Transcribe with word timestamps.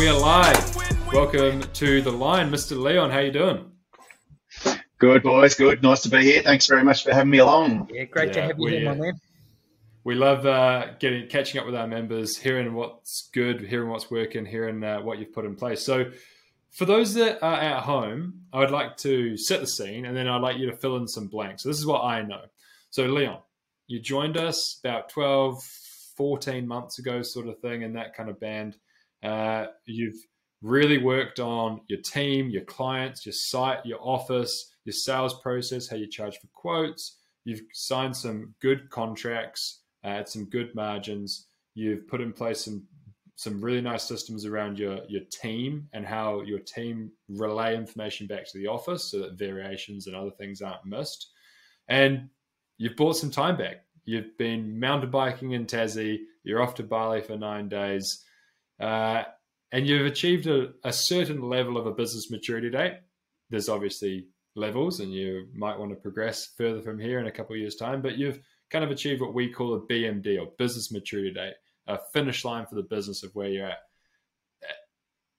we 0.00 0.08
are 0.08 0.18
live. 0.18 1.12
Welcome 1.12 1.60
to 1.74 2.00
the 2.00 2.10
line, 2.10 2.50
Mr. 2.50 2.74
Leon. 2.74 3.10
How 3.10 3.18
you 3.18 3.30
doing? 3.30 3.70
Good 4.96 5.22
boys, 5.22 5.54
good. 5.54 5.82
Nice 5.82 6.00
to 6.04 6.08
be 6.08 6.22
here. 6.22 6.40
Thanks 6.40 6.66
very 6.66 6.82
much 6.82 7.04
for 7.04 7.12
having 7.12 7.28
me 7.28 7.36
along. 7.36 7.90
Yeah, 7.92 8.04
great 8.04 8.28
yeah, 8.28 8.32
to 8.32 8.42
have 8.44 8.58
you 8.58 8.66
here, 8.68 8.84
my 8.86 8.94
man. 8.94 9.20
We 10.04 10.14
love 10.14 10.46
uh, 10.46 10.94
getting 11.00 11.28
catching 11.28 11.60
up 11.60 11.66
with 11.66 11.74
our 11.74 11.86
members, 11.86 12.38
hearing 12.38 12.72
what's 12.72 13.28
good, 13.34 13.60
hearing 13.60 13.90
what's 13.90 14.10
working, 14.10 14.46
hearing 14.46 14.82
uh, 14.82 15.02
what 15.02 15.18
you've 15.18 15.34
put 15.34 15.44
in 15.44 15.54
place. 15.54 15.84
So, 15.84 16.10
for 16.70 16.86
those 16.86 17.12
that 17.12 17.44
are 17.44 17.60
at 17.60 17.82
home, 17.82 18.44
I 18.54 18.60
would 18.60 18.70
like 18.70 18.96
to 18.98 19.36
set 19.36 19.60
the 19.60 19.66
scene, 19.66 20.06
and 20.06 20.16
then 20.16 20.28
I'd 20.28 20.40
like 20.40 20.56
you 20.56 20.70
to 20.70 20.76
fill 20.78 20.96
in 20.96 21.08
some 21.08 21.26
blanks. 21.26 21.64
So, 21.64 21.68
this 21.68 21.78
is 21.78 21.84
what 21.84 22.04
I 22.04 22.22
know. 22.22 22.44
So, 22.88 23.04
Leon, 23.04 23.40
you 23.86 24.00
joined 24.00 24.38
us 24.38 24.80
about 24.82 25.10
12, 25.10 25.62
14 26.16 26.66
months 26.66 26.98
ago, 26.98 27.20
sort 27.20 27.48
of 27.48 27.58
thing, 27.58 27.82
in 27.82 27.92
that 27.92 28.16
kind 28.16 28.30
of 28.30 28.40
band. 28.40 28.78
Uh, 29.22 29.66
you've 29.86 30.16
really 30.62 30.98
worked 30.98 31.40
on 31.40 31.80
your 31.88 32.00
team, 32.00 32.50
your 32.50 32.64
clients, 32.64 33.24
your 33.24 33.32
site, 33.32 33.84
your 33.84 34.00
office, 34.00 34.74
your 34.84 34.92
sales 34.92 35.40
process, 35.40 35.88
how 35.88 35.96
you 35.96 36.06
charge 36.06 36.38
for 36.38 36.48
quotes. 36.52 37.18
You've 37.44 37.62
signed 37.72 38.16
some 38.16 38.54
good 38.60 38.90
contracts 38.90 39.82
at 40.04 40.28
some 40.28 40.46
good 40.46 40.74
margins. 40.74 41.46
You've 41.74 42.06
put 42.08 42.20
in 42.20 42.32
place 42.32 42.64
some 42.64 42.86
some 43.36 43.58
really 43.58 43.80
nice 43.80 44.02
systems 44.02 44.44
around 44.44 44.78
your 44.78 44.98
your 45.08 45.22
team 45.32 45.88
and 45.94 46.04
how 46.04 46.42
your 46.42 46.58
team 46.58 47.10
relay 47.30 47.74
information 47.74 48.26
back 48.26 48.44
to 48.44 48.58
the 48.58 48.66
office 48.66 49.10
so 49.10 49.18
that 49.20 49.38
variations 49.38 50.06
and 50.06 50.14
other 50.14 50.30
things 50.30 50.60
aren't 50.60 50.84
missed. 50.84 51.30
And 51.88 52.28
you've 52.76 52.96
bought 52.96 53.16
some 53.16 53.30
time 53.30 53.56
back. 53.56 53.84
You've 54.04 54.36
been 54.36 54.78
mountain 54.78 55.10
biking 55.10 55.52
in 55.52 55.64
Tassie. 55.64 56.18
You're 56.44 56.62
off 56.62 56.74
to 56.76 56.82
Bali 56.82 57.22
for 57.22 57.36
nine 57.36 57.68
days, 57.68 58.24
uh, 58.80 59.24
and 59.72 59.86
you've 59.86 60.06
achieved 60.06 60.46
a, 60.46 60.72
a 60.84 60.92
certain 60.92 61.42
level 61.42 61.76
of 61.76 61.86
a 61.86 61.92
business 61.92 62.30
maturity 62.30 62.70
date. 62.70 62.94
There's 63.50 63.68
obviously 63.68 64.26
levels, 64.56 65.00
and 65.00 65.12
you 65.12 65.46
might 65.54 65.78
want 65.78 65.90
to 65.92 65.96
progress 65.96 66.50
further 66.56 66.80
from 66.80 66.98
here 66.98 67.18
in 67.18 67.26
a 67.26 67.32
couple 67.32 67.54
of 67.54 67.60
years' 67.60 67.76
time. 67.76 68.02
But 68.02 68.18
you've 68.18 68.40
kind 68.70 68.84
of 68.84 68.90
achieved 68.90 69.20
what 69.20 69.34
we 69.34 69.48
call 69.48 69.74
a 69.74 69.80
BMD 69.80 70.40
or 70.40 70.52
business 70.58 70.90
maturity 70.92 71.32
date, 71.32 71.54
a 71.86 71.98
finish 72.12 72.44
line 72.44 72.66
for 72.66 72.74
the 72.74 72.82
business 72.82 73.22
of 73.22 73.34
where 73.34 73.48
you're 73.48 73.66
at. 73.66 73.78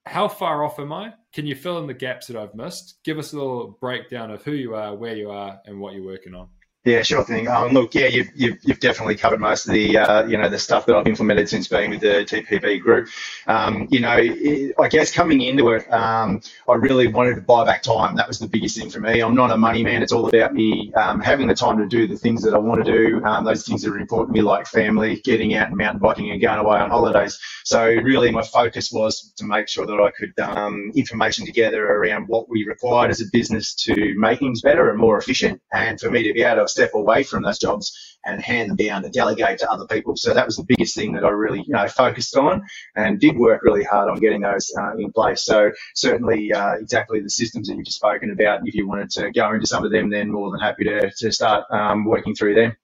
How 0.05 0.27
far 0.27 0.63
off 0.63 0.79
am 0.79 0.91
I? 0.91 1.13
Can 1.31 1.45
you 1.45 1.55
fill 1.55 1.77
in 1.77 1.87
the 1.87 1.93
gaps 1.93 2.27
that 2.27 2.35
I've 2.35 2.55
missed? 2.55 2.99
Give 3.03 3.19
us 3.19 3.33
a 3.33 3.37
little 3.37 3.77
breakdown 3.79 4.31
of 4.31 4.43
who 4.43 4.53
you 4.53 4.75
are, 4.75 4.95
where 4.95 5.15
you 5.15 5.29
are, 5.29 5.59
and 5.65 5.79
what 5.79 5.93
you're 5.93 6.05
working 6.05 6.33
on. 6.33 6.49
Yeah, 6.83 7.03
sure 7.03 7.23
thing. 7.23 7.47
Um, 7.47 7.73
look, 7.73 7.93
yeah, 7.93 8.07
you've, 8.07 8.31
you've, 8.33 8.57
you've, 8.63 8.79
definitely 8.79 9.15
covered 9.15 9.39
most 9.39 9.67
of 9.67 9.73
the, 9.73 9.99
uh, 9.99 10.25
you 10.25 10.35
know, 10.35 10.49
the 10.49 10.57
stuff 10.57 10.87
that 10.87 10.95
I've 10.95 11.05
implemented 11.05 11.47
since 11.47 11.67
being 11.67 11.91
with 11.91 11.99
the 11.99 12.25
TPB 12.25 12.81
group. 12.81 13.07
Um, 13.45 13.87
you 13.91 13.99
know, 13.99 14.17
it, 14.17 14.73
I 14.79 14.87
guess 14.87 15.11
coming 15.11 15.41
into 15.41 15.69
it, 15.69 15.87
um, 15.93 16.41
I 16.67 16.73
really 16.73 17.05
wanted 17.05 17.35
to 17.35 17.41
buy 17.41 17.65
back 17.65 17.83
time. 17.83 18.15
That 18.15 18.27
was 18.27 18.39
the 18.39 18.47
biggest 18.47 18.75
thing 18.79 18.89
for 18.89 18.99
me. 18.99 19.19
I'm 19.19 19.35
not 19.35 19.51
a 19.51 19.57
money 19.57 19.83
man. 19.83 20.01
It's 20.01 20.11
all 20.11 20.27
about 20.27 20.55
me 20.55 20.91
um, 20.95 21.19
having 21.19 21.45
the 21.45 21.53
time 21.53 21.77
to 21.77 21.85
do 21.85 22.07
the 22.07 22.17
things 22.17 22.41
that 22.41 22.55
I 22.55 22.57
want 22.57 22.83
to 22.83 22.91
do, 22.91 23.23
um, 23.25 23.45
those 23.45 23.63
things 23.63 23.83
that 23.83 23.91
are 23.91 23.99
important 23.99 24.35
to 24.35 24.41
me, 24.41 24.43
like 24.43 24.65
family, 24.65 25.21
getting 25.23 25.53
out 25.53 25.67
and 25.67 25.77
mountain 25.77 25.99
biking 25.99 26.31
and 26.31 26.41
going 26.41 26.57
away 26.57 26.79
on 26.79 26.89
holidays. 26.89 27.37
So 27.63 27.85
really 27.85 28.31
my 28.31 28.41
focus 28.41 28.91
was 28.91 29.31
to 29.37 29.45
make 29.45 29.67
sure 29.67 29.85
that 29.85 29.99
I 30.01 30.09
could 30.09 30.39
um, 30.39 30.91
information 30.95 31.45
together 31.45 31.85
around 31.85 32.27
what 32.27 32.49
we 32.49 32.65
required 32.65 33.11
as 33.11 33.21
a 33.21 33.25
business 33.31 33.75
to 33.83 34.15
make 34.17 34.39
things 34.39 34.63
better 34.63 34.89
and 34.89 34.97
more 34.97 35.19
efficient 35.19 35.61
and 35.71 35.99
for 35.99 36.09
me 36.09 36.23
to 36.23 36.33
be 36.33 36.41
able 36.41 36.65
to 36.65 36.70
step 36.71 36.93
away 36.93 37.23
from 37.23 37.43
those 37.43 37.59
jobs 37.59 38.17
and 38.25 38.41
hand 38.41 38.69
them 38.69 38.77
down 38.77 39.03
to 39.03 39.09
delegate 39.09 39.59
to 39.59 39.71
other 39.71 39.85
people. 39.85 40.15
So 40.15 40.33
that 40.33 40.45
was 40.45 40.57
the 40.57 40.63
biggest 40.63 40.95
thing 40.95 41.13
that 41.13 41.25
I 41.25 41.29
really 41.29 41.59
you 41.59 41.73
know, 41.73 41.87
focused 41.87 42.35
on 42.37 42.63
and 42.95 43.19
did 43.19 43.37
work 43.37 43.63
really 43.63 43.83
hard 43.83 44.09
on 44.09 44.19
getting 44.19 44.41
those 44.41 44.71
uh, 44.77 44.95
in 44.97 45.11
place. 45.11 45.43
So 45.43 45.71
certainly 45.95 46.53
uh, 46.53 46.73
exactly 46.75 47.21
the 47.21 47.29
systems 47.29 47.67
that 47.67 47.75
you've 47.75 47.85
just 47.85 47.97
spoken 47.97 48.31
about, 48.31 48.67
if 48.67 48.75
you 48.75 48.87
wanted 48.87 49.09
to 49.11 49.31
go 49.31 49.53
into 49.53 49.67
some 49.67 49.85
of 49.85 49.91
them, 49.91 50.09
then 50.09 50.31
more 50.31 50.51
than 50.51 50.59
happy 50.59 50.85
to, 50.85 51.11
to 51.17 51.31
start 51.31 51.65
um, 51.71 52.05
working 52.05 52.35
through 52.35 52.55
them. 52.55 52.75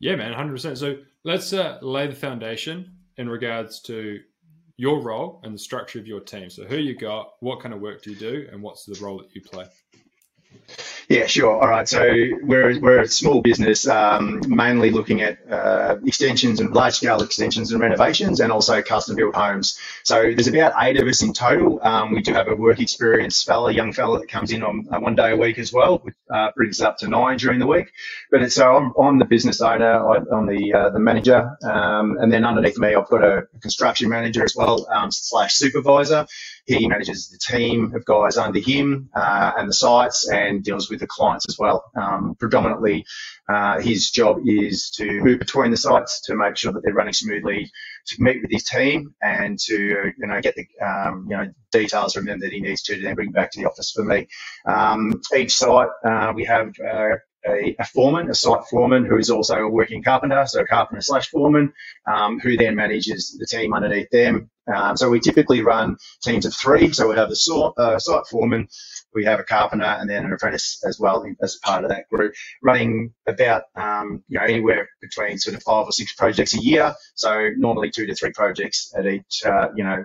Yeah, 0.00 0.16
man, 0.16 0.32
100%. 0.32 0.76
So 0.78 0.98
let's 1.24 1.52
uh, 1.52 1.78
lay 1.82 2.08
the 2.08 2.14
foundation 2.14 2.96
in 3.16 3.28
regards 3.28 3.80
to 3.82 4.20
your 4.76 5.00
role 5.00 5.40
and 5.44 5.54
the 5.54 5.58
structure 5.58 5.98
of 5.98 6.06
your 6.06 6.20
team. 6.20 6.50
So 6.50 6.64
who 6.64 6.76
you 6.76 6.96
got, 6.96 7.34
what 7.40 7.60
kind 7.60 7.74
of 7.74 7.80
work 7.80 8.02
do 8.02 8.10
you 8.10 8.16
do, 8.16 8.48
and 8.50 8.62
what's 8.62 8.84
the 8.84 8.98
role 9.04 9.18
that 9.18 9.34
you 9.34 9.40
play? 9.40 9.66
Yeah, 11.12 11.26
sure. 11.26 11.60
All 11.60 11.68
right. 11.68 11.86
So 11.86 12.00
we're, 12.40 12.80
we're 12.80 13.02
a 13.02 13.06
small 13.06 13.42
business, 13.42 13.86
um, 13.86 14.40
mainly 14.46 14.90
looking 14.90 15.20
at 15.20 15.40
uh, 15.52 15.98
extensions 16.06 16.58
and 16.58 16.72
large 16.72 16.94
scale 16.94 17.20
extensions 17.20 17.70
and 17.70 17.82
renovations 17.82 18.40
and 18.40 18.50
also 18.50 18.80
custom 18.80 19.16
built 19.16 19.34
homes. 19.34 19.78
So 20.04 20.22
there's 20.22 20.46
about 20.48 20.72
eight 20.80 20.98
of 20.98 21.06
us 21.06 21.20
in 21.20 21.34
total. 21.34 21.80
Um, 21.82 22.14
we 22.14 22.22
do 22.22 22.32
have 22.32 22.48
a 22.48 22.56
work 22.56 22.80
experience 22.80 23.42
fella, 23.42 23.72
young 23.74 23.92
fella 23.92 24.20
that 24.20 24.28
comes 24.30 24.52
in 24.52 24.62
on 24.62 24.88
uh, 24.90 25.00
one 25.00 25.14
day 25.14 25.32
a 25.32 25.36
week 25.36 25.58
as 25.58 25.70
well, 25.70 25.98
which 25.98 26.14
uh, 26.32 26.48
brings 26.56 26.80
us 26.80 26.86
up 26.86 26.96
to 27.00 27.08
nine 27.08 27.36
during 27.36 27.58
the 27.58 27.66
week. 27.66 27.92
But 28.30 28.50
so 28.50 28.74
I'm, 28.74 28.94
I'm 28.98 29.18
the 29.18 29.26
business 29.26 29.60
owner, 29.60 29.92
I'm 30.32 30.46
the, 30.46 30.72
uh, 30.72 30.90
the 30.90 30.98
manager. 30.98 31.58
Um, 31.62 32.16
and 32.22 32.32
then 32.32 32.46
underneath 32.46 32.78
me, 32.78 32.94
I've 32.94 33.10
got 33.10 33.22
a 33.22 33.48
construction 33.60 34.08
manager 34.08 34.44
as 34.44 34.56
well, 34.56 34.86
um, 34.90 35.10
slash 35.12 35.56
supervisor. 35.56 36.26
He 36.66 36.86
manages 36.86 37.28
the 37.28 37.38
team 37.38 37.92
of 37.94 38.04
guys 38.04 38.36
under 38.36 38.60
him 38.60 39.10
uh, 39.14 39.52
and 39.56 39.68
the 39.68 39.72
sites 39.72 40.28
and 40.28 40.62
deals 40.62 40.88
with 40.88 41.00
the 41.00 41.08
clients 41.08 41.44
as 41.48 41.58
well. 41.58 41.84
Um, 41.96 42.36
predominantly, 42.38 43.04
uh, 43.48 43.80
his 43.80 44.10
job 44.10 44.38
is 44.44 44.90
to 44.90 45.06
move 45.22 45.40
between 45.40 45.72
the 45.72 45.76
sites 45.76 46.20
to 46.26 46.36
make 46.36 46.56
sure 46.56 46.72
that 46.72 46.82
they're 46.84 46.94
running 46.94 47.12
smoothly, 47.12 47.70
to 48.06 48.22
meet 48.22 48.42
with 48.42 48.50
his 48.50 48.64
team 48.64 49.14
and 49.20 49.58
to 49.58 49.74
you 50.16 50.26
know 50.26 50.40
get 50.40 50.54
the 50.54 50.66
um, 50.84 51.26
you 51.28 51.36
know 51.36 51.48
details 51.72 52.14
from 52.14 52.26
them 52.26 52.38
that 52.40 52.52
he 52.52 52.60
needs 52.60 52.82
to, 52.82 53.00
then 53.00 53.14
bring 53.14 53.32
back 53.32 53.50
to 53.52 53.60
the 53.60 53.68
office 53.68 53.90
for 53.90 54.04
me. 54.04 54.28
Um, 54.64 55.20
each 55.36 55.56
site 55.56 55.88
uh, 56.04 56.32
we 56.34 56.44
have 56.44 56.72
uh, 56.80 57.16
a, 57.46 57.76
a, 57.78 57.84
foreman, 57.84 58.30
a 58.30 58.34
site 58.34 58.64
foreman, 58.70 59.04
who 59.04 59.18
is 59.18 59.30
also 59.30 59.56
a 59.56 59.68
working 59.68 60.02
carpenter, 60.02 60.44
so 60.46 60.60
a 60.60 60.66
carpenter 60.66 61.02
slash 61.02 61.28
foreman, 61.28 61.72
um, 62.06 62.38
who 62.40 62.56
then 62.56 62.76
manages 62.76 63.36
the 63.38 63.46
team 63.46 63.74
underneath 63.74 64.10
them. 64.10 64.50
Um, 64.72 64.96
so 64.96 65.10
we 65.10 65.18
typically 65.18 65.60
run 65.60 65.96
teams 66.22 66.46
of 66.46 66.54
three. 66.54 66.92
So 66.92 67.08
we 67.08 67.16
have 67.16 67.30
a 67.30 67.54
uh, 67.76 67.98
site 67.98 68.26
foreman, 68.30 68.68
we 69.12 69.24
have 69.24 69.40
a 69.40 69.44
carpenter, 69.44 69.84
and 69.84 70.08
then 70.08 70.24
an 70.24 70.32
apprentice 70.32 70.82
as 70.86 71.00
well 71.00 71.24
as 71.42 71.56
part 71.56 71.84
of 71.84 71.90
that 71.90 72.08
group, 72.08 72.34
running 72.62 73.12
about 73.26 73.64
um, 73.74 74.22
you 74.28 74.38
know 74.38 74.44
anywhere 74.44 74.88
between 75.00 75.38
sort 75.38 75.56
of 75.56 75.62
five 75.62 75.86
or 75.86 75.92
six 75.92 76.12
projects 76.12 76.54
a 76.54 76.62
year. 76.62 76.94
So 77.14 77.50
normally 77.56 77.90
two 77.90 78.06
to 78.06 78.14
three 78.14 78.32
projects 78.32 78.92
at 78.96 79.06
each, 79.06 79.42
uh, 79.44 79.68
you 79.74 79.84
know, 79.84 80.04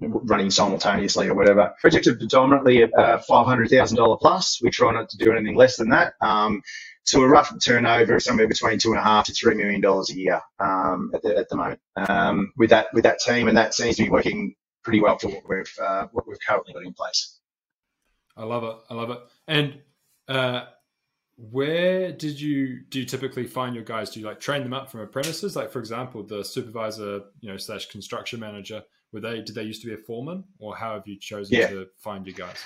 running 0.00 0.50
simultaneously 0.50 1.28
or 1.28 1.34
whatever. 1.34 1.74
Projects 1.80 2.08
are 2.08 2.16
predominantly 2.16 2.82
uh, 2.84 3.18
$500,000 3.18 4.20
plus. 4.20 4.60
We 4.62 4.70
try 4.70 4.92
not 4.92 5.10
to 5.10 5.16
do 5.18 5.32
anything 5.32 5.56
less 5.56 5.76
than 5.76 5.90
that. 5.90 6.14
Um, 6.20 6.62
so 7.04 7.22
a 7.22 7.28
rough 7.28 7.52
turnover 7.62 8.20
somewhere 8.20 8.46
between 8.46 8.78
two 8.78 8.90
and 8.90 8.98
a 8.98 9.02
half 9.02 9.26
to 9.26 9.32
three 9.32 9.54
million 9.54 9.80
dollars 9.80 10.10
a 10.10 10.16
year 10.16 10.40
um, 10.58 11.10
at, 11.14 11.22
the, 11.22 11.36
at 11.36 11.48
the 11.48 11.56
moment 11.56 11.80
um, 11.96 12.52
with 12.56 12.70
that 12.70 12.88
with 12.92 13.04
that 13.04 13.20
team, 13.20 13.48
and 13.48 13.56
that 13.56 13.74
seems 13.74 13.96
to 13.96 14.04
be 14.04 14.10
working 14.10 14.54
pretty 14.84 15.00
well 15.00 15.18
for 15.18 15.28
what 15.28 15.42
we've 15.48 15.74
uh, 15.82 16.06
what 16.12 16.28
we've 16.28 16.38
currently 16.46 16.72
got 16.72 16.84
in 16.84 16.92
place. 16.92 17.38
I 18.36 18.44
love 18.44 18.64
it. 18.64 18.76
I 18.90 18.94
love 18.94 19.10
it. 19.10 19.18
And 19.48 19.80
uh, 20.28 20.66
where 21.36 22.12
did 22.12 22.40
you 22.40 22.82
do 22.88 23.00
you 23.00 23.06
typically 23.06 23.46
find 23.46 23.74
your 23.74 23.84
guys? 23.84 24.10
Do 24.10 24.20
you 24.20 24.26
like 24.26 24.38
train 24.38 24.62
them 24.62 24.74
up 24.74 24.90
from 24.90 25.00
apprentices? 25.00 25.56
Like 25.56 25.72
for 25.72 25.78
example, 25.78 26.22
the 26.22 26.44
supervisor, 26.44 27.22
you 27.40 27.50
know, 27.50 27.56
slash 27.56 27.86
construction 27.86 28.40
manager 28.40 28.82
were 29.12 29.20
they? 29.20 29.40
Did 29.40 29.54
they 29.54 29.62
used 29.62 29.82
to 29.82 29.88
be 29.88 29.94
a 29.94 29.98
foreman, 29.98 30.44
or 30.58 30.76
how 30.76 30.94
have 30.94 31.06
you 31.06 31.18
chosen 31.18 31.58
yeah. 31.58 31.68
to 31.68 31.86
find 31.98 32.26
your 32.26 32.34
guys? 32.34 32.58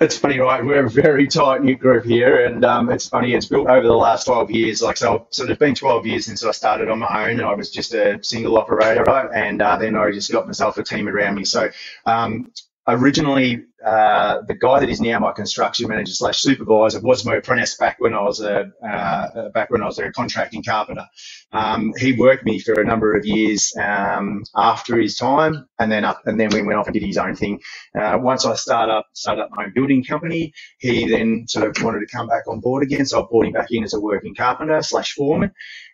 It's 0.00 0.16
funny, 0.16 0.38
right? 0.38 0.64
We're 0.64 0.86
a 0.86 0.90
very 0.90 1.26
tight 1.26 1.62
knit 1.62 1.80
group 1.80 2.04
here, 2.04 2.46
and 2.46 2.64
um, 2.64 2.90
it's 2.90 3.08
funny. 3.08 3.34
It's 3.34 3.46
built 3.46 3.68
over 3.68 3.86
the 3.86 3.92
last 3.92 4.26
12 4.26 4.50
years. 4.50 4.82
Like 4.82 4.96
so, 4.96 5.26
so 5.30 5.44
there's 5.44 5.58
been 5.58 5.74
12 5.74 6.06
years 6.06 6.26
since 6.26 6.44
I 6.44 6.52
started 6.52 6.88
on 6.88 7.00
my 7.00 7.24
own, 7.24 7.38
and 7.38 7.42
I 7.42 7.54
was 7.54 7.70
just 7.70 7.94
a 7.94 8.22
single 8.22 8.58
operator, 8.58 9.02
right? 9.04 9.28
And 9.34 9.60
uh, 9.60 9.76
then 9.76 9.96
I 9.96 10.10
just 10.12 10.30
got 10.30 10.46
myself 10.46 10.78
a 10.78 10.84
team 10.84 11.08
around 11.08 11.34
me. 11.34 11.44
So 11.44 11.70
um, 12.06 12.52
originally 12.88 13.64
uh, 13.84 14.42
the 14.48 14.54
guy 14.54 14.80
that 14.80 14.90
is 14.90 15.00
now 15.00 15.18
my 15.20 15.32
construction 15.32 15.88
manager 15.88 16.12
slash 16.12 16.40
supervisor 16.40 17.00
was 17.02 17.24
my 17.26 17.36
apprentice 17.36 17.76
back 17.78 17.96
when 18.00 18.14
I 18.14 18.22
was 18.22 18.40
a 18.40 18.72
uh, 18.84 19.50
back 19.50 19.70
when 19.70 19.82
I 19.82 19.86
was 19.86 19.98
a 20.00 20.12
contracting 20.12 20.64
carpenter. 20.64 21.06
Um, 21.52 21.94
he 21.98 22.12
worked 22.14 22.44
me 22.44 22.60
for 22.60 22.80
a 22.80 22.84
number 22.84 23.16
of 23.16 23.26
years 23.26 23.74
um, 23.80 24.44
after 24.56 24.98
his 25.00 25.16
time, 25.16 25.68
and 25.80 25.92
then 25.92 26.04
up, 26.04 26.22
and 26.26 26.40
then 26.40 26.50
we 26.52 26.62
went 26.62 26.78
off 26.80 26.88
and 26.88 26.94
did 26.94 27.04
his 27.04 27.18
own 27.18 27.36
thing. 27.36 27.60
Uh, 27.98 28.18
once 28.20 28.46
I 28.46 28.56
started 28.56 28.92
up 28.94 29.06
started 29.14 29.42
up 29.44 29.50
my 29.52 29.66
own 29.66 29.72
building 29.74 30.04
company, 30.04 30.52
he 30.80 31.08
then 31.08 31.46
sort 31.48 31.66
of 31.68 31.84
wanted 31.84 32.00
to 32.00 32.08
come 32.16 32.28
back 32.28 32.48
on 32.48 32.60
board 32.60 32.82
again, 32.84 33.06
so 33.06 33.22
I 33.22 33.26
brought 33.30 33.46
him 33.46 33.52
back 33.52 33.68
in 33.70 33.84
as 33.84 33.94
a 33.94 34.00
working 34.00 34.34
carpenter 34.34 34.82
slash 34.82 35.14
foreman 35.14 35.52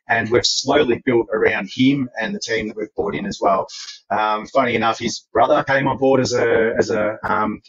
and 0.09 0.31
we've 0.31 0.47
slowly 0.47 1.03
built 1.05 1.29
around 1.33 1.69
him 1.75 2.09
and 2.21 2.35
the 2.35 2.41
team 2.41 2.69
that 2.69 2.77
we've 2.77 2.95
brought 2.95 3.15
in 3.15 3.27
as 3.27 3.39
well. 3.41 3.67
Um, 4.11 4.47
funny 4.47 4.75
enough, 4.75 4.99
his 4.99 5.27
brother 5.33 5.65
came 5.65 5.89
on 5.89 5.99
board 5.99 6.21
as 6.21 6.33
a 6.35 6.75
as 6.79 6.91
a 6.91 7.19
um, 7.25 7.61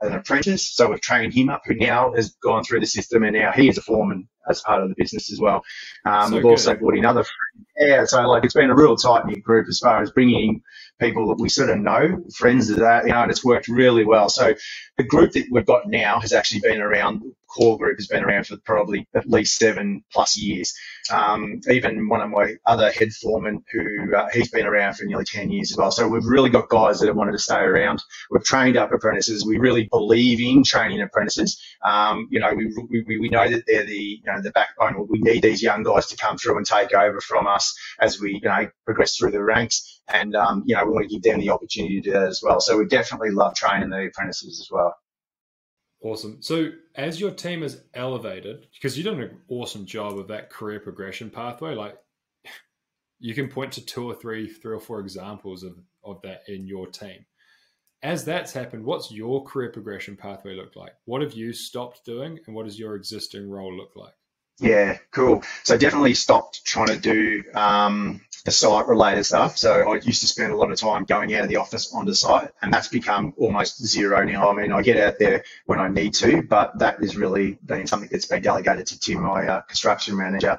an 0.00 0.12
apprentice, 0.12 0.70
so 0.74 0.90
we've 0.90 1.00
trained 1.00 1.34
him 1.34 1.48
up, 1.48 1.62
who 1.64 1.74
now 1.74 2.12
has 2.14 2.30
gone 2.42 2.62
through 2.62 2.80
the 2.80 2.86
system, 2.86 3.24
and 3.24 3.34
now 3.34 3.50
he 3.50 3.68
is 3.68 3.78
a 3.78 3.82
foreman 3.82 4.28
as 4.48 4.60
part 4.60 4.82
of 4.82 4.88
the 4.88 4.94
business 4.96 5.32
as 5.32 5.40
well. 5.40 5.62
Um, 6.06 6.28
so 6.28 6.34
we've 6.34 6.42
good. 6.42 6.50
also 6.50 6.74
brought 6.74 6.96
in 6.96 7.04
other 7.04 7.24
Yeah, 7.78 8.04
so 8.04 8.22
like 8.28 8.44
it's 8.44 8.54
been 8.54 8.70
a 8.70 8.74
real 8.76 8.96
tight 8.96 9.26
knit 9.26 9.42
group 9.42 9.66
as 9.68 9.78
far 9.78 10.02
as 10.02 10.10
bringing 10.10 10.62
people 11.00 11.28
that 11.28 11.40
we 11.40 11.48
sort 11.48 11.70
of 11.70 11.78
know, 11.78 12.24
friends 12.34 12.70
of 12.70 12.78
that, 12.78 13.04
you 13.04 13.10
know, 13.10 13.22
and 13.22 13.30
it's 13.30 13.44
worked 13.44 13.68
really 13.68 14.04
well. 14.04 14.28
So 14.28 14.54
the 14.98 15.04
group 15.04 15.30
that 15.32 15.46
we've 15.50 15.64
got 15.64 15.86
now 15.86 16.18
has 16.18 16.32
actually 16.32 16.60
been 16.60 16.80
around, 16.80 17.20
the 17.20 17.32
core 17.46 17.78
group 17.78 17.96
has 17.98 18.08
been 18.08 18.24
around 18.24 18.46
for 18.46 18.56
probably 18.58 19.06
at 19.14 19.28
least 19.28 19.56
seven 19.56 20.02
plus 20.12 20.36
years. 20.36 20.74
Um, 21.12 21.60
even 21.70 22.08
one 22.08 22.20
of 22.20 22.30
my 22.30 22.56
other 22.66 22.90
head 22.90 23.12
foremen, 23.12 23.62
who 23.72 24.14
uh, 24.14 24.28
he's 24.32 24.50
been 24.50 24.66
around 24.66 24.94
for 24.94 25.04
nearly 25.04 25.24
10 25.24 25.50
years 25.50 25.70
as 25.70 25.78
well. 25.78 25.92
So 25.92 26.08
we've 26.08 26.24
really 26.24 26.50
got 26.50 26.68
guys 26.68 26.98
that 26.98 27.06
have 27.06 27.16
wanted 27.16 27.32
to 27.32 27.38
stay 27.38 27.60
around. 27.60 28.02
We've 28.30 28.44
trained 28.44 28.76
up 28.76 28.92
apprentices. 28.92 29.46
We 29.46 29.58
really 29.58 29.88
believe 29.90 30.40
in 30.40 30.64
training 30.64 31.00
apprentices. 31.00 31.62
Um, 31.84 32.26
you 32.30 32.40
know, 32.40 32.52
we, 32.52 32.74
we, 33.06 33.18
we 33.20 33.28
know 33.28 33.48
that 33.48 33.64
they're 33.68 33.86
the, 33.86 33.94
you 33.94 34.22
know, 34.26 34.42
the 34.42 34.50
backbone. 34.50 35.06
We 35.08 35.20
need 35.20 35.42
these 35.42 35.62
young 35.62 35.84
guys 35.84 36.08
to 36.08 36.16
come 36.16 36.38
through 36.38 36.56
and 36.56 36.66
take 36.66 36.92
over 36.92 37.20
from 37.20 37.46
us 37.46 37.72
as 38.00 38.20
we, 38.20 38.40
you 38.42 38.48
know, 38.48 38.68
progress 38.84 39.16
through 39.16 39.30
the 39.30 39.42
ranks. 39.42 40.00
And, 40.08 40.34
um, 40.34 40.64
you 40.66 40.74
know, 40.74 40.84
we 40.84 40.92
want 40.92 41.08
to 41.08 41.14
give 41.14 41.22
them 41.22 41.40
the 41.40 41.50
opportunity 41.50 42.00
to 42.00 42.10
do 42.10 42.12
that 42.12 42.28
as 42.28 42.40
well. 42.42 42.60
So 42.60 42.76
we 42.78 42.86
definitely 42.86 43.30
love 43.30 43.54
training 43.54 43.90
the 43.90 44.06
apprentices 44.06 44.60
as 44.60 44.68
well. 44.70 44.87
Awesome. 46.00 46.40
So, 46.40 46.70
as 46.94 47.20
your 47.20 47.32
team 47.32 47.62
has 47.62 47.82
elevated, 47.92 48.68
because 48.74 48.96
you've 48.96 49.06
done 49.06 49.20
an 49.20 49.40
awesome 49.48 49.84
job 49.84 50.16
of 50.16 50.28
that 50.28 50.48
career 50.48 50.78
progression 50.78 51.28
pathway, 51.28 51.74
like 51.74 51.96
you 53.18 53.34
can 53.34 53.48
point 53.48 53.72
to 53.72 53.84
two 53.84 54.08
or 54.08 54.14
three, 54.14 54.48
three 54.48 54.74
or 54.74 54.80
four 54.80 55.00
examples 55.00 55.64
of, 55.64 55.76
of 56.04 56.22
that 56.22 56.42
in 56.46 56.68
your 56.68 56.86
team. 56.86 57.24
As 58.00 58.24
that's 58.24 58.52
happened, 58.52 58.84
what's 58.84 59.10
your 59.10 59.44
career 59.44 59.72
progression 59.72 60.16
pathway 60.16 60.54
look 60.54 60.76
like? 60.76 60.92
What 61.04 61.20
have 61.22 61.32
you 61.32 61.52
stopped 61.52 62.04
doing, 62.04 62.38
and 62.46 62.54
what 62.54 62.66
does 62.66 62.78
your 62.78 62.94
existing 62.94 63.50
role 63.50 63.76
look 63.76 63.96
like? 63.96 64.14
Yeah, 64.60 64.98
cool. 65.12 65.42
So 65.62 65.76
definitely 65.78 66.14
stopped 66.14 66.64
trying 66.64 66.88
to 66.88 66.98
do 66.98 67.44
um, 67.54 68.20
the 68.44 68.50
site 68.50 68.88
related 68.88 69.24
stuff. 69.24 69.56
So 69.56 69.92
I 69.92 69.96
used 69.96 70.20
to 70.22 70.26
spend 70.26 70.52
a 70.52 70.56
lot 70.56 70.72
of 70.72 70.78
time 70.78 71.04
going 71.04 71.32
out 71.34 71.44
of 71.44 71.48
the 71.48 71.56
office 71.56 71.92
onto 71.94 72.12
site, 72.14 72.50
and 72.60 72.72
that's 72.72 72.88
become 72.88 73.34
almost 73.36 73.84
zero 73.86 74.24
now. 74.24 74.50
I 74.50 74.54
mean, 74.54 74.72
I 74.72 74.82
get 74.82 74.96
out 74.96 75.18
there 75.20 75.44
when 75.66 75.78
I 75.78 75.88
need 75.88 76.14
to, 76.14 76.42
but 76.42 76.78
that 76.80 77.02
is 77.02 77.16
really 77.16 77.58
been 77.64 77.86
something 77.86 78.08
that's 78.10 78.26
been 78.26 78.42
delegated 78.42 78.86
to 78.88 78.98
Tim, 78.98 79.22
my 79.22 79.46
uh, 79.46 79.60
construction 79.62 80.16
manager. 80.16 80.58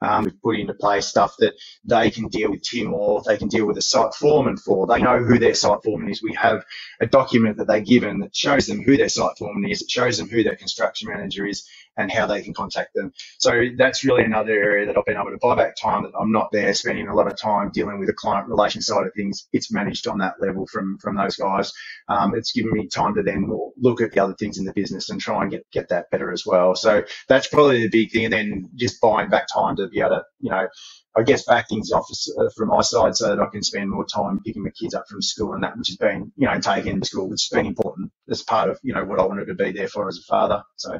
Um, 0.00 0.24
we've 0.24 0.42
put 0.42 0.58
into 0.58 0.74
place 0.74 1.06
stuff 1.06 1.34
that 1.40 1.54
they 1.84 2.10
can 2.10 2.28
deal 2.28 2.50
with 2.52 2.62
Tim 2.62 2.94
or 2.94 3.22
they 3.26 3.36
can 3.36 3.48
deal 3.48 3.66
with 3.66 3.78
a 3.78 3.82
site 3.82 4.14
foreman 4.14 4.56
for. 4.56 4.86
They 4.86 5.02
know 5.02 5.18
who 5.18 5.38
their 5.38 5.54
site 5.54 5.82
foreman 5.84 6.08
is. 6.10 6.22
We 6.22 6.34
have 6.34 6.64
a 7.00 7.06
document 7.06 7.56
that 7.56 7.66
they're 7.66 7.80
given 7.80 8.20
that 8.20 8.34
shows 8.36 8.66
them 8.66 8.80
who 8.82 8.96
their 8.96 9.08
site 9.08 9.36
foreman 9.38 9.68
is. 9.68 9.82
It 9.82 9.90
shows 9.90 10.18
them 10.18 10.28
who 10.28 10.44
their 10.44 10.54
construction 10.56 11.08
manager 11.10 11.46
is 11.46 11.66
and 11.98 12.10
how 12.10 12.26
they 12.26 12.40
can 12.40 12.54
contact 12.54 12.94
them. 12.94 13.12
So 13.38 13.50
that's 13.76 14.04
really 14.04 14.24
another 14.24 14.52
area 14.52 14.86
that 14.86 14.96
I've 14.96 15.04
been 15.04 15.16
able 15.16 15.32
to 15.32 15.38
buy 15.42 15.56
back 15.56 15.76
time 15.76 16.04
that 16.04 16.12
I'm 16.18 16.32
not 16.32 16.50
there 16.52 16.72
spending 16.72 17.08
a 17.08 17.14
lot 17.14 17.26
of 17.26 17.38
time 17.38 17.70
dealing 17.72 17.98
with 17.98 18.08
the 18.08 18.14
client 18.14 18.48
relation 18.48 18.80
side 18.80 19.06
of 19.06 19.12
things. 19.14 19.48
It's 19.52 19.72
managed 19.72 20.06
on 20.06 20.18
that 20.18 20.34
level 20.40 20.66
from 20.66 20.98
from 20.98 21.16
those 21.16 21.36
guys. 21.36 21.72
Um, 22.08 22.34
it's 22.34 22.52
given 22.52 22.72
me 22.72 22.86
time 22.88 23.14
to 23.16 23.22
then 23.22 23.50
look 23.76 24.00
at 24.00 24.12
the 24.12 24.20
other 24.20 24.34
things 24.34 24.58
in 24.58 24.64
the 24.64 24.72
business 24.72 25.10
and 25.10 25.20
try 25.20 25.42
and 25.42 25.50
get 25.50 25.66
get 25.72 25.88
that 25.90 26.10
better 26.10 26.32
as 26.32 26.46
well. 26.46 26.74
So 26.76 27.02
that's 27.28 27.48
probably 27.48 27.82
the 27.82 27.90
big 27.90 28.12
thing. 28.12 28.24
And 28.24 28.32
then 28.32 28.70
just 28.76 29.00
buying 29.00 29.28
back 29.28 29.48
time 29.52 29.76
to 29.76 29.88
be 29.88 30.00
able 30.00 30.10
to, 30.10 30.22
you 30.40 30.50
know, 30.50 30.68
I 31.16 31.22
guess 31.22 31.44
back 31.44 31.68
things 31.68 31.90
off 31.90 32.06
uh, 32.38 32.48
from 32.56 32.68
my 32.68 32.82
side 32.82 33.16
so 33.16 33.28
that 33.34 33.42
I 33.42 33.46
can 33.46 33.62
spend 33.62 33.90
more 33.90 34.06
time 34.06 34.40
picking 34.44 34.62
my 34.62 34.70
kids 34.70 34.94
up 34.94 35.08
from 35.08 35.20
school 35.20 35.54
and 35.54 35.64
that, 35.64 35.76
which 35.76 35.88
has 35.88 35.96
been, 35.96 36.32
you 36.36 36.46
know, 36.46 36.60
taken 36.60 37.00
to 37.00 37.06
school, 37.06 37.28
which 37.28 37.48
has 37.50 37.56
been 37.56 37.66
important 37.66 38.12
as 38.30 38.42
part 38.42 38.70
of, 38.70 38.78
you 38.84 38.94
know, 38.94 39.04
what 39.04 39.18
I 39.18 39.26
wanted 39.26 39.46
to 39.46 39.54
be 39.54 39.72
there 39.72 39.88
for 39.88 40.06
as 40.06 40.18
a 40.18 40.22
father. 40.22 40.62
So. 40.76 40.96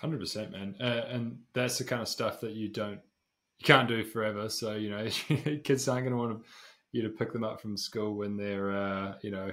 Hundred 0.00 0.20
percent, 0.20 0.50
man, 0.50 0.74
uh, 0.80 1.04
and 1.10 1.38
that's 1.52 1.76
the 1.76 1.84
kind 1.84 2.00
of 2.00 2.08
stuff 2.08 2.40
that 2.40 2.52
you 2.52 2.68
don't, 2.68 3.00
you 3.58 3.64
can't 3.64 3.86
do 3.86 4.02
forever. 4.02 4.48
So 4.48 4.74
you 4.74 4.88
know, 4.88 5.06
kids 5.64 5.86
aren't 5.88 6.06
going 6.06 6.12
to 6.12 6.16
want 6.16 6.42
you 6.92 7.02
to 7.02 7.10
pick 7.10 7.34
them 7.34 7.44
up 7.44 7.60
from 7.60 7.76
school 7.76 8.16
when 8.16 8.36
they're, 8.38 8.72
uh, 8.72 9.14
you 9.20 9.30
know, 9.30 9.50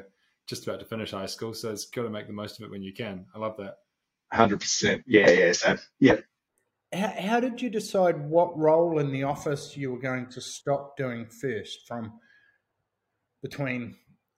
just 0.47 0.65
about 0.65 0.79
to 0.79 0.85
finish 0.85 1.11
high 1.11 1.25
school. 1.25 1.53
So 1.53 1.69
it's 1.69 1.85
got 1.87 2.03
to 2.03 2.09
make 2.09 2.27
the 2.27 2.33
most 2.33 2.59
of 2.59 2.65
it 2.65 2.71
when 2.71 2.81
you 2.81 2.93
can. 2.93 3.25
I 3.35 3.39
love 3.39 3.57
that. 3.57 3.75
Hundred 4.31 4.61
percent, 4.61 5.03
yeah, 5.05 5.29
yeah, 5.29 5.51
so, 5.51 5.77
yeah. 5.99 6.17
How, 6.93 7.13
how 7.19 7.39
did 7.41 7.61
you 7.61 7.69
decide 7.69 8.17
what 8.17 8.57
role 8.57 8.99
in 8.99 9.11
the 9.11 9.23
office 9.23 9.75
you 9.75 9.91
were 9.91 9.99
going 9.99 10.27
to 10.27 10.39
stop 10.39 10.95
doing 10.95 11.27
first? 11.27 11.85
From 11.87 12.13
between 13.41 13.95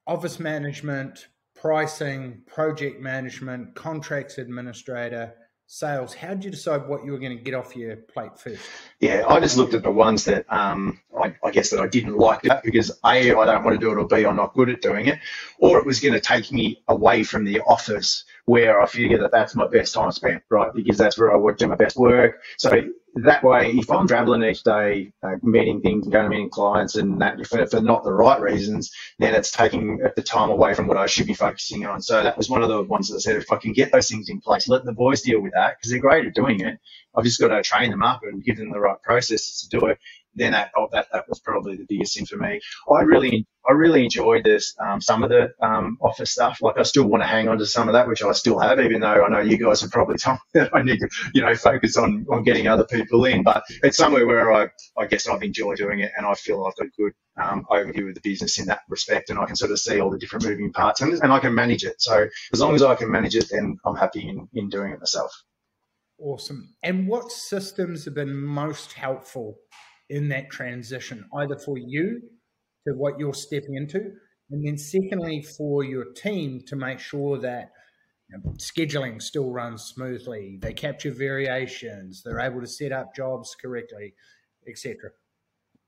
office 0.07 0.39
management, 0.39 1.27
pricing, 1.55 2.41
project 2.47 2.99
management, 2.99 3.75
contracts 3.75 4.39
administrator 4.39 5.35
sales, 5.71 6.15
how 6.15 6.29
did 6.29 6.43
you 6.43 6.49
decide 6.49 6.87
what 6.87 7.05
you 7.05 7.11
were 7.11 7.19
going 7.19 7.37
to 7.37 7.43
get 7.43 7.53
off 7.53 7.75
your 7.75 7.95
plate 7.95 8.39
first? 8.39 8.59
Yeah, 8.99 9.23
I 9.27 9.39
just 9.39 9.55
looked 9.55 9.75
at 9.75 9.83
the 9.83 9.91
ones 9.91 10.25
that 10.25 10.51
um, 10.51 10.99
I, 11.15 11.35
I, 11.43 11.51
guess 11.51 11.69
that 11.69 11.79
I 11.79 11.87
didn't 11.87 12.17
like 12.17 12.41
that 12.41 12.63
because 12.63 12.89
A, 13.05 13.33
I 13.35 13.45
don't 13.45 13.63
want 13.63 13.79
to 13.79 13.85
do 13.85 13.91
it, 13.91 14.01
or 14.01 14.07
B, 14.07 14.25
I'm 14.25 14.35
not 14.35 14.55
good 14.55 14.69
at 14.69 14.81
doing 14.81 15.05
it, 15.05 15.19
or 15.59 15.77
it 15.77 15.85
was 15.85 15.99
going 15.99 16.15
to 16.15 16.19
take 16.19 16.51
me 16.51 16.81
away 16.87 17.23
from 17.23 17.45
the 17.45 17.61
office 17.61 18.25
where 18.49 18.81
I 18.81 18.87
figure 18.87 19.19
that 19.19 19.31
that's 19.31 19.55
my 19.55 19.67
best 19.67 19.93
time 19.93 20.11
spent, 20.11 20.41
right? 20.49 20.73
Because 20.73 20.97
that's 20.97 21.19
where 21.19 21.31
I 21.31 21.37
would 21.37 21.57
do 21.57 21.67
my 21.67 21.75
best 21.75 21.95
work. 21.95 22.41
So 22.57 22.71
that 23.17 23.43
way, 23.43 23.73
if 23.73 23.91
I'm 23.91 24.07
traveling 24.07 24.43
each 24.43 24.63
day, 24.63 25.13
uh, 25.21 25.35
meeting 25.43 25.81
things 25.81 26.07
going 26.07 26.23
to 26.23 26.29
meeting 26.29 26.49
clients 26.49 26.95
and 26.95 27.21
that 27.21 27.45
for, 27.45 27.67
for 27.67 27.79
not 27.79 28.03
the 28.03 28.11
right 28.11 28.41
reasons, 28.41 28.91
then 29.19 29.35
it's 29.35 29.51
taking 29.51 29.99
the 30.15 30.23
time 30.23 30.49
away 30.49 30.73
from 30.73 30.87
what 30.87 30.97
I 30.97 31.05
should 31.05 31.27
be 31.27 31.35
focusing 31.35 31.85
on. 31.85 32.01
So 32.01 32.23
that 32.23 32.37
was 32.37 32.49
one 32.49 32.63
of 32.63 32.69
the 32.69 32.81
ones 32.81 33.09
that 33.09 33.17
I 33.17 33.19
said, 33.19 33.35
if 33.35 33.51
I 33.51 33.57
can 33.57 33.71
get 33.73 33.91
those 33.91 34.09
things 34.09 34.29
in 34.29 34.41
place, 34.41 34.67
let 34.67 34.83
the 34.83 34.93
boys 34.93 35.21
deal 35.21 35.41
with 35.41 35.53
that 35.53 35.77
because 35.77 35.91
they're 35.91 35.99
great 36.01 36.25
at 36.25 36.33
doing 36.33 36.59
it. 36.61 36.79
I've 37.15 37.25
just 37.25 37.39
got 37.39 37.49
to 37.49 37.61
train 37.61 37.91
them 37.91 38.01
up 38.01 38.21
and 38.23 38.43
give 38.43 38.57
them 38.57 38.71
the 38.71 38.79
right 38.79 39.01
processes 39.03 39.61
to 39.61 39.79
do 39.79 39.85
it 39.87 39.99
then 40.39 40.53
that, 40.53 40.71
oh, 40.75 40.87
that 40.91 41.07
that 41.11 41.27
was 41.27 41.39
probably 41.39 41.75
the 41.77 41.85
biggest 41.87 42.15
thing 42.15 42.25
for 42.25 42.37
me. 42.37 42.59
I 42.91 43.01
really 43.01 43.45
I 43.69 43.73
really 43.73 44.03
enjoyed 44.03 44.43
this 44.43 44.75
um, 44.79 45.01
some 45.01 45.23
of 45.23 45.29
the 45.29 45.51
um, 45.61 45.97
office 46.01 46.31
stuff. 46.31 46.59
Like 46.61 46.77
I 46.77 46.83
still 46.83 47.05
want 47.05 47.23
to 47.23 47.27
hang 47.27 47.47
on 47.49 47.57
to 47.59 47.65
some 47.65 47.87
of 47.87 47.93
that, 47.93 48.07
which 48.07 48.23
I 48.23 48.31
still 48.31 48.57
have, 48.59 48.79
even 48.79 49.01
though 49.01 49.23
I 49.23 49.29
know 49.29 49.41
you 49.41 49.57
guys 49.57 49.81
have 49.81 49.91
probably 49.91 50.17
told 50.17 50.39
me 50.53 50.61
that 50.61 50.75
I 50.75 50.81
need 50.81 50.99
to 50.99 51.09
you 51.33 51.41
know 51.41 51.53
focus 51.55 51.97
on 51.97 52.25
on 52.31 52.43
getting 52.43 52.67
other 52.67 52.85
people 52.85 53.25
in. 53.25 53.43
But 53.43 53.63
it's 53.83 53.97
somewhere 53.97 54.25
where 54.25 54.51
I 54.51 54.69
I 54.97 55.05
guess 55.05 55.27
I've 55.27 55.43
enjoyed 55.43 55.77
doing 55.77 55.99
it, 55.99 56.11
and 56.17 56.25
I 56.25 56.33
feel 56.33 56.65
I've 56.65 56.75
got 56.75 56.87
a 56.87 57.01
good 57.01 57.13
um, 57.41 57.65
overview 57.69 58.09
of 58.09 58.15
the 58.15 58.21
business 58.21 58.59
in 58.59 58.65
that 58.67 58.81
respect, 58.89 59.29
and 59.29 59.39
I 59.39 59.45
can 59.45 59.55
sort 59.55 59.71
of 59.71 59.79
see 59.79 59.99
all 59.99 60.09
the 60.09 60.17
different 60.17 60.45
moving 60.45 60.71
parts, 60.71 61.01
and, 61.01 61.13
and 61.13 61.31
I 61.31 61.39
can 61.39 61.53
manage 61.53 61.83
it. 61.83 62.01
So 62.01 62.27
as 62.53 62.59
long 62.59 62.75
as 62.75 62.81
I 62.81 62.95
can 62.95 63.11
manage 63.11 63.35
it, 63.35 63.49
then 63.51 63.77
I'm 63.85 63.95
happy 63.95 64.27
in 64.27 64.47
in 64.53 64.69
doing 64.69 64.93
it 64.93 64.99
myself. 64.99 65.31
Awesome. 66.19 66.75
And 66.83 67.07
what 67.07 67.31
systems 67.31 68.03
have 68.05 68.13
been 68.13 68.35
most 68.35 68.93
helpful 68.93 69.57
in 70.09 70.29
that 70.29 70.49
transition, 70.49 71.25
either 71.35 71.57
for 71.57 71.77
you 71.77 72.21
to 72.87 72.93
what 72.95 73.19
you're 73.19 73.33
stepping 73.33 73.75
into, 73.75 73.99
and 74.51 74.65
then 74.65 74.77
secondly 74.77 75.41
for 75.41 75.83
your 75.83 76.05
team 76.13 76.61
to 76.67 76.75
make 76.75 76.99
sure 76.99 77.37
that 77.39 77.71
you 78.29 78.37
know, 78.37 78.51
scheduling 78.53 79.21
still 79.21 79.51
runs 79.51 79.83
smoothly, 79.83 80.57
they 80.61 80.73
capture 80.73 81.11
variations, 81.11 82.21
they're 82.23 82.39
able 82.39 82.61
to 82.61 82.67
set 82.67 82.91
up 82.91 83.15
jobs 83.15 83.55
correctly, 83.59 84.13
etc. 84.67 85.11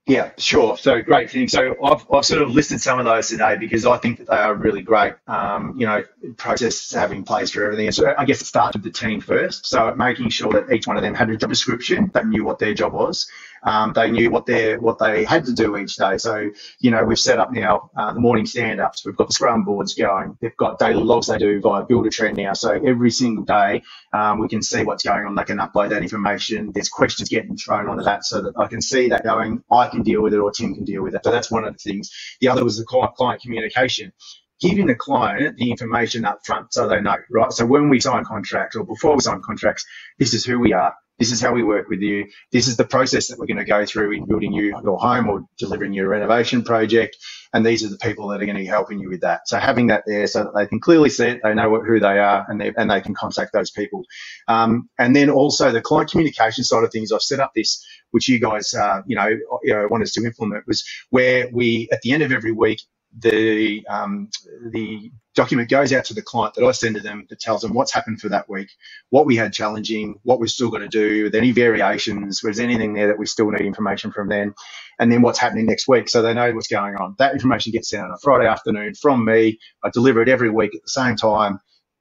Yeah, 0.05 0.31
sure. 0.38 0.77
So 0.77 1.01
great 1.01 1.31
thing. 1.31 1.48
So 1.48 1.77
I've, 1.81 2.05
I've 2.13 2.25
sort 2.25 2.41
of 2.41 2.51
listed 2.51 2.81
some 2.81 3.00
of 3.00 3.05
those 3.05 3.29
today 3.29 3.55
because 3.58 3.86
I 3.86 3.98
think 4.00 4.17
that 4.20 4.27
they 4.27 4.36
are 4.36 4.53
really 4.53 4.81
great, 4.81 5.13
um, 5.27 5.75
you 5.77 5.88
know, 5.88 6.03
processes 6.38 6.93
in 7.12 7.24
place 7.24 7.51
for 7.51 7.63
everything. 7.63 7.89
So 7.93 8.13
I 8.17 8.25
guess 8.25 8.41
it 8.41 8.46
starts 8.46 8.75
with 8.75 8.84
the 8.84 8.91
team 8.91 9.22
first. 9.22 9.65
So 9.65 9.96
making 9.96 10.29
sure 10.29 10.51
that 10.53 10.74
each 10.74 10.88
one 10.88 10.98
of 10.98 11.03
them 11.03 11.13
had 11.15 11.29
a 11.29 11.38
job 11.38 11.51
description, 11.51 12.12
they 12.13 12.24
knew 12.25 12.43
what 12.43 12.60
their 12.60 12.74
job 12.74 12.93
was, 12.93 13.29
um, 13.63 13.93
they 13.93 14.12
knew 14.12 14.29
what 14.31 14.46
they 14.46 14.75
what 14.77 15.00
they 15.00 15.24
had 15.24 15.46
to 15.46 15.53
do 15.53 15.77
each 15.77 15.96
day. 15.96 16.17
So 16.17 16.50
you 16.79 16.91
know 16.91 17.05
we've 17.05 17.20
set 17.20 17.39
up 17.39 17.53
now 17.53 17.91
uh, 17.96 18.13
the 18.13 18.20
morning 18.20 18.46
stand 18.46 18.81
ups. 18.81 19.05
We've 19.05 19.15
got 19.15 19.27
the 19.27 19.34
scrum 19.34 19.63
boards 19.63 19.93
going. 19.93 20.38
They've 20.41 20.58
got 20.58 20.79
daily 20.79 21.03
logs 21.03 21.27
they 21.27 21.38
do 21.38 21.62
via 21.62 21.86
Buildertrend 21.86 22.38
now. 22.38 22.53
So 22.53 22.72
every 22.72 23.12
single 23.12 23.46
day 23.46 23.84
um, 24.13 24.39
we 24.39 24.48
can 24.48 24.62
see 24.63 24.84
what's 24.84 25.03
going 25.03 25.25
on. 25.25 25.36
They 25.36 25.43
can 25.43 25.60
upload 25.60 25.89
that 25.89 26.01
information. 26.01 26.72
There's 26.74 26.89
questions 26.89 27.29
getting 27.29 27.55
thrown 27.58 27.88
onto 27.88 28.03
that 28.03 28.25
so 28.25 28.41
that 28.41 28.53
I 28.58 28.67
can 28.67 28.81
see 28.81 29.10
that 29.10 29.24
going. 29.24 29.63
I 29.72 29.88
can 29.91 30.03
deal 30.03 30.21
with 30.21 30.33
it 30.33 30.39
or 30.39 30.51
Tim 30.51 30.75
can 30.75 30.86
deal 30.86 31.03
with 31.03 31.15
it. 31.15 31.21
So 31.24 31.31
that's 31.31 31.51
one 31.51 31.65
of 31.65 31.74
the 31.74 31.79
things. 31.79 32.12
The 32.41 32.50
other 32.50 32.63
was 32.63 32.77
the 32.77 32.86
client, 32.86 33.41
communication 33.41 34.13
giving 34.62 34.88
the 34.88 34.95
client 34.95 35.57
the 35.57 35.71
information 35.71 36.25
up 36.25 36.39
front 36.45 36.74
so 36.74 36.89
they 36.89 37.01
know, 37.01 37.17
right? 37.31 37.53
So 37.53 37.65
when 37.65 37.89
we 37.89 38.00
sign 38.01 38.25
contracts 38.25 38.75
or 38.75 38.86
before 38.86 39.15
we 39.15 39.21
sign 39.21 39.41
contracts, 39.43 39.86
this 40.19 40.33
is 40.33 40.45
who 40.45 40.60
we 40.60 40.74
are. 40.74 40.95
This 41.19 41.31
is 41.31 41.41
how 41.41 41.53
we 41.53 41.63
work 41.63 41.89
with 41.89 42.01
you. 42.01 42.27
This 42.51 42.67
is 42.67 42.77
the 42.77 42.86
process 42.86 43.29
that 43.29 43.39
we're 43.39 43.48
going 43.48 43.57
to 43.57 43.65
go 43.65 43.88
through 43.88 44.13
in 44.13 44.27
building 44.27 44.53
you 44.53 44.79
your 44.83 45.00
home 45.00 45.29
or 45.29 45.45
delivering 45.57 45.93
your 45.93 46.10
renovation 46.10 46.63
project. 46.63 47.17
And 47.53 47.65
these 47.65 47.83
are 47.83 47.89
the 47.89 47.98
people 47.98 48.29
that 48.29 48.41
are 48.41 48.45
going 48.45 48.57
to 48.57 48.62
be 48.63 48.67
helping 48.67 49.00
you 49.00 49.10
with 49.10 49.21
that. 49.21 49.48
So 49.48 49.57
having 49.60 49.88
that 49.88 50.03
there 50.07 50.27
so 50.27 50.43
that 50.43 50.53
they 50.55 50.67
can 50.67 50.79
clearly 50.79 51.10
see 51.10 51.25
it, 51.27 51.41
they 51.43 51.55
know 51.55 51.71
what, 51.71 51.88
who 51.88 52.00
they 52.00 52.19
are, 52.19 52.45
and 52.48 52.62
they, 52.62 52.74
and 52.77 52.91
they 52.91 53.01
can 53.01 53.15
contact 53.15 53.53
those 53.53 53.71
people. 53.71 54.03
Um, 54.48 54.89
and 55.00 55.15
then 55.15 55.31
also 55.31 55.71
the 55.71 55.81
client 55.81 56.12
communication 56.12 56.65
side 56.65 56.83
of 56.83 56.91
things, 56.91 57.12
I've 57.12 57.21
set 57.24 57.39
up 57.39 57.53
this, 57.55 57.86
which 58.12 58.30
you 58.30 58.39
guys, 58.39 58.74
uh, 58.75 59.01
you 59.08 59.15
know, 59.15 59.27
you 59.63 59.74
know, 59.74 59.88
want 59.91 60.03
us 60.03 60.13
to 60.13 60.25
implement 60.25 60.68
was 60.68 60.84
where 61.12 61.50
we, 61.53 61.89
at 61.91 62.01
the 62.03 62.13
end 62.13 62.24
of 62.24 62.32
every 62.32 62.53
week, 62.53 62.82
the 63.20 63.86
um, 63.89 64.30
the 64.72 65.12
document 65.36 65.70
goes 65.70 65.94
out 65.94 66.06
to 66.06 66.13
the 66.15 66.22
client 66.22 66.56
that 66.56 66.65
I 66.65 66.72
send 66.74 66.96
to 66.96 67.01
them 67.01 67.25
that 67.30 67.39
tells 67.39 67.62
them 67.62 67.74
what's 67.74 67.94
happened 67.94 68.22
for 68.22 68.30
that 68.30 68.50
week, 68.50 68.70
what 69.12 69.25
we 69.25 69.36
had 69.36 69.53
challenging, 69.53 70.15
what 70.24 70.39
we're 70.39 70.48
still 70.48 70.70
going 70.70 70.84
to 70.84 70.89
do, 70.89 71.25
with 71.25 71.36
any 71.36 71.51
variations, 71.51 72.44
was 72.44 72.60
anything 72.60 72.94
there 72.94 73.08
that 73.08 73.20
we 73.20 73.25
still 73.27 73.51
need 73.51 73.62
information 73.65 74.12
from 74.12 74.30
then, 74.30 74.53
and 75.00 75.12
then 75.12 75.24
what's 75.24 75.39
happening 75.39 75.68
next 75.68 75.88
week 75.88 76.10
so 76.10 76.22
they 76.22 76.34
know 76.36 76.53
what's 76.53 76.68
going 76.70 76.96
on. 76.98 77.15
That 77.20 77.34
information 77.34 77.74
gets 77.74 77.89
sent 77.89 78.03
on 78.06 78.12
a 78.12 78.18
Friday 78.24 78.48
afternoon 78.48 78.96
from 78.96 79.25
me. 79.25 79.60
I 79.84 79.89
deliver 79.91 80.22
it 80.22 80.30
every 80.30 80.51
week 80.51 80.75
at 80.75 80.84
the 80.84 80.89
same 80.89 81.18
time. 81.18 81.60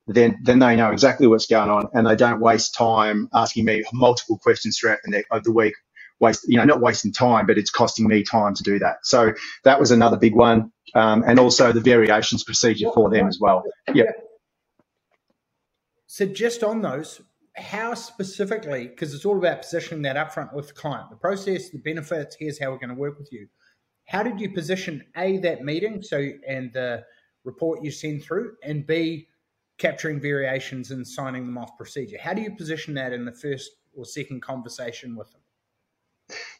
Then, 0.08 0.38
then 0.44 0.58
they 0.58 0.76
know 0.76 0.90
exactly 0.92 1.28
what's 1.28 1.46
going 1.46 1.70
on 1.70 1.88
and 1.94 2.06
they 2.06 2.16
don't 2.16 2.40
waste 2.40 2.74
time 2.74 3.28
asking 3.34 3.66
me 3.66 3.84
multiple 3.92 4.38
questions 4.38 4.78
throughout 4.78 4.98
the, 5.04 5.24
the 5.44 5.52
week 5.52 5.74
waste, 6.20 6.44
you 6.46 6.56
know, 6.56 6.64
not 6.64 6.80
wasting 6.80 7.12
time, 7.12 7.46
but 7.46 7.58
it's 7.58 7.70
costing 7.70 8.06
me 8.06 8.22
time 8.22 8.54
to 8.54 8.62
do 8.62 8.78
that. 8.78 8.98
So 9.04 9.32
that 9.64 9.80
was 9.80 9.90
another 9.90 10.16
big 10.16 10.34
one. 10.34 10.72
Um, 10.94 11.24
and 11.26 11.38
also 11.38 11.72
the 11.72 11.80
variations 11.80 12.44
procedure 12.44 12.90
for 12.92 13.10
them 13.10 13.28
as 13.28 13.38
well. 13.40 13.62
Yeah. 13.94 14.10
So 16.06 16.26
just 16.26 16.64
on 16.64 16.82
those, 16.82 17.20
how 17.56 17.94
specifically, 17.94 18.88
because 18.88 19.14
it's 19.14 19.24
all 19.24 19.38
about 19.38 19.62
positioning 19.62 20.02
that 20.02 20.16
upfront 20.16 20.52
with 20.52 20.68
the 20.68 20.74
client, 20.74 21.10
the 21.10 21.16
process, 21.16 21.70
the 21.70 21.78
benefits, 21.78 22.36
here's 22.38 22.58
how 22.58 22.70
we're 22.70 22.78
going 22.78 22.88
to 22.88 22.94
work 22.94 23.18
with 23.18 23.32
you. 23.32 23.46
How 24.06 24.24
did 24.24 24.40
you 24.40 24.50
position 24.50 25.04
A, 25.16 25.38
that 25.38 25.62
meeting, 25.62 26.02
so 26.02 26.30
and 26.48 26.72
the 26.72 27.04
report 27.44 27.84
you 27.84 27.92
send 27.92 28.24
through, 28.24 28.56
and 28.64 28.84
B, 28.84 29.28
capturing 29.78 30.20
variations 30.20 30.90
and 30.90 31.06
signing 31.06 31.46
them 31.46 31.56
off 31.56 31.76
procedure? 31.76 32.18
How 32.20 32.34
do 32.34 32.42
you 32.42 32.56
position 32.56 32.94
that 32.94 33.12
in 33.12 33.24
the 33.24 33.32
first 33.32 33.70
or 33.94 34.04
second 34.04 34.42
conversation 34.42 35.14
with 35.14 35.30
them? 35.30 35.39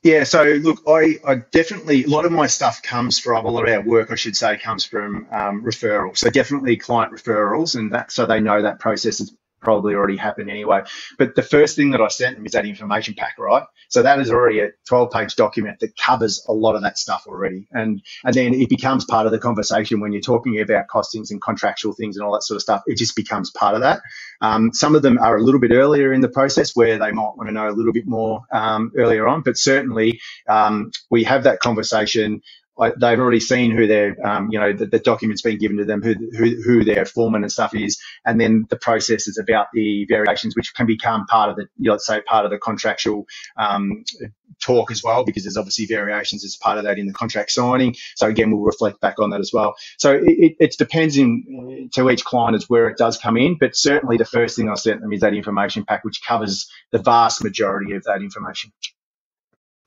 Yeah, 0.02 0.24
so 0.24 0.44
look, 0.44 0.82
I, 0.88 1.18
I, 1.26 1.34
definitely, 1.50 2.04
a 2.04 2.08
lot 2.08 2.24
of 2.24 2.32
my 2.32 2.46
stuff 2.46 2.82
comes 2.82 3.18
from, 3.18 3.44
a 3.44 3.50
lot 3.50 3.68
of 3.68 3.74
our 3.74 3.82
work, 3.82 4.10
I 4.10 4.14
should 4.14 4.34
say, 4.34 4.56
comes 4.56 4.84
from 4.86 5.26
um, 5.30 5.62
referrals. 5.62 6.16
So 6.16 6.30
definitely 6.30 6.78
client 6.78 7.12
referrals, 7.12 7.74
and 7.78 7.92
that 7.92 8.10
so 8.10 8.24
they 8.24 8.40
know 8.40 8.62
that 8.62 8.78
process 8.78 9.20
is 9.20 9.36
probably 9.60 9.94
already 9.94 10.16
happened 10.16 10.50
anyway. 10.50 10.82
But 11.18 11.34
the 11.34 11.42
first 11.42 11.76
thing 11.76 11.90
that 11.90 12.00
I 12.00 12.08
sent 12.08 12.36
them 12.36 12.46
is 12.46 12.52
that 12.52 12.66
information 12.66 13.14
pack, 13.14 13.38
right? 13.38 13.64
So 13.88 14.02
that 14.02 14.20
is 14.20 14.30
already 14.30 14.60
a 14.60 14.70
12 14.88 15.10
page 15.10 15.36
document 15.36 15.80
that 15.80 15.96
covers 15.96 16.44
a 16.48 16.52
lot 16.52 16.76
of 16.76 16.82
that 16.82 16.98
stuff 16.98 17.24
already. 17.26 17.66
And, 17.72 18.02
and 18.24 18.34
then 18.34 18.54
it 18.54 18.68
becomes 18.68 19.04
part 19.04 19.26
of 19.26 19.32
the 19.32 19.38
conversation 19.38 20.00
when 20.00 20.12
you're 20.12 20.22
talking 20.22 20.60
about 20.60 20.86
costings 20.88 21.30
and 21.30 21.42
contractual 21.42 21.92
things 21.92 22.16
and 22.16 22.24
all 22.24 22.32
that 22.32 22.42
sort 22.42 22.56
of 22.56 22.62
stuff. 22.62 22.82
It 22.86 22.96
just 22.98 23.16
becomes 23.16 23.50
part 23.50 23.74
of 23.74 23.82
that. 23.82 24.00
Um, 24.40 24.72
some 24.72 24.94
of 24.94 25.02
them 25.02 25.18
are 25.18 25.36
a 25.36 25.42
little 25.42 25.60
bit 25.60 25.72
earlier 25.72 26.12
in 26.12 26.20
the 26.20 26.28
process 26.28 26.74
where 26.74 26.98
they 26.98 27.12
might 27.12 27.36
want 27.36 27.48
to 27.48 27.52
know 27.52 27.68
a 27.68 27.72
little 27.72 27.92
bit 27.92 28.06
more 28.06 28.42
um, 28.52 28.92
earlier 28.96 29.28
on, 29.28 29.42
but 29.42 29.56
certainly 29.56 30.20
um, 30.48 30.90
we 31.10 31.24
have 31.24 31.44
that 31.44 31.60
conversation 31.60 32.42
they've 32.80 33.18
already 33.18 33.40
seen 33.40 33.70
who 33.70 33.86
their, 33.86 34.16
um, 34.26 34.48
you 34.50 34.58
know, 34.58 34.72
the, 34.72 34.86
the, 34.86 34.98
document's 34.98 35.42
been 35.42 35.58
given 35.58 35.76
to 35.76 35.84
them, 35.84 36.02
who, 36.02 36.14
who, 36.36 36.62
who 36.62 36.84
their 36.84 37.04
foreman 37.04 37.42
and 37.42 37.52
stuff 37.52 37.74
is, 37.74 38.00
and 38.24 38.40
then 38.40 38.66
the 38.70 38.76
process 38.76 39.26
is 39.28 39.38
about 39.38 39.66
the 39.72 40.06
variations, 40.08 40.56
which 40.56 40.74
can 40.74 40.86
become 40.86 41.26
part 41.26 41.50
of 41.50 41.56
the, 41.56 41.66
you 41.76 41.88
know, 41.88 41.92
let's 41.92 42.06
say, 42.06 42.20
part 42.22 42.44
of 42.44 42.50
the 42.50 42.58
contractual 42.58 43.26
um, 43.56 44.04
talk 44.60 44.90
as 44.90 45.02
well, 45.02 45.24
because 45.24 45.44
there's 45.44 45.56
obviously 45.56 45.86
variations 45.86 46.44
as 46.44 46.56
part 46.56 46.78
of 46.78 46.84
that 46.84 46.98
in 46.98 47.06
the 47.06 47.12
contract 47.12 47.50
signing. 47.50 47.94
So 48.16 48.28
again, 48.28 48.50
we'll 48.50 48.62
reflect 48.62 49.00
back 49.00 49.18
on 49.18 49.30
that 49.30 49.40
as 49.40 49.50
well. 49.52 49.74
So 49.98 50.12
it, 50.12 50.56
it, 50.58 50.74
depends 50.78 51.16
in, 51.18 51.90
to 51.94 52.10
each 52.10 52.24
client 52.24 52.56
as 52.56 52.68
where 52.68 52.88
it 52.88 52.96
does 52.96 53.18
come 53.18 53.36
in, 53.36 53.56
but 53.58 53.76
certainly 53.76 54.16
the 54.16 54.24
first 54.24 54.56
thing 54.56 54.68
I 54.68 54.74
sent 54.74 55.00
them 55.00 55.12
is 55.12 55.20
that 55.20 55.34
information 55.34 55.84
pack, 55.84 56.04
which 56.04 56.22
covers 56.26 56.70
the 56.92 56.98
vast 56.98 57.42
majority 57.42 57.94
of 57.94 58.04
that 58.04 58.22
information. 58.22 58.72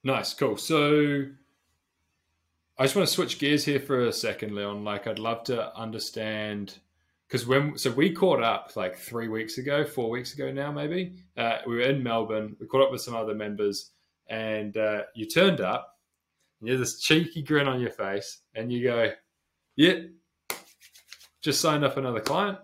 Nice, 0.04 0.34
cool. 0.34 0.58
So 0.58 1.28
I 2.78 2.86
just 2.86 2.96
want 2.96 3.08
to 3.08 3.14
switch 3.14 3.38
gears 3.38 3.66
here 3.66 3.80
for 3.80 4.02
a 4.02 4.12
second, 4.12 4.56
Leon. 4.56 4.84
Like, 4.84 5.06
I'd 5.06 5.20
love 5.20 5.44
to 5.46 5.76
understand 5.78 6.80
because 7.28 7.46
when 7.46 7.78
so 7.78 7.92
we 7.92 8.12
caught 8.12 8.42
up 8.42 8.76
like 8.76 8.98
three 8.98 9.28
weeks 9.28 9.58
ago, 9.58 9.84
four 9.86 10.10
weeks 10.10 10.34
ago 10.34 10.52
now, 10.52 10.72
maybe. 10.72 11.14
Uh, 11.38 11.60
we 11.68 11.76
were 11.76 11.82
in 11.82 12.02
Melbourne. 12.04 12.56
We 12.60 12.68
caught 12.68 12.84
up 12.84 12.92
with 12.92 13.02
some 13.02 13.16
other 13.16 13.36
members, 13.36 13.92
and 14.28 14.76
uh, 14.78 15.04
you 15.16 15.28
turned 15.28 15.62
up, 15.62 16.00
and 16.60 16.68
you 16.68 16.74
have 16.74 16.80
this 16.80 17.00
cheeky 17.00 17.44
grin 17.44 17.68
on 17.68 17.80
your 17.80 17.92
face, 17.92 18.40
and 18.56 18.72
you 18.72 18.84
go, 18.84 19.12
"Yeah, 19.76 20.00
just 21.42 21.62
signed 21.62 21.84
up 21.84 21.98
another 21.98 22.22
client," 22.22 22.58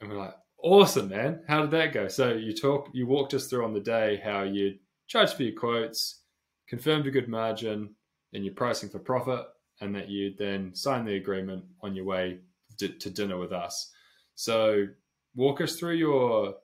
and 0.00 0.10
we're 0.10 0.18
like, 0.18 0.36
"Awesome, 0.58 1.08
man! 1.08 1.42
How 1.46 1.60
did 1.60 1.70
that 1.72 1.92
go?" 1.92 2.08
So 2.08 2.32
you 2.32 2.54
talk, 2.54 2.88
you 2.92 3.06
walked 3.06 3.34
us 3.34 3.46
through 3.48 3.64
on 3.64 3.74
the 3.74 3.80
day 3.80 4.20
how 4.22 4.42
you 4.42 4.78
charged 5.06 5.34
for 5.34 5.42
your 5.42 5.58
quotes, 5.58 6.20
confirmed 6.66 7.06
a 7.06 7.10
good 7.10 7.28
margin 7.28 7.94
and 8.32 8.44
you're 8.44 8.54
pricing 8.54 8.88
for 8.88 8.98
profit, 8.98 9.46
and 9.80 9.94
that 9.94 10.08
you 10.08 10.34
then 10.38 10.74
sign 10.74 11.04
the 11.04 11.16
agreement 11.16 11.64
on 11.82 11.94
your 11.94 12.04
way 12.04 12.38
to, 12.78 12.88
to 12.88 13.10
dinner 13.10 13.38
with 13.38 13.52
us. 13.52 13.90
So, 14.34 14.86
walk 15.34 15.60
us 15.60 15.76
through 15.76 15.94
your 15.94 16.54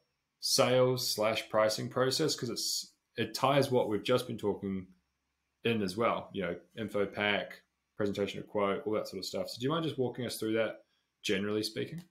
sales 0.41 1.15
slash 1.15 1.49
pricing 1.49 1.89
process 1.89 2.35
because 2.35 2.51
it's 2.51 2.93
it 3.17 3.35
ties 3.35 3.71
what 3.71 3.89
we've 3.89 4.05
just 4.05 4.27
been 4.27 4.39
talking 4.39 4.87
in 5.65 5.83
as 5.83 5.97
well. 5.97 6.29
You 6.33 6.43
know, 6.43 6.57
info 6.79 7.07
pack, 7.07 7.63
presentation 7.97 8.41
of 8.41 8.47
quote, 8.47 8.83
all 8.87 8.93
that 8.95 9.09
sort 9.09 9.19
of 9.19 9.25
stuff. 9.25 9.49
So, 9.49 9.59
do 9.59 9.65
you 9.65 9.71
mind 9.71 9.85
just 9.85 9.99
walking 9.99 10.27
us 10.27 10.39
through 10.39 10.55
that, 10.55 10.85
generally 11.23 11.63
speaking? 11.63 12.03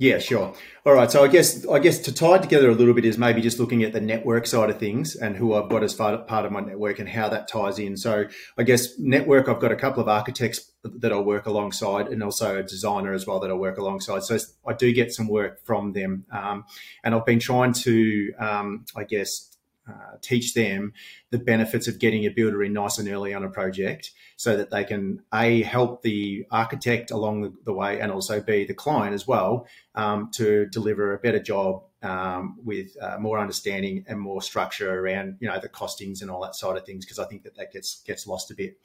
Yeah, 0.00 0.20
sure. 0.20 0.54
All 0.86 0.94
right. 0.94 1.10
So 1.10 1.24
I 1.24 1.28
guess 1.28 1.66
I 1.66 1.80
guess 1.80 1.98
to 2.00 2.14
tie 2.14 2.36
it 2.36 2.42
together 2.42 2.70
a 2.70 2.74
little 2.74 2.94
bit 2.94 3.04
is 3.04 3.18
maybe 3.18 3.40
just 3.40 3.58
looking 3.58 3.82
at 3.82 3.92
the 3.92 4.00
network 4.00 4.46
side 4.46 4.70
of 4.70 4.78
things 4.78 5.16
and 5.16 5.36
who 5.36 5.54
I've 5.54 5.68
got 5.68 5.82
as 5.82 5.92
part 5.92 6.14
of 6.14 6.52
my 6.52 6.60
network 6.60 7.00
and 7.00 7.08
how 7.08 7.28
that 7.30 7.48
ties 7.48 7.80
in. 7.80 7.96
So 7.96 8.26
I 8.56 8.62
guess 8.62 8.96
network, 8.96 9.48
I've 9.48 9.58
got 9.58 9.72
a 9.72 9.76
couple 9.76 10.00
of 10.00 10.08
architects 10.08 10.70
that 10.84 11.12
I 11.12 11.18
work 11.18 11.46
alongside 11.46 12.06
and 12.06 12.22
also 12.22 12.58
a 12.60 12.62
designer 12.62 13.12
as 13.12 13.26
well 13.26 13.40
that 13.40 13.50
I 13.50 13.54
work 13.54 13.76
alongside. 13.76 14.22
So 14.22 14.38
I 14.64 14.72
do 14.72 14.92
get 14.92 15.12
some 15.12 15.26
work 15.26 15.64
from 15.64 15.92
them, 15.94 16.26
um, 16.30 16.64
and 17.02 17.12
I've 17.12 17.26
been 17.26 17.40
trying 17.40 17.72
to, 17.72 18.32
um, 18.38 18.84
I 18.96 19.02
guess, 19.02 19.57
uh, 19.88 20.16
teach 20.20 20.54
them 20.54 20.92
the 21.30 21.38
benefits 21.38 21.88
of 21.88 21.98
getting 21.98 22.24
a 22.24 22.30
builder 22.30 22.62
in 22.62 22.72
nice 22.72 22.98
and 22.98 23.08
early 23.08 23.32
on 23.32 23.44
a 23.44 23.48
project 23.48 24.12
so 24.36 24.56
that 24.56 24.70
they 24.70 24.84
can 24.84 25.22
a 25.32 25.62
help 25.62 26.02
the 26.02 26.44
architect 26.50 27.10
along 27.10 27.54
the, 27.64 27.72
way 27.72 28.00
and 28.00 28.10
also 28.10 28.40
be 28.40 28.64
the 28.64 28.74
client 28.74 29.14
as 29.14 29.26
well 29.26 29.66
um, 29.94 30.30
to 30.32 30.66
deliver 30.66 31.14
a 31.14 31.18
better 31.18 31.38
job 31.38 31.82
um, 32.02 32.56
with 32.64 32.96
uh, 33.00 33.18
more 33.18 33.38
understanding 33.38 34.04
and 34.08 34.20
more 34.20 34.42
structure 34.42 35.00
around 35.00 35.36
you 35.40 35.48
know 35.48 35.58
the 35.60 35.68
costings 35.68 36.22
and 36.22 36.30
all 36.30 36.42
that 36.42 36.54
side 36.54 36.76
of 36.76 36.84
things 36.84 37.04
because 37.04 37.18
I 37.18 37.24
think 37.24 37.42
that 37.44 37.56
that 37.56 37.72
gets 37.72 38.02
gets 38.02 38.26
lost 38.26 38.50
a 38.50 38.54
bit. 38.54 38.78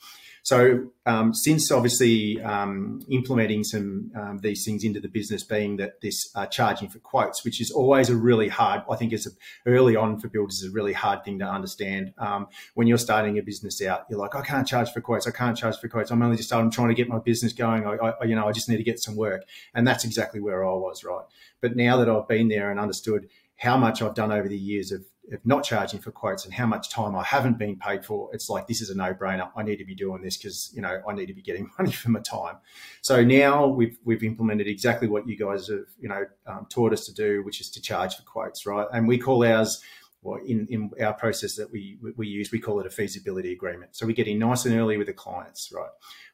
So 0.44 0.92
um, 1.06 1.34
since 1.34 1.72
obviously 1.72 2.42
um, 2.42 3.02
implementing 3.10 3.64
some 3.64 4.12
um, 4.14 4.40
these 4.40 4.66
things 4.66 4.84
into 4.84 5.00
the 5.00 5.08
business, 5.08 5.42
being 5.42 5.78
that 5.78 6.02
this 6.02 6.30
uh, 6.36 6.46
charging 6.48 6.90
for 6.90 7.00
quotes, 7.00 7.46
which 7.46 7.62
is 7.62 7.72
always 7.72 8.10
a 8.10 8.16
really 8.16 8.50
hard, 8.50 8.84
I 8.90 8.98
think 8.98 9.14
it's 9.14 9.26
a, 9.26 9.32
early 9.66 9.96
on 9.96 10.20
for 10.20 10.28
builders 10.28 10.62
is 10.62 10.70
a 10.70 10.72
really 10.72 10.92
hard 10.92 11.24
thing 11.24 11.40
to 11.40 11.46
understand. 11.46 12.14
Um, 12.18 12.48
when 12.74 12.88
you're 12.88 12.98
starting 12.98 13.40
a 13.40 13.42
business 13.42 13.82
out, 13.82 14.06
you're 14.10 14.20
like, 14.20 14.36
I 14.36 14.42
can't 14.42 14.68
charge 14.68 14.92
for 14.92 15.00
quotes. 15.00 15.26
I 15.28 15.32
can't 15.32 15.58
charge 15.58 15.78
for 15.78 15.88
quotes. 15.88 16.12
I'm 16.12 16.22
only 16.22 16.36
just 16.36 16.50
starting. 16.50 16.66
I'm 16.66 16.72
trying 16.72 16.90
to 16.90 16.94
get 16.94 17.08
my 17.08 17.20
business 17.20 17.54
going. 17.54 17.88
I, 17.88 17.96
I, 17.96 18.26
you 18.26 18.36
know, 18.36 18.46
I 18.46 18.52
just 18.52 18.68
need 18.68 18.78
to 18.78 18.84
get 18.84 19.00
some 19.00 19.16
work, 19.16 19.44
and 19.74 19.88
that's 19.88 20.04
exactly 20.04 20.42
where 20.42 20.66
I 20.66 20.74
was, 20.74 21.06
right? 21.06 21.24
But 21.62 21.78
now 21.78 21.96
that 21.98 22.10
I've 22.10 22.28
been 22.28 22.50
there 22.50 22.70
and 22.70 22.82
understood 22.82 23.30
how 23.56 23.78
much 23.78 24.02
I've 24.02 24.14
done 24.14 24.34
over 24.34 24.50
the 24.50 24.58
years 24.58 24.92
of 24.92 25.06
of 25.32 25.46
not 25.46 25.64
charging 25.64 26.00
for 26.00 26.12
quotes 26.12 26.46
and 26.46 26.54
how 26.54 26.66
much 26.66 26.90
time 26.90 27.16
I 27.16 27.24
haven't 27.24 27.58
been 27.58 27.78
paid 27.78 28.06
for, 28.06 28.30
it's 28.34 28.50
like 28.50 28.68
this 28.68 28.82
is 28.82 28.90
a 28.90 28.96
no-brainer. 28.96 29.50
I 29.56 29.64
need 29.64 29.78
to 29.78 29.86
be 29.86 29.96
doing 29.96 30.22
this 30.22 30.38
because 30.38 30.72
you 30.76 30.82
know 30.82 31.02
I 31.08 31.14
need 31.14 31.28
to 31.28 31.34
be 31.34 31.42
getting 31.42 31.70
money 31.80 31.92
for 31.92 32.10
my 32.10 32.20
time. 32.20 32.58
So 33.02 33.24
now 33.24 33.68
we've 33.68 33.98
we've 34.04 34.24
implemented 34.24 34.68
exactly 34.68 35.08
what 35.08 35.28
you 35.28 35.38
guys 35.38 35.68
have 35.68 35.86
you 36.00 36.10
know 36.10 36.26
um, 36.48 36.68
taught 36.70 36.94
us 36.94 37.06
to 37.06 37.14
do, 37.14 37.44
which 37.44 37.62
is 37.62 37.70
to 37.72 37.82
charge 37.82 38.16
for 38.16 38.24
quotes, 38.24 38.66
right? 38.66 38.88
And 38.92 39.08
we 39.08 39.18
call 39.18 39.46
ours 39.46 39.82
well, 40.24 40.40
in, 40.46 40.68
in 40.70 40.90
our 41.04 41.14
process 41.14 41.56
that 41.58 41.72
we, 41.72 41.98
we 42.16 42.28
use, 42.28 42.52
we 42.52 42.60
call 42.60 42.80
it 42.80 42.88
a 42.88 42.90
feasibility 42.90 43.52
agreement. 43.52 43.96
So 43.96 44.06
we 44.06 44.14
get 44.14 44.28
in 44.28 44.40
nice 44.40 44.66
and 44.66 44.78
early 44.80 44.98
with 44.98 45.08
the 45.08 45.14
clients, 45.14 45.72
right? 45.76 45.90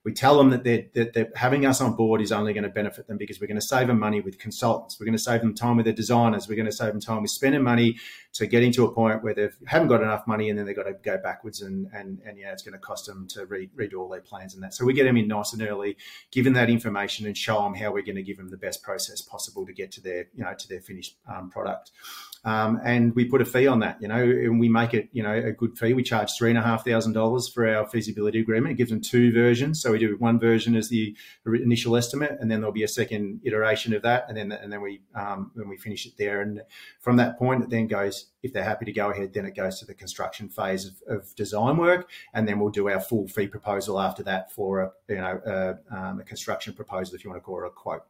We 0.05 0.13
tell 0.13 0.37
them 0.37 0.49
that 0.51 0.63
they're, 0.63 0.85
that 0.93 1.13
they're 1.13 1.29
having 1.35 1.65
us 1.65 1.81
on 1.81 1.95
board 1.95 2.21
is 2.21 2.31
only 2.31 2.53
going 2.53 2.63
to 2.63 2.69
benefit 2.69 3.07
them 3.07 3.17
because 3.17 3.41
we're 3.41 3.47
going 3.47 3.59
to 3.59 3.65
save 3.65 3.87
them 3.87 3.99
money 3.99 4.21
with 4.21 4.39
consultants. 4.39 4.97
We're 4.97 5.07
going 5.07 5.17
to 5.17 5.23
save 5.23 5.41
them 5.41 5.53
time 5.53 5.75
with 5.75 5.85
their 5.85 5.93
designers. 5.93 6.47
We're 6.47 6.55
going 6.55 6.67
to 6.67 6.71
save 6.71 6.93
them 6.93 7.01
time 7.01 7.21
with 7.21 7.31
spending 7.31 7.63
money 7.63 7.97
to 8.33 8.47
getting 8.47 8.71
to 8.73 8.85
a 8.85 8.91
point 8.93 9.23
where 9.23 9.33
they 9.33 9.49
haven't 9.65 9.89
got 9.89 10.01
enough 10.01 10.25
money 10.25 10.49
and 10.49 10.57
then 10.57 10.65
they've 10.65 10.75
got 10.75 10.83
to 10.83 10.93
go 10.93 11.17
backwards 11.17 11.61
and, 11.61 11.87
and, 11.93 12.21
and 12.25 12.37
yeah, 12.37 12.53
it's 12.53 12.63
going 12.63 12.73
to 12.73 12.79
cost 12.79 13.07
them 13.07 13.27
to 13.29 13.45
re, 13.47 13.69
redo 13.77 13.95
all 13.95 14.07
their 14.07 14.21
plans 14.21 14.53
and 14.53 14.63
that. 14.63 14.73
So 14.73 14.85
we 14.85 14.93
get 14.93 15.03
them 15.03 15.17
in 15.17 15.27
nice 15.27 15.51
and 15.51 15.61
early, 15.61 15.97
give 16.31 16.45
them 16.45 16.53
that 16.53 16.69
information 16.69 17.25
and 17.25 17.35
show 17.35 17.61
them 17.63 17.73
how 17.73 17.91
we're 17.91 18.03
going 18.03 18.15
to 18.15 18.23
give 18.23 18.37
them 18.37 18.49
the 18.49 18.57
best 18.57 18.81
process 18.81 19.21
possible 19.21 19.65
to 19.65 19.73
get 19.73 19.91
to 19.93 20.01
their, 20.01 20.27
you 20.33 20.43
know, 20.43 20.53
to 20.53 20.67
their 20.69 20.81
finished 20.81 21.17
um, 21.27 21.49
product. 21.49 21.91
Um, 22.45 22.79
and 22.83 23.13
we 23.15 23.25
put 23.25 23.41
a 23.41 23.45
fee 23.45 23.67
on 23.67 23.79
that, 23.79 24.01
you 24.01 24.07
know, 24.07 24.21
and 24.21 24.59
we 24.59 24.69
make 24.69 24.93
it, 24.93 25.09
you 25.11 25.21
know, 25.21 25.33
a 25.33 25.51
good 25.51 25.77
fee. 25.77 25.93
We 25.93 26.03
charge 26.03 26.31
three 26.37 26.49
and 26.49 26.57
a 26.57 26.61
half 26.61 26.85
thousand 26.85 27.13
dollars 27.13 27.49
for 27.49 27.67
our 27.67 27.87
feasibility 27.87 28.39
agreement. 28.39 28.73
It 28.73 28.77
gives 28.77 28.91
them 28.91 29.01
two 29.01 29.33
versions, 29.33 29.81
so 29.81 29.91
we 29.91 29.99
do 29.99 30.15
one 30.17 30.39
version 30.39 30.75
as 30.75 30.89
the 30.89 31.15
initial 31.45 31.97
estimate, 31.97 32.37
and 32.39 32.49
then 32.49 32.61
there'll 32.61 32.73
be 32.73 32.83
a 32.83 32.87
second 32.87 33.41
iteration 33.43 33.93
of 33.93 34.03
that, 34.03 34.25
and 34.29 34.37
then 34.37 34.51
and 34.51 34.71
then 34.71 34.81
we 34.81 35.01
um, 35.15 35.51
when 35.53 35.67
we 35.67 35.77
finish 35.77 36.05
it 36.05 36.13
there, 36.17 36.41
and 36.41 36.61
from 36.99 37.17
that 37.17 37.37
point, 37.37 37.63
it 37.63 37.69
then 37.69 37.87
goes. 37.87 38.27
If 38.41 38.53
they're 38.53 38.63
happy 38.63 38.85
to 38.85 38.93
go 38.93 39.11
ahead, 39.11 39.33
then 39.33 39.45
it 39.45 39.53
goes 39.53 39.79
to 39.81 39.85
the 39.85 39.93
construction 39.93 40.47
phase 40.47 40.85
of, 40.85 40.93
of 41.09 41.35
design 41.35 41.75
work, 41.75 42.09
and 42.33 42.47
then 42.47 42.57
we'll 42.57 42.69
do 42.69 42.87
our 42.87 43.01
full 43.01 43.27
fee 43.27 43.47
proposal 43.47 43.99
after 43.99 44.23
that 44.23 44.49
for 44.49 44.79
a 44.79 44.91
you 45.09 45.17
know 45.17 45.41
a, 45.45 45.95
um, 45.95 46.21
a 46.21 46.23
construction 46.23 46.73
proposal, 46.73 47.15
if 47.15 47.25
you 47.25 47.29
want 47.29 47.41
to 47.41 47.45
call 47.45 47.61
it 47.61 47.67
a 47.67 47.69
quote. 47.69 48.03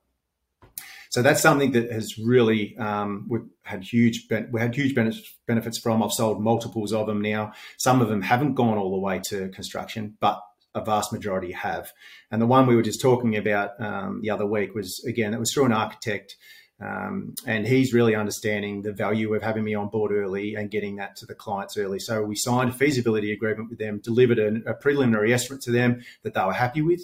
So 1.10 1.24
that's 1.24 1.42
something 1.42 1.72
that 1.72 1.92
has 1.92 2.18
really 2.20 2.78
um, 2.78 3.26
we've 3.28 3.48
had 3.64 3.84
huge 3.84 4.28
we 4.52 4.62
had 4.62 4.76
huge 4.76 4.94
benefits 4.94 5.78
from. 5.80 6.04
I've 6.04 6.14
sold 6.14 6.42
multiples 6.42 6.94
of 6.94 7.08
them 7.08 7.22
now. 7.22 7.54
Some 7.78 8.02
of 8.02 8.10
them 8.10 8.22
haven't 8.22 8.54
gone 8.54 8.78
all 8.78 8.92
the 8.92 9.00
way 9.00 9.20
to 9.26 9.50
construction, 9.50 10.18
but 10.20 10.40
a 10.76 10.86
vast 10.86 11.12
majority 11.12 11.52
have. 11.52 11.92
And 12.30 12.40
the 12.40 12.46
one 12.46 12.68
we 12.68 12.76
were 12.76 12.84
just 12.84 13.02
talking 13.02 13.36
about 13.36 13.72
um, 13.82 14.22
the 14.22 14.30
other 14.30 14.46
week 14.46 14.76
was 14.76 15.04
again 15.06 15.34
it 15.34 15.40
was 15.40 15.52
through 15.52 15.66
an 15.66 15.74
architect. 15.74 16.38
Um, 16.82 17.36
and 17.46 17.68
he's 17.68 17.94
really 17.94 18.16
understanding 18.16 18.84
the 18.84 18.94
value 18.94 19.34
of 19.34 19.44
having 19.44 19.66
me 19.66 19.76
on 19.76 19.90
board 19.90 20.14
early 20.14 20.56
and 20.56 20.72
getting 20.72 20.96
that 20.96 21.18
to 21.18 21.26
the 21.26 21.36
clients 21.36 21.76
early. 21.76 22.00
So 22.00 22.24
we 22.24 22.36
signed 22.36 22.70
a 22.70 22.74
feasibility 22.74 23.34
agreement 23.34 23.70
with 23.70 23.80
them, 23.80 24.00
delivered 24.00 24.40
a, 24.40 24.70
a 24.70 24.74
preliminary 24.76 25.34
estimate 25.34 25.62
to 25.64 25.72
them 25.72 26.02
that 26.24 26.36
they 26.36 26.42
were 26.42 26.54
happy 26.54 26.82
with, 26.82 27.02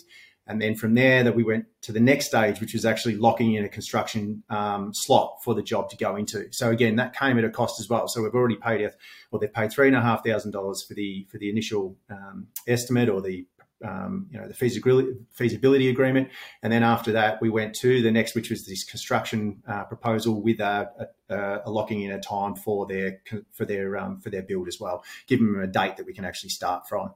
and 0.47 0.61
then 0.61 0.75
from 0.75 0.93
there, 0.93 1.23
that 1.23 1.35
we 1.35 1.43
went 1.43 1.65
to 1.81 1.91
the 1.91 1.99
next 1.99 2.27
stage, 2.27 2.61
which 2.61 2.73
was 2.73 2.85
actually 2.85 3.15
locking 3.15 3.53
in 3.53 3.65
a 3.65 3.69
construction 3.69 4.43
um, 4.49 4.93
slot 4.93 5.37
for 5.43 5.55
the 5.55 5.63
job 5.63 5.89
to 5.89 5.97
go 5.97 6.15
into. 6.15 6.47
So 6.51 6.69
again, 6.69 6.97
that 6.97 7.15
came 7.15 7.37
at 7.37 7.43
a 7.43 7.49
cost 7.49 7.79
as 7.79 7.89
well. 7.89 8.07
So 8.07 8.21
we've 8.21 8.33
already 8.33 8.57
paid, 8.57 8.89
well, 9.31 9.39
they've 9.39 9.51
paid 9.51 9.71
three 9.71 9.87
and 9.87 9.95
a 9.95 10.01
half 10.01 10.25
thousand 10.25 10.51
dollars 10.51 10.83
for 10.83 10.93
the 10.93 11.27
for 11.31 11.37
the 11.37 11.49
initial 11.49 11.97
um, 12.09 12.47
estimate 12.67 13.09
or 13.09 13.21
the 13.21 13.45
um, 13.83 14.27
you 14.31 14.39
know 14.39 14.47
the 14.47 14.53
feasibility, 14.53 15.13
feasibility 15.31 15.89
agreement, 15.89 16.29
and 16.63 16.71
then 16.71 16.83
after 16.83 17.11
that 17.13 17.41
we 17.41 17.49
went 17.49 17.75
to 17.75 18.01
the 18.01 18.11
next, 18.11 18.35
which 18.35 18.49
was 18.49 18.65
this 18.65 18.83
construction 18.83 19.61
uh, 19.67 19.83
proposal 19.83 20.41
with 20.41 20.59
a, 20.59 20.89
a, 21.29 21.61
a, 21.65 21.69
locking 21.69 22.01
in 22.01 22.11
a 22.11 22.19
time 22.19 22.55
for 22.55 22.85
their 22.85 23.19
for 23.51 23.65
their 23.65 23.97
um, 23.97 24.21
for 24.21 24.29
their 24.29 24.43
build 24.43 24.67
as 24.67 24.79
well, 24.79 25.03
giving 25.27 25.51
them 25.51 25.61
a 25.61 25.67
date 25.67 25.97
that 25.97 26.05
we 26.05 26.13
can 26.13 26.25
actually 26.25 26.49
start 26.49 26.87
from. 26.87 27.11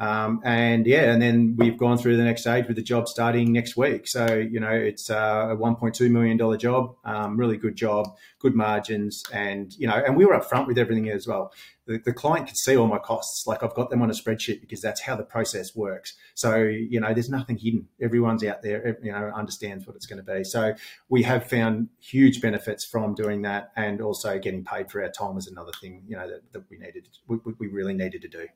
Um, 0.00 0.40
and 0.44 0.86
yeah, 0.86 1.12
and 1.12 1.22
then 1.22 1.54
we've 1.56 1.78
gone 1.78 1.98
through 1.98 2.16
the 2.16 2.24
next 2.24 2.42
stage 2.42 2.66
with 2.66 2.76
the 2.76 2.82
job 2.82 3.08
starting 3.08 3.52
next 3.52 3.76
week. 3.76 4.08
So, 4.08 4.26
you 4.34 4.58
know, 4.58 4.72
it's 4.72 5.08
uh, 5.08 5.48
a 5.50 5.56
$1.2 5.56 6.10
million 6.10 6.58
job, 6.58 6.96
um, 7.04 7.36
really 7.36 7.56
good 7.56 7.76
job, 7.76 8.16
good 8.40 8.56
margins. 8.56 9.22
And, 9.32 9.72
you 9.78 9.86
know, 9.86 9.94
and 9.94 10.16
we 10.16 10.24
were 10.24 10.38
upfront 10.38 10.66
with 10.66 10.78
everything 10.78 11.08
as 11.10 11.28
well. 11.28 11.52
The, 11.86 11.98
the, 11.98 12.14
client 12.14 12.46
could 12.46 12.56
see 12.56 12.76
all 12.76 12.86
my 12.86 12.98
costs. 12.98 13.46
Like 13.46 13.62
I've 13.62 13.74
got 13.74 13.90
them 13.90 14.00
on 14.00 14.10
a 14.10 14.14
spreadsheet 14.14 14.60
because 14.62 14.80
that's 14.80 15.02
how 15.02 15.16
the 15.16 15.22
process 15.22 15.76
works. 15.76 16.14
So, 16.34 16.56
you 16.56 16.98
know, 16.98 17.12
there's 17.12 17.28
nothing 17.28 17.58
hidden. 17.58 17.86
Everyone's 18.00 18.42
out 18.42 18.62
there, 18.62 18.98
you 19.02 19.12
know, 19.12 19.30
understands 19.34 19.86
what 19.86 19.94
it's 19.94 20.06
going 20.06 20.24
to 20.24 20.34
be. 20.34 20.44
So 20.44 20.74
we 21.08 21.22
have 21.24 21.48
found 21.48 21.88
huge 22.00 22.40
benefits 22.40 22.84
from 22.84 23.14
doing 23.14 23.42
that. 23.42 23.70
And 23.76 24.00
also 24.00 24.38
getting 24.38 24.64
paid 24.64 24.90
for 24.90 25.02
our 25.02 25.10
time 25.10 25.36
is 25.36 25.46
another 25.46 25.72
thing, 25.80 26.02
you 26.08 26.16
know, 26.16 26.26
that, 26.28 26.52
that 26.52 26.64
we 26.70 26.78
needed, 26.78 27.06
we, 27.28 27.38
we 27.58 27.68
really 27.68 27.94
needed 27.94 28.22
to 28.22 28.28
do. 28.28 28.48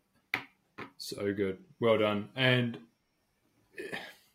So 0.99 1.33
good. 1.33 1.59
Well 1.81 1.99
done. 1.99 2.29
And 2.37 2.79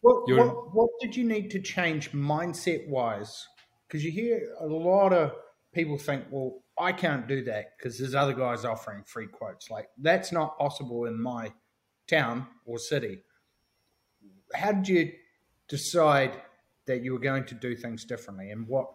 what, 0.02 0.30
what, 0.30 0.74
what 0.74 0.90
did 1.02 1.16
you 1.16 1.24
need 1.24 1.52
to 1.52 1.62
change 1.62 2.12
mindset 2.12 2.88
wise? 2.88 3.46
Because 3.88 4.04
you 4.04 4.12
hear 4.12 4.42
a 4.60 4.66
lot 4.66 5.14
of 5.14 5.34
people 5.74 5.98
think, 5.98 6.26
well, 6.32 6.64
I 6.80 6.92
can't 6.92 7.28
do 7.28 7.44
that 7.44 7.78
because 7.78 8.00
there's 8.00 8.16
other 8.16 8.34
guys 8.34 8.66
offering 8.66 9.04
free 9.04 9.28
quotes. 9.28 9.70
Like 9.70 9.90
that's 9.98 10.32
not 10.32 10.58
possible 10.58 11.06
in 11.06 11.22
my 11.22 11.52
town 12.08 12.48
or 12.66 12.80
city. 12.80 13.20
How 14.56 14.72
did 14.72 14.88
you 14.88 15.12
decide 15.68 16.42
that 16.86 17.04
you 17.04 17.14
were 17.14 17.20
going 17.20 17.46
to 17.46 17.56
do 17.56 17.76
things 17.76 18.06
differently, 18.06 18.52
and 18.52 18.68
what 18.68 18.88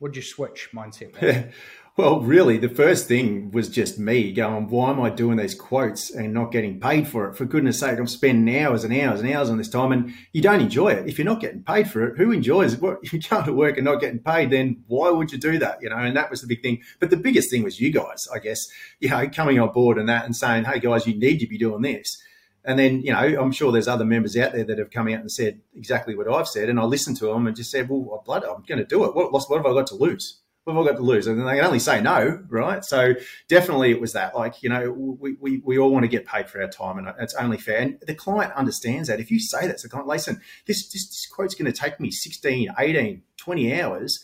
would 0.00 0.16
you 0.16 0.22
switch 0.22 0.70
mindset? 0.74 1.52
Well, 1.96 2.20
really, 2.20 2.56
the 2.56 2.68
first 2.68 3.08
thing 3.08 3.50
was 3.50 3.68
just 3.68 3.98
me 3.98 4.32
going, 4.32 4.68
why 4.68 4.90
am 4.90 5.00
I 5.00 5.10
doing 5.10 5.36
these 5.36 5.54
quotes 5.54 6.10
and 6.10 6.32
not 6.32 6.50
getting 6.50 6.80
paid 6.80 7.06
for 7.06 7.28
it? 7.28 7.36
For 7.36 7.44
goodness 7.44 7.80
sake, 7.80 7.98
I'm 7.98 8.06
spending 8.06 8.56
hours 8.58 8.84
and 8.84 8.94
hours 8.98 9.20
and 9.20 9.30
hours 9.30 9.50
on 9.50 9.58
this 9.58 9.68
time 9.68 9.92
and 9.92 10.14
you 10.32 10.40
don't 10.40 10.62
enjoy 10.62 10.92
it. 10.92 11.06
If 11.08 11.18
you're 11.18 11.26
not 11.26 11.40
getting 11.40 11.62
paid 11.62 11.90
for 11.90 12.06
it, 12.06 12.16
who 12.16 12.30
enjoys 12.30 12.72
it? 12.72 12.80
If 13.02 13.12
you 13.12 13.20
go 13.20 13.44
to 13.44 13.52
work 13.52 13.76
and 13.76 13.84
not 13.84 14.00
getting 14.00 14.20
paid, 14.20 14.48
then 14.50 14.82
why 14.86 15.10
would 15.10 15.30
you 15.30 15.36
do 15.36 15.58
that? 15.58 15.82
You 15.82 15.90
know, 15.90 15.96
and 15.96 16.16
that 16.16 16.30
was 16.30 16.40
the 16.40 16.46
big 16.46 16.62
thing. 16.62 16.80
But 17.00 17.10
the 17.10 17.18
biggest 17.18 17.50
thing 17.50 17.64
was 17.64 17.80
you 17.80 17.92
guys, 17.92 18.26
I 18.34 18.38
guess, 18.38 18.68
you 19.00 19.10
know, 19.10 19.28
coming 19.28 19.58
on 19.60 19.70
board 19.72 19.98
and 19.98 20.08
that 20.08 20.24
and 20.24 20.34
saying, 20.34 20.64
hey 20.64 20.78
guys, 20.78 21.06
you 21.06 21.18
need 21.18 21.38
to 21.40 21.46
be 21.46 21.58
doing 21.58 21.82
this. 21.82 22.22
And 22.64 22.78
then, 22.78 23.00
you 23.00 23.12
know, 23.12 23.18
I'm 23.18 23.52
sure 23.52 23.72
there's 23.72 23.88
other 23.88 24.04
members 24.04 24.36
out 24.36 24.52
there 24.52 24.64
that 24.64 24.78
have 24.78 24.90
come 24.90 25.08
out 25.08 25.20
and 25.20 25.32
said 25.32 25.60
exactly 25.74 26.14
what 26.14 26.28
I've 26.28 26.48
said. 26.48 26.68
And 26.68 26.78
I 26.78 26.84
listened 26.84 27.16
to 27.18 27.26
them 27.26 27.46
and 27.46 27.56
just 27.56 27.70
said, 27.70 27.88
well, 27.88 28.06
oh, 28.12 28.22
blood, 28.24 28.44
I'm 28.44 28.62
going 28.68 28.78
to 28.78 28.84
do 28.84 29.04
it. 29.04 29.14
What, 29.14 29.32
what 29.32 29.56
have 29.56 29.66
I 29.66 29.72
got 29.72 29.86
to 29.88 29.94
lose? 29.94 30.40
what 30.64 30.74
have 30.74 30.86
I 30.86 30.90
got 30.90 30.96
to 30.98 31.02
lose? 31.02 31.26
And 31.26 31.40
they 31.40 31.56
can 31.56 31.64
only 31.64 31.78
say 31.78 32.00
no, 32.00 32.42
right? 32.48 32.84
So 32.84 33.14
definitely 33.48 33.90
it 33.90 34.00
was 34.00 34.12
that. 34.12 34.34
Like, 34.34 34.62
you 34.62 34.68
know, 34.68 34.90
we, 34.90 35.36
we, 35.40 35.62
we 35.64 35.78
all 35.78 35.90
want 35.90 36.04
to 36.04 36.08
get 36.08 36.26
paid 36.26 36.48
for 36.48 36.60
our 36.60 36.68
time 36.68 36.98
and 36.98 37.08
it's 37.18 37.34
only 37.34 37.56
fair. 37.56 37.78
And 37.78 37.98
the 38.06 38.14
client 38.14 38.52
understands 38.52 39.08
that. 39.08 39.20
If 39.20 39.30
you 39.30 39.40
say 39.40 39.66
that 39.66 39.78
to 39.78 39.82
the 39.84 39.90
client, 39.90 40.08
listen, 40.08 40.40
this, 40.66 40.88
this, 40.88 41.08
this 41.08 41.26
quote's 41.26 41.54
going 41.54 41.70
to 41.70 41.78
take 41.78 41.98
me 41.98 42.10
16, 42.10 42.68
18, 42.78 43.22
20 43.36 43.80
hours. 43.80 44.22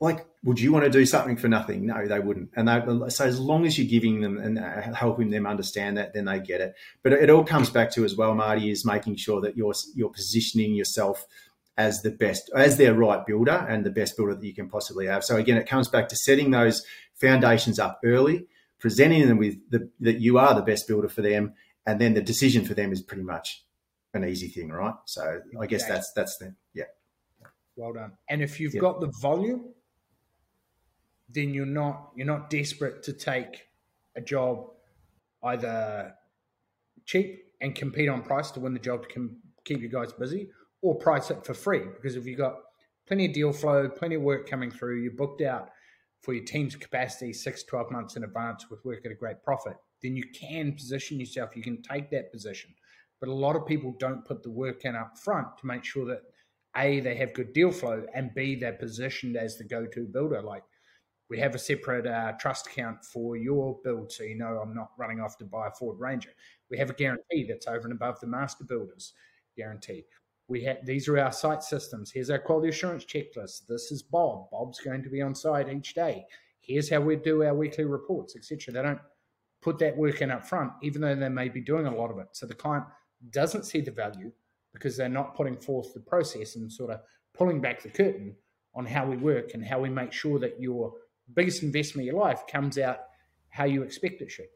Like, 0.00 0.26
would 0.42 0.58
you 0.58 0.72
want 0.72 0.86
to 0.86 0.90
do 0.90 1.04
something 1.04 1.36
for 1.36 1.48
nothing? 1.48 1.86
No, 1.86 2.06
they 2.06 2.20
wouldn't. 2.20 2.50
And 2.56 2.66
they, 2.66 3.10
so 3.10 3.26
as 3.26 3.38
long 3.38 3.66
as 3.66 3.78
you're 3.78 3.86
giving 3.86 4.22
them 4.22 4.38
and 4.38 4.58
uh, 4.58 4.94
helping 4.94 5.30
them 5.30 5.46
understand 5.46 5.98
that, 5.98 6.14
then 6.14 6.24
they 6.24 6.40
get 6.40 6.62
it. 6.62 6.74
But 7.02 7.12
it 7.12 7.28
all 7.28 7.44
comes 7.44 7.68
back 7.68 7.90
to 7.92 8.04
as 8.04 8.16
well, 8.16 8.34
Marty, 8.34 8.70
is 8.70 8.84
making 8.84 9.16
sure 9.16 9.42
that 9.42 9.56
you're, 9.56 9.74
you're 9.94 10.10
positioning 10.10 10.74
yourself– 10.74 11.26
as 11.80 12.02
the 12.02 12.10
best, 12.10 12.50
as 12.54 12.76
their 12.76 12.92
right 12.92 13.24
builder 13.24 13.66
and 13.68 13.86
the 13.86 13.90
best 13.90 14.14
builder 14.14 14.34
that 14.34 14.44
you 14.44 14.54
can 14.54 14.68
possibly 14.68 15.06
have. 15.06 15.24
So 15.24 15.36
again, 15.36 15.56
it 15.56 15.66
comes 15.66 15.88
back 15.88 16.10
to 16.10 16.16
setting 16.16 16.50
those 16.50 16.84
foundations 17.14 17.78
up 17.78 18.00
early, 18.04 18.46
presenting 18.78 19.26
them 19.26 19.38
with 19.38 19.56
the, 19.70 19.88
that 20.00 20.20
you 20.20 20.38
are 20.38 20.54
the 20.54 20.60
best 20.60 20.86
builder 20.86 21.08
for 21.08 21.22
them, 21.22 21.54
and 21.86 21.98
then 21.98 22.12
the 22.12 22.20
decision 22.20 22.66
for 22.66 22.74
them 22.74 22.92
is 22.92 23.00
pretty 23.00 23.22
much 23.22 23.64
an 24.12 24.24
easy 24.24 24.48
thing, 24.48 24.68
right? 24.68 24.94
So 25.06 25.40
I 25.58 25.66
guess 25.66 25.86
that's 25.86 26.12
that's 26.12 26.36
the 26.36 26.54
yeah. 26.74 26.84
Well 27.76 27.94
done. 27.94 28.12
And 28.28 28.42
if 28.42 28.60
you've 28.60 28.76
got 28.78 29.00
the 29.00 29.10
volume, 29.22 29.72
then 31.32 31.54
you're 31.54 31.66
not 31.66 32.10
you're 32.16 32.26
not 32.26 32.50
desperate 32.50 33.02
to 33.04 33.12
take 33.12 33.66
a 34.16 34.20
job 34.20 34.66
either 35.44 36.14
cheap 37.06 37.44
and 37.60 37.74
compete 37.74 38.08
on 38.08 38.22
price 38.22 38.50
to 38.52 38.60
win 38.60 38.72
the 38.72 38.78
job 38.78 39.06
to 39.08 39.30
keep 39.64 39.80
you 39.80 39.88
guys 39.88 40.12
busy, 40.12 40.48
or 40.82 40.94
price 40.96 41.30
it 41.30 41.44
for 41.44 41.54
free 41.54 41.82
because 41.96 42.16
if 42.16 42.26
you've 42.26 42.38
got 42.38 42.56
plenty 43.06 43.26
of 43.26 43.32
deal 43.32 43.52
flow, 43.52 43.88
plenty 43.88 44.14
of 44.14 44.22
work 44.22 44.48
coming 44.48 44.70
through, 44.70 45.00
you're 45.00 45.12
booked 45.12 45.42
out 45.42 45.70
for 46.22 46.34
your 46.34 46.44
team's 46.44 46.76
capacity 46.76 47.32
six, 47.32 47.64
12 47.64 47.90
months 47.90 48.16
in 48.16 48.24
advance 48.24 48.70
with 48.70 48.84
work 48.84 49.04
at 49.04 49.12
a 49.12 49.14
great 49.14 49.42
profit, 49.42 49.76
then 50.02 50.16
you 50.16 50.24
can 50.38 50.72
position 50.72 51.18
yourself, 51.18 51.56
you 51.56 51.62
can 51.62 51.82
take 51.82 52.10
that 52.10 52.30
position. 52.30 52.74
But 53.20 53.28
a 53.28 53.34
lot 53.34 53.56
of 53.56 53.66
people 53.66 53.94
don't 53.98 54.24
put 54.24 54.42
the 54.42 54.50
work 54.50 54.84
in 54.84 54.94
up 54.96 55.18
front 55.18 55.46
to 55.58 55.66
make 55.66 55.84
sure 55.84 56.06
that 56.06 56.22
A, 56.76 57.00
they 57.00 57.16
have 57.16 57.34
good 57.34 57.52
deal 57.52 57.70
flow, 57.70 58.04
and 58.14 58.34
B, 58.34 58.54
they're 58.54 58.72
positioned 58.72 59.36
as 59.36 59.56
the 59.56 59.64
go 59.64 59.86
to 59.86 60.06
builder. 60.06 60.42
Like 60.42 60.64
we 61.30 61.38
have 61.38 61.54
a 61.54 61.58
separate 61.58 62.06
uh, 62.06 62.32
trust 62.40 62.66
account 62.66 63.04
for 63.04 63.36
your 63.36 63.78
build, 63.82 64.12
so 64.12 64.24
you 64.24 64.36
know 64.36 64.60
I'm 64.62 64.74
not 64.74 64.90
running 64.98 65.20
off 65.20 65.38
to 65.38 65.44
buy 65.44 65.68
a 65.68 65.70
Ford 65.70 65.98
Ranger. 65.98 66.30
We 66.70 66.78
have 66.78 66.90
a 66.90 66.94
guarantee 66.94 67.46
that's 67.48 67.66
over 67.66 67.84
and 67.84 67.92
above 67.92 68.20
the 68.20 68.26
master 68.26 68.64
builders 68.64 69.14
guarantee 69.56 70.04
we 70.50 70.64
have 70.64 70.84
these 70.84 71.08
are 71.08 71.18
our 71.18 71.32
site 71.32 71.62
systems. 71.62 72.10
Here's 72.10 72.28
our 72.28 72.38
quality 72.38 72.68
assurance 72.68 73.04
checklist. 73.04 73.66
This 73.68 73.92
is 73.92 74.02
Bob. 74.02 74.50
Bob's 74.50 74.80
going 74.80 75.02
to 75.04 75.08
be 75.08 75.22
on 75.22 75.34
site 75.34 75.72
each 75.72 75.94
day. 75.94 76.26
Here's 76.60 76.90
how 76.90 77.00
we 77.00 77.16
do 77.16 77.44
our 77.44 77.54
weekly 77.54 77.84
reports, 77.84 78.34
etc. 78.36 78.74
They 78.74 78.82
don't 78.82 79.00
put 79.62 79.78
that 79.78 79.96
work 79.96 80.20
in 80.20 80.30
up 80.32 80.46
front, 80.46 80.72
even 80.82 81.00
though 81.00 81.14
they 81.14 81.28
may 81.28 81.48
be 81.48 81.60
doing 81.60 81.86
a 81.86 81.94
lot 81.94 82.10
of 82.10 82.18
it. 82.18 82.28
So 82.32 82.46
the 82.46 82.54
client 82.54 82.84
doesn't 83.30 83.64
see 83.64 83.80
the 83.80 83.92
value 83.92 84.32
because 84.74 84.96
they're 84.96 85.08
not 85.08 85.36
putting 85.36 85.56
forth 85.56 85.94
the 85.94 86.00
process 86.00 86.56
and 86.56 86.70
sort 86.70 86.90
of 86.90 87.00
pulling 87.32 87.60
back 87.60 87.82
the 87.82 87.88
curtain 87.88 88.34
on 88.74 88.86
how 88.86 89.06
we 89.06 89.16
work 89.16 89.54
and 89.54 89.64
how 89.64 89.78
we 89.78 89.88
make 89.88 90.12
sure 90.12 90.40
that 90.40 90.60
your 90.60 90.92
biggest 91.34 91.62
investment 91.62 92.08
of 92.08 92.12
your 92.12 92.22
life 92.22 92.42
comes 92.50 92.78
out 92.78 92.98
how 93.50 93.64
you 93.64 93.82
expect 93.82 94.20
it 94.22 94.30
should. 94.30 94.46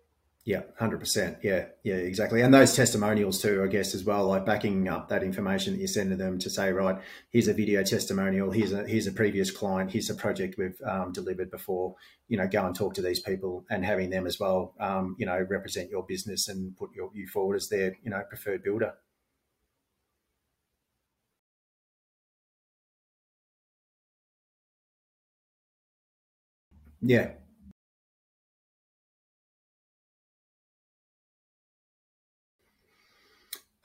Yeah, 0.46 0.60
hundred 0.78 1.00
percent. 1.00 1.38
Yeah, 1.42 1.66
yeah, 1.84 1.94
exactly. 1.94 2.42
And 2.42 2.52
those 2.52 2.76
testimonials 2.76 3.40
too, 3.40 3.62
I 3.64 3.66
guess, 3.66 3.94
as 3.94 4.04
well, 4.04 4.26
like 4.26 4.44
backing 4.44 4.86
up 4.88 5.08
that 5.08 5.22
information 5.22 5.72
that 5.72 5.80
you 5.80 5.86
send 5.86 6.10
to 6.10 6.16
them 6.16 6.38
to 6.40 6.50
say, 6.50 6.70
right, 6.70 6.98
here's 7.30 7.48
a 7.48 7.54
video 7.54 7.82
testimonial, 7.82 8.50
here's 8.50 8.74
a 8.74 8.86
here's 8.86 9.06
a 9.06 9.12
previous 9.12 9.50
client, 9.50 9.90
here's 9.90 10.10
a 10.10 10.14
project 10.14 10.56
we've 10.58 10.78
um, 10.86 11.12
delivered 11.12 11.50
before. 11.50 11.94
You 12.28 12.36
know, 12.36 12.46
go 12.46 12.66
and 12.66 12.76
talk 12.76 12.92
to 12.94 13.02
these 13.02 13.20
people, 13.20 13.64
and 13.70 13.86
having 13.86 14.10
them 14.10 14.26
as 14.26 14.38
well, 14.38 14.74
um, 14.80 15.16
you 15.18 15.24
know, 15.24 15.46
represent 15.48 15.88
your 15.88 16.02
business 16.02 16.46
and 16.48 16.76
put 16.76 16.90
your, 16.94 17.10
you 17.14 17.26
forward 17.26 17.56
as 17.56 17.70
their 17.70 17.96
you 18.02 18.10
know 18.10 18.22
preferred 18.28 18.62
builder. 18.62 18.92
Yeah, 27.04 27.32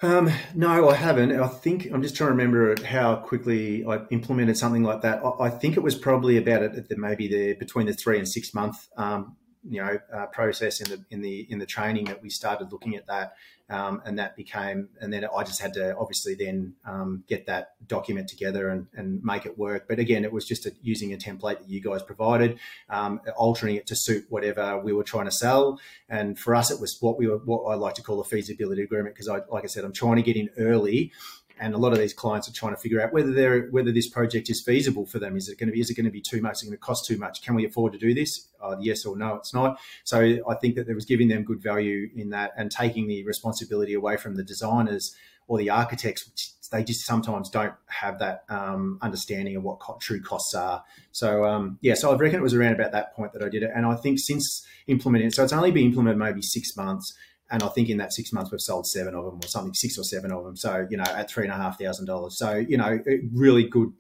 Um, 0.01 0.31
no, 0.55 0.87
I 0.89 0.95
haven't. 0.95 1.33
I 1.37 1.47
think 1.47 1.89
I'm 1.91 2.01
just 2.01 2.15
trying 2.15 2.29
to 2.29 2.31
remember 2.31 2.81
how 2.85 3.17
quickly 3.17 3.85
I 3.85 3.99
implemented 4.11 4.57
something 4.57 4.83
like 4.83 5.01
that. 5.01 5.21
I, 5.25 5.47
I 5.47 5.49
think 5.49 5.75
it 5.75 5.83
was 5.83 5.95
probably 5.95 6.37
about 6.37 6.63
it 6.63 6.73
at 6.75 6.87
the, 6.87 6.95
maybe 6.95 7.27
the 7.27 7.53
between 7.55 7.85
the 7.87 7.93
three 7.93 8.17
and 8.17 8.27
six 8.27 8.53
month 8.53 8.77
um, 8.95 9.35
you 9.67 9.81
know 9.81 9.99
uh, 10.13 10.25
process 10.27 10.81
in 10.81 10.89
the 10.89 11.05
in 11.09 11.21
the 11.21 11.47
in 11.49 11.59
the 11.59 11.65
training 11.65 12.05
that 12.05 12.21
we 12.21 12.29
started 12.29 12.71
looking 12.71 12.95
at 12.95 13.07
that, 13.07 13.33
um, 13.69 14.01
and 14.05 14.17
that 14.19 14.35
became 14.35 14.89
and 15.01 15.11
then 15.11 15.25
I 15.25 15.43
just 15.43 15.61
had 15.61 15.73
to 15.73 15.95
obviously 15.97 16.35
then 16.35 16.75
um, 16.85 17.23
get 17.27 17.45
that 17.47 17.73
document 17.87 18.27
together 18.27 18.69
and, 18.69 18.87
and 18.93 19.23
make 19.23 19.45
it 19.45 19.57
work. 19.57 19.87
But 19.87 19.99
again, 19.99 20.23
it 20.23 20.31
was 20.31 20.45
just 20.45 20.65
a, 20.65 20.71
using 20.81 21.13
a 21.13 21.17
template 21.17 21.59
that 21.59 21.69
you 21.69 21.81
guys 21.81 22.03
provided, 22.03 22.59
um, 22.89 23.21
altering 23.35 23.75
it 23.75 23.87
to 23.87 23.95
suit 23.95 24.25
whatever 24.29 24.79
we 24.79 24.93
were 24.93 25.03
trying 25.03 25.25
to 25.25 25.31
sell. 25.31 25.79
And 26.07 26.39
for 26.39 26.55
us, 26.55 26.71
it 26.71 26.79
was 26.79 26.97
what 27.01 27.17
we 27.17 27.27
were 27.27 27.37
what 27.37 27.63
I 27.63 27.75
like 27.75 27.95
to 27.95 28.01
call 28.01 28.21
a 28.21 28.23
feasibility 28.23 28.83
agreement 28.83 29.15
because 29.15 29.27
I 29.27 29.41
like 29.49 29.63
I 29.63 29.67
said, 29.67 29.83
I'm 29.83 29.93
trying 29.93 30.15
to 30.17 30.23
get 30.23 30.37
in 30.37 30.49
early 30.57 31.11
and 31.59 31.75
a 31.75 31.77
lot 31.77 31.91
of 31.91 31.99
these 31.99 32.13
clients 32.13 32.47
are 32.47 32.53
trying 32.53 32.73
to 32.73 32.81
figure 32.81 33.01
out 33.01 33.13
whether 33.13 33.31
they're 33.31 33.67
whether 33.71 33.91
this 33.91 34.09
project 34.09 34.49
is 34.49 34.61
feasible 34.61 35.05
for 35.05 35.19
them. 35.19 35.35
Is 35.35 35.49
it 35.49 35.59
going 35.59 35.67
to 35.67 35.73
be 35.73 35.81
is 35.81 35.89
it 35.89 35.95
going 35.95 36.05
to 36.05 36.11
be 36.11 36.21
too 36.21 36.41
much? 36.41 36.57
Is 36.57 36.63
it 36.63 36.65
going 36.67 36.77
to 36.77 36.81
cost 36.81 37.05
too 37.05 37.17
much? 37.17 37.41
Can 37.41 37.55
we 37.55 37.65
afford 37.65 37.93
to 37.93 37.99
do 37.99 38.13
this? 38.13 38.47
Uh, 38.61 38.77
yes 38.79 39.05
or 39.05 39.17
no, 39.17 39.35
it's 39.35 39.53
not. 39.53 39.79
So 40.03 40.19
I 40.19 40.55
think 40.55 40.75
that 40.75 40.85
there 40.85 40.95
was 40.95 41.05
giving 41.05 41.27
them 41.27 41.43
good 41.43 41.61
value 41.61 42.09
in 42.15 42.29
that 42.31 42.51
and 42.57 42.71
taking 42.71 43.07
the 43.07 43.23
responsibility 43.25 43.93
away 43.93 44.17
from 44.17 44.35
the 44.35 44.43
designers 44.43 45.15
or 45.47 45.57
the 45.57 45.69
architects, 45.69 46.27
which 46.29 46.51
they 46.71 46.83
just 46.83 47.05
sometimes 47.05 47.49
don't 47.49 47.73
have 47.87 48.19
that 48.19 48.43
um, 48.49 48.99
understanding 49.01 49.55
of 49.55 49.63
what 49.63 49.79
co- 49.79 49.97
true 49.99 50.21
costs 50.21 50.53
are. 50.53 50.83
So 51.11 51.43
um, 51.43 51.79
yeah, 51.81 51.95
so 51.95 52.11
I 52.11 52.15
reckon 52.15 52.39
it 52.39 52.43
was 52.43 52.53
around 52.53 52.73
about 52.73 52.91
that 52.91 53.15
point 53.15 53.33
that 53.33 53.41
I 53.41 53.49
did 53.49 53.63
it, 53.63 53.71
and 53.75 53.85
I 53.85 53.95
think 53.95 54.19
since 54.19 54.65
implementing, 54.87 55.27
it, 55.27 55.33
so 55.33 55.43
it's 55.43 55.53
only 55.53 55.71
been 55.71 55.87
implemented 55.87 56.19
maybe 56.19 56.41
six 56.41 56.77
months. 56.77 57.13
And 57.51 57.63
I 57.63 57.67
think 57.69 57.89
in 57.89 57.97
that 57.97 58.13
six 58.13 58.31
months, 58.31 58.51
we've 58.51 58.61
sold 58.61 58.87
seven 58.87 59.15
of 59.15 59.25
them 59.25 59.39
or 59.41 59.47
something, 59.47 59.73
six 59.73 59.97
or 59.97 60.03
seven 60.03 60.31
of 60.31 60.43
them. 60.43 60.55
So, 60.55 60.87
you 60.89 60.97
know, 60.97 61.03
at 61.03 61.29
three 61.29 61.45
and 61.45 61.53
a 61.53 61.57
half 61.57 61.79
thousand 61.79 62.05
dollars. 62.05 62.37
So, 62.37 62.55
you 62.55 62.77
know, 62.77 62.99
really 63.33 63.67
good 63.67 63.91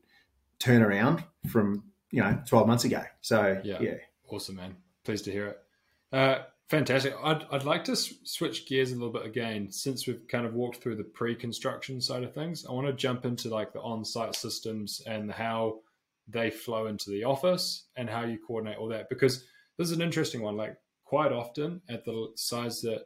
turnaround 0.59 1.23
from, 1.47 1.83
you 2.11 2.21
know, 2.21 2.39
12 2.47 2.67
months 2.67 2.83
ago. 2.83 3.03
So, 3.21 3.59
yeah. 3.63 3.81
yeah. 3.81 3.95
Awesome, 4.27 4.57
man. 4.57 4.75
Pleased 5.03 5.25
to 5.25 5.31
hear 5.31 5.47
it. 5.47 5.59
Uh, 6.11 6.43
fantastic. 6.67 7.15
I'd, 7.23 7.45
I'd 7.51 7.63
like 7.63 7.85
to 7.85 7.93
s- 7.93 8.13
switch 8.23 8.67
gears 8.67 8.91
a 8.91 8.95
little 8.95 9.11
bit 9.13 9.25
again 9.25 9.71
since 9.71 10.05
we've 10.05 10.27
kind 10.27 10.45
of 10.45 10.53
walked 10.53 10.77
through 10.83 10.97
the 10.97 11.03
pre 11.03 11.35
construction 11.35 12.01
side 12.01 12.23
of 12.23 12.33
things. 12.33 12.65
I 12.67 12.73
want 12.73 12.87
to 12.87 12.93
jump 12.93 13.25
into 13.25 13.49
like 13.49 13.73
the 13.73 13.81
on 13.81 14.05
site 14.05 14.35
systems 14.35 15.01
and 15.07 15.31
how 15.31 15.79
they 16.27 16.51
flow 16.51 16.85
into 16.85 17.09
the 17.09 17.23
office 17.23 17.87
and 17.95 18.07
how 18.07 18.25
you 18.25 18.37
coordinate 18.45 18.77
all 18.77 18.89
that 18.89 19.09
because 19.09 19.43
this 19.77 19.89
is 19.89 19.95
an 19.95 20.03
interesting 20.03 20.41
one. 20.41 20.55
Like, 20.55 20.77
quite 21.09 21.31
often 21.31 21.81
at 21.89 22.05
the 22.05 22.27
size 22.35 22.81
that 22.81 23.05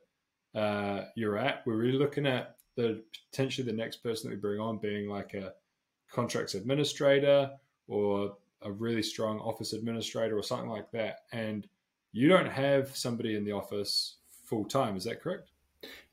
uh, 0.56 1.06
you're 1.16 1.38
at. 1.38 1.66
We're 1.66 1.76
really 1.76 1.98
looking 1.98 2.26
at 2.26 2.56
the 2.76 3.04
potentially 3.32 3.66
the 3.66 3.78
next 3.78 3.98
person 3.98 4.30
that 4.30 4.36
we 4.36 4.42
bring 4.42 4.60
on 4.60 4.78
being 4.78 5.08
like 5.08 5.34
a 5.34 5.54
contracts 6.12 6.56
administrator 6.56 7.52
or 7.88 8.38
a 8.62 8.72
really 8.72 9.04
strong 9.04 9.40
office 9.40 9.74
administrator 9.74 10.38
or 10.38 10.44
something 10.44 10.70
like 10.70 10.92
that. 10.92 11.24
And 11.32 11.68
you 12.12 12.30
don't 12.30 12.50
have 12.50 12.96
somebody 12.96 13.36
in 13.36 13.44
the 13.44 13.52
office 13.52 14.16
full 14.46 14.66
time. 14.66 14.96
Is 14.96 15.04
that 15.06 15.22
correct? 15.22 15.50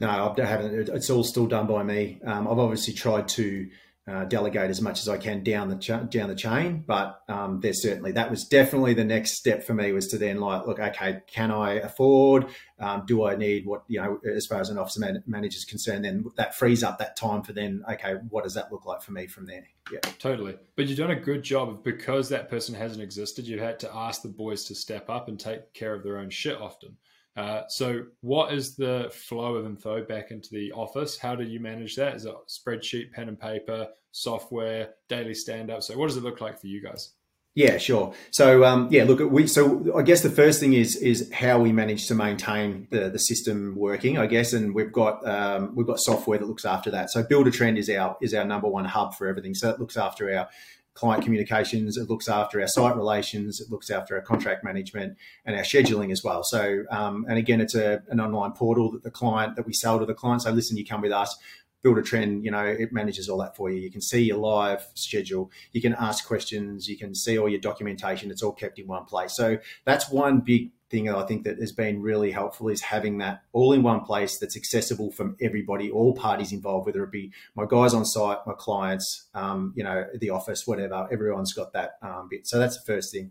No, 0.00 0.08
I 0.08 0.44
haven't. 0.44 0.88
It's 0.88 1.10
all 1.10 1.22
still 1.22 1.46
done 1.46 1.66
by 1.66 1.82
me. 1.82 2.20
Um, 2.24 2.48
I've 2.48 2.58
obviously 2.58 2.94
tried 2.94 3.28
to 3.28 3.68
uh, 4.08 4.24
delegate 4.24 4.70
as 4.70 4.80
much 4.80 5.00
as 5.00 5.08
I 5.08 5.18
can 5.18 5.42
down 5.42 5.68
the 5.68 5.76
down 6.10 6.28
the 6.28 6.34
chain. 6.34 6.82
But 6.86 7.20
um, 7.28 7.60
there's 7.60 7.82
certainly 7.82 8.12
that 8.12 8.30
was 8.30 8.44
definitely 8.44 8.94
the 8.94 9.04
next 9.04 9.32
step 9.32 9.62
for 9.62 9.74
me 9.74 9.92
was 9.92 10.08
to 10.08 10.18
then 10.18 10.40
like 10.40 10.66
look, 10.66 10.78
okay, 10.78 11.20
can 11.26 11.50
I 11.50 11.74
afford? 11.74 12.46
Um, 12.78 13.04
do 13.06 13.24
I 13.24 13.36
need 13.36 13.66
what 13.66 13.84
you 13.88 14.00
know 14.00 14.18
as 14.34 14.46
far 14.46 14.60
as 14.60 14.70
an 14.70 14.78
office 14.78 14.98
man- 14.98 15.22
manager 15.26 15.56
is 15.56 15.64
concerned? 15.64 16.04
Then 16.04 16.24
that 16.36 16.56
frees 16.56 16.82
up 16.82 16.98
that 16.98 17.16
time 17.16 17.42
for 17.42 17.52
then 17.52 17.84
okay, 17.90 18.14
what 18.30 18.44
does 18.44 18.54
that 18.54 18.72
look 18.72 18.86
like 18.86 19.02
for 19.02 19.12
me 19.12 19.26
from 19.26 19.46
there? 19.46 19.66
Yeah, 19.92 20.00
totally. 20.18 20.56
But 20.76 20.86
you've 20.86 20.98
done 20.98 21.10
a 21.10 21.16
good 21.16 21.42
job 21.42 21.68
of 21.68 21.84
because 21.84 22.28
that 22.30 22.48
person 22.48 22.74
hasn't 22.74 23.02
existed. 23.02 23.46
You've 23.46 23.60
had 23.60 23.78
to 23.80 23.94
ask 23.94 24.22
the 24.22 24.28
boys 24.28 24.64
to 24.66 24.74
step 24.74 25.10
up 25.10 25.28
and 25.28 25.38
take 25.38 25.72
care 25.74 25.94
of 25.94 26.02
their 26.02 26.18
own 26.18 26.30
shit 26.30 26.60
often. 26.60 26.96
Uh, 27.36 27.62
so, 27.68 28.02
what 28.20 28.52
is 28.52 28.76
the 28.76 29.10
flow 29.12 29.54
of 29.54 29.66
info 29.66 30.04
back 30.04 30.30
into 30.30 30.48
the 30.52 30.72
office? 30.72 31.16
How 31.16 31.34
do 31.36 31.44
you 31.44 31.60
manage 31.60 31.96
that? 31.96 32.16
Is 32.16 32.24
it 32.24 32.34
spreadsheet, 32.48 33.12
pen 33.12 33.28
and 33.28 33.38
paper, 33.38 33.88
software, 34.12 34.94
daily 35.08 35.34
stand 35.34 35.70
up? 35.70 35.82
So, 35.82 35.96
what 35.96 36.08
does 36.08 36.16
it 36.16 36.24
look 36.24 36.40
like 36.40 36.60
for 36.60 36.66
you 36.66 36.82
guys? 36.82 37.12
Yeah, 37.54 37.78
sure. 37.78 38.14
So, 38.30 38.64
um, 38.64 38.88
yeah, 38.92 39.02
look, 39.04 39.18
we 39.28 39.48
so 39.48 39.96
I 39.96 40.02
guess 40.02 40.22
the 40.22 40.30
first 40.30 40.60
thing 40.60 40.72
is 40.72 40.94
is 40.96 41.30
how 41.32 41.58
we 41.58 41.72
manage 41.72 42.06
to 42.06 42.14
maintain 42.14 42.86
the, 42.90 43.10
the 43.10 43.18
system 43.18 43.74
working. 43.76 44.18
I 44.18 44.26
guess, 44.26 44.52
and 44.52 44.72
we've 44.72 44.92
got 44.92 45.26
um, 45.26 45.74
we've 45.74 45.86
got 45.86 45.98
software 45.98 46.38
that 46.38 46.46
looks 46.46 46.64
after 46.64 46.92
that. 46.92 47.10
So, 47.10 47.24
Buildertrend 47.24 47.76
is 47.76 47.90
our 47.90 48.16
is 48.22 48.34
our 48.34 48.44
number 48.44 48.68
one 48.68 48.84
hub 48.84 49.14
for 49.14 49.26
everything. 49.26 49.54
So, 49.54 49.68
it 49.70 49.80
looks 49.80 49.96
after 49.96 50.32
our 50.32 50.48
client 50.94 51.24
communications. 51.24 51.96
It 51.96 52.08
looks 52.08 52.28
after 52.28 52.60
our 52.60 52.66
site 52.66 52.96
relations. 52.96 53.60
It 53.60 53.70
looks 53.70 53.90
after 53.90 54.16
our 54.16 54.22
contract 54.22 54.64
management 54.64 55.16
and 55.44 55.56
our 55.56 55.62
scheduling 55.62 56.12
as 56.12 56.22
well. 56.24 56.42
So, 56.44 56.84
um, 56.90 57.24
and 57.28 57.38
again, 57.38 57.60
it's 57.60 57.74
a, 57.74 58.02
an 58.08 58.20
online 58.20 58.52
portal 58.52 58.90
that 58.92 59.02
the 59.02 59.10
client 59.10 59.56
that 59.56 59.66
we 59.66 59.72
sell 59.72 59.98
to 59.98 60.06
the 60.06 60.14
client. 60.14 60.42
So, 60.42 60.50
listen, 60.50 60.76
you 60.76 60.84
come 60.84 61.00
with 61.00 61.12
us. 61.12 61.36
Buildertrend, 61.84 62.44
you 62.44 62.50
know, 62.50 62.64
it 62.64 62.92
manages 62.92 63.28
all 63.28 63.38
that 63.38 63.56
for 63.56 63.70
you. 63.70 63.80
You 63.80 63.90
can 63.90 64.02
see 64.02 64.22
your 64.22 64.38
live 64.38 64.86
schedule. 64.94 65.50
You 65.72 65.80
can 65.80 65.94
ask 65.94 66.26
questions. 66.26 66.88
You 66.88 66.98
can 66.98 67.14
see 67.14 67.38
all 67.38 67.48
your 67.48 67.60
documentation. 67.60 68.30
It's 68.30 68.42
all 68.42 68.52
kept 68.52 68.78
in 68.78 68.86
one 68.86 69.04
place. 69.04 69.34
So 69.34 69.58
that's 69.84 70.10
one 70.10 70.40
big 70.40 70.72
thing 70.90 71.04
that 71.04 71.16
I 71.16 71.24
think 71.24 71.44
that 71.44 71.58
has 71.58 71.72
been 71.72 72.02
really 72.02 72.32
helpful 72.32 72.68
is 72.68 72.82
having 72.82 73.18
that 73.18 73.42
all 73.52 73.72
in 73.72 73.82
one 73.82 74.00
place 74.00 74.38
that's 74.38 74.56
accessible 74.56 75.12
from 75.12 75.36
everybody, 75.40 75.90
all 75.90 76.14
parties 76.14 76.52
involved, 76.52 76.86
whether 76.86 77.04
it 77.04 77.12
be 77.12 77.32
my 77.54 77.64
guys 77.68 77.94
on 77.94 78.04
site, 78.04 78.38
my 78.46 78.54
clients, 78.58 79.28
um, 79.34 79.72
you 79.76 79.84
know, 79.84 80.04
the 80.18 80.30
office, 80.30 80.66
whatever. 80.66 81.08
Everyone's 81.10 81.52
got 81.52 81.72
that 81.72 81.92
um, 82.02 82.28
bit. 82.28 82.46
So 82.46 82.58
that's 82.58 82.76
the 82.76 82.92
first 82.92 83.12
thing. 83.12 83.30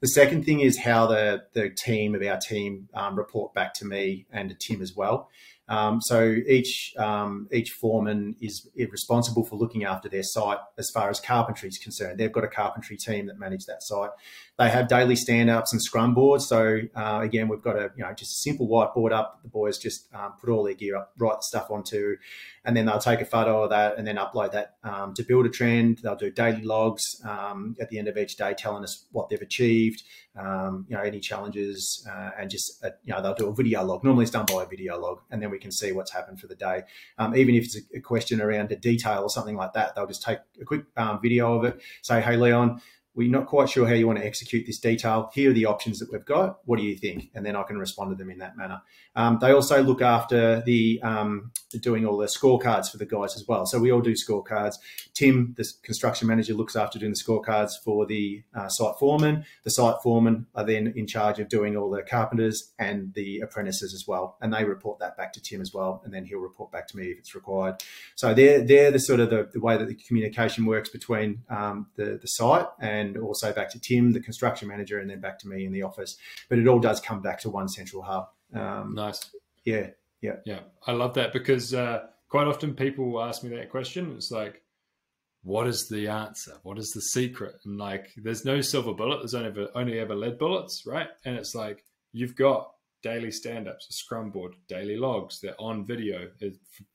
The 0.00 0.08
second 0.08 0.44
thing 0.44 0.60
is 0.60 0.78
how 0.78 1.06
the 1.06 1.44
the 1.52 1.68
team 1.70 2.14
of 2.14 2.22
our 2.22 2.38
team 2.38 2.88
um, 2.94 3.16
report 3.16 3.52
back 3.52 3.74
to 3.74 3.84
me 3.84 4.26
and 4.30 4.48
to 4.48 4.54
Tim 4.54 4.80
as 4.80 4.94
well. 4.94 5.28
Um, 5.70 6.00
so 6.00 6.34
each 6.48 6.94
um, 6.98 7.48
each 7.52 7.70
foreman 7.70 8.34
is 8.40 8.68
responsible 8.76 9.44
for 9.44 9.54
looking 9.54 9.84
after 9.84 10.08
their 10.08 10.24
site 10.24 10.58
as 10.76 10.90
far 10.90 11.08
as 11.08 11.20
carpentry 11.20 11.68
is 11.68 11.78
concerned. 11.78 12.18
They've 12.18 12.32
got 12.32 12.42
a 12.42 12.48
carpentry 12.48 12.96
team 12.96 13.26
that 13.26 13.38
manage 13.38 13.66
that 13.66 13.82
site. 13.82 14.10
They 14.60 14.68
have 14.68 14.88
daily 14.88 15.16
stand 15.16 15.48
ups 15.48 15.72
and 15.72 15.80
scrum 15.80 16.12
boards. 16.12 16.46
So 16.46 16.80
uh, 16.94 17.20
again, 17.22 17.48
we've 17.48 17.62
got 17.62 17.76
a 17.76 17.92
you 17.96 18.04
know 18.04 18.12
just 18.12 18.32
a 18.32 18.40
simple 18.42 18.68
whiteboard 18.68 19.10
up. 19.10 19.40
The 19.42 19.48
boys 19.48 19.78
just 19.78 20.06
um, 20.12 20.34
put 20.38 20.50
all 20.50 20.64
their 20.64 20.74
gear 20.74 20.96
up, 20.96 21.14
write 21.16 21.36
the 21.36 21.42
stuff 21.44 21.70
onto, 21.70 22.18
and 22.66 22.76
then 22.76 22.84
they'll 22.84 22.98
take 22.98 23.22
a 23.22 23.24
photo 23.24 23.62
of 23.62 23.70
that 23.70 23.96
and 23.96 24.06
then 24.06 24.16
upload 24.16 24.52
that 24.52 24.74
um, 24.84 25.14
to 25.14 25.48
trend. 25.48 26.00
They'll 26.02 26.14
do 26.14 26.30
daily 26.30 26.60
logs 26.60 27.02
um, 27.26 27.74
at 27.80 27.88
the 27.88 27.98
end 27.98 28.08
of 28.08 28.18
each 28.18 28.36
day, 28.36 28.52
telling 28.52 28.84
us 28.84 29.06
what 29.12 29.30
they've 29.30 29.40
achieved, 29.40 30.02
um, 30.38 30.84
you 30.90 30.94
know, 30.94 31.02
any 31.02 31.20
challenges, 31.20 32.06
uh, 32.06 32.32
and 32.38 32.50
just 32.50 32.84
uh, 32.84 32.90
you 33.02 33.14
know 33.14 33.22
they'll 33.22 33.32
do 33.32 33.48
a 33.48 33.54
video 33.54 33.82
log. 33.82 34.04
Normally, 34.04 34.24
it's 34.24 34.30
done 34.30 34.44
by 34.44 34.64
a 34.64 34.66
video 34.66 35.00
log, 35.00 35.20
and 35.30 35.42
then 35.42 35.50
we 35.50 35.58
can 35.58 35.72
see 35.72 35.92
what's 35.92 36.12
happened 36.12 36.38
for 36.38 36.48
the 36.48 36.54
day. 36.54 36.82
Um, 37.16 37.34
even 37.34 37.54
if 37.54 37.64
it's 37.64 37.78
a, 37.78 37.96
a, 37.96 38.00
question 38.02 38.42
around 38.42 38.70
a 38.72 38.76
detail 38.76 39.22
or 39.22 39.30
something 39.30 39.56
like 39.56 39.72
that, 39.72 39.94
they'll 39.94 40.06
just 40.06 40.22
take 40.22 40.40
a 40.60 40.66
quick 40.66 40.84
um, 40.98 41.18
video 41.22 41.54
of 41.54 41.64
it. 41.64 41.80
Say, 42.02 42.20
hey, 42.20 42.36
Leon 42.36 42.82
we're 43.14 43.30
not 43.30 43.46
quite 43.46 43.68
sure 43.68 43.86
how 43.86 43.94
you 43.94 44.06
want 44.06 44.18
to 44.18 44.26
execute 44.26 44.66
this 44.66 44.78
detail. 44.78 45.30
Here 45.34 45.50
are 45.50 45.54
the 45.54 45.66
options 45.66 45.98
that 45.98 46.12
we've 46.12 46.24
got. 46.24 46.60
What 46.64 46.78
do 46.78 46.84
you 46.84 46.96
think? 46.96 47.30
And 47.34 47.44
then 47.44 47.56
I 47.56 47.64
can 47.64 47.78
respond 47.78 48.10
to 48.10 48.16
them 48.16 48.30
in 48.30 48.38
that 48.38 48.56
manner. 48.56 48.82
Um, 49.16 49.38
they 49.40 49.52
also 49.52 49.82
look 49.82 50.00
after 50.00 50.62
the 50.62 51.00
um, 51.02 51.50
doing 51.80 52.06
all 52.06 52.16
the 52.16 52.26
scorecards 52.26 52.90
for 52.90 52.98
the 52.98 53.06
guys 53.06 53.34
as 53.34 53.46
well. 53.48 53.66
So 53.66 53.80
we 53.80 53.90
all 53.90 54.00
do 54.00 54.12
scorecards. 54.12 54.76
Tim, 55.14 55.54
the 55.56 55.68
construction 55.82 56.28
manager, 56.28 56.54
looks 56.54 56.76
after 56.76 56.98
doing 56.98 57.12
the 57.12 57.18
scorecards 57.18 57.72
for 57.84 58.06
the 58.06 58.44
uh, 58.54 58.68
site 58.68 58.94
foreman. 58.98 59.44
The 59.64 59.70
site 59.70 59.96
foreman 60.02 60.46
are 60.54 60.64
then 60.64 60.92
in 60.96 61.06
charge 61.06 61.40
of 61.40 61.48
doing 61.48 61.76
all 61.76 61.90
the 61.90 62.02
carpenters 62.02 62.72
and 62.78 63.12
the 63.14 63.40
apprentices 63.40 63.92
as 63.92 64.06
well, 64.06 64.36
and 64.40 64.52
they 64.52 64.64
report 64.64 65.00
that 65.00 65.16
back 65.16 65.32
to 65.32 65.42
Tim 65.42 65.60
as 65.60 65.74
well, 65.74 66.00
and 66.04 66.14
then 66.14 66.24
he'll 66.24 66.38
report 66.38 66.70
back 66.70 66.86
to 66.88 66.96
me 66.96 67.06
if 67.06 67.18
it's 67.18 67.34
required. 67.34 67.76
So 68.14 68.34
they're 68.34 68.64
they're 68.64 68.90
the 68.90 69.00
sort 69.00 69.20
of 69.20 69.30
the, 69.30 69.48
the 69.52 69.60
way 69.60 69.76
that 69.76 69.88
the 69.88 69.94
communication 69.94 70.64
works 70.64 70.88
between 70.88 71.42
um, 71.50 71.88
the 71.96 72.18
the 72.20 72.28
site 72.28 72.66
and 72.80 72.99
also 73.16 73.52
back 73.52 73.70
to 73.72 73.80
Tim, 73.80 74.12
the 74.12 74.20
construction 74.20 74.68
manager, 74.68 74.98
and 74.98 75.10
then 75.10 75.20
back 75.20 75.38
to 75.40 75.48
me 75.48 75.64
in 75.66 75.72
the 75.72 75.82
office. 75.82 76.16
But 76.48 76.58
it 76.58 76.68
all 76.68 76.78
does 76.78 77.00
come 77.00 77.20
back 77.20 77.40
to 77.40 77.50
one 77.50 77.68
central 77.68 78.02
hub. 78.02 78.28
Um, 78.54 78.94
nice. 78.94 79.30
Yeah. 79.64 79.88
Yeah. 80.20 80.36
Yeah. 80.44 80.60
I 80.86 80.92
love 80.92 81.14
that 81.14 81.32
because 81.32 81.74
uh, 81.74 82.06
quite 82.28 82.46
often 82.46 82.74
people 82.74 83.22
ask 83.22 83.42
me 83.42 83.50
that 83.56 83.70
question. 83.70 84.12
It's 84.16 84.30
like, 84.30 84.62
what 85.42 85.66
is 85.66 85.88
the 85.88 86.08
answer? 86.08 86.52
What 86.62 86.78
is 86.78 86.90
the 86.90 87.00
secret? 87.00 87.54
And 87.64 87.78
like, 87.78 88.08
there's 88.16 88.44
no 88.44 88.60
silver 88.60 88.92
bullet. 88.92 89.18
There's 89.18 89.34
only 89.34 89.48
ever, 89.48 89.68
only 89.74 89.98
ever 89.98 90.14
lead 90.14 90.38
bullets, 90.38 90.84
right? 90.86 91.08
And 91.24 91.36
it's 91.36 91.54
like, 91.54 91.84
you've 92.12 92.36
got 92.36 92.72
daily 93.02 93.30
stand 93.30 93.68
ups, 93.68 93.86
a 93.88 93.92
scrum 93.94 94.30
board, 94.30 94.54
daily 94.68 94.96
logs. 94.96 95.40
They're 95.40 95.58
on 95.58 95.86
video. 95.86 96.28
It 96.40 96.58
f- 96.78 96.86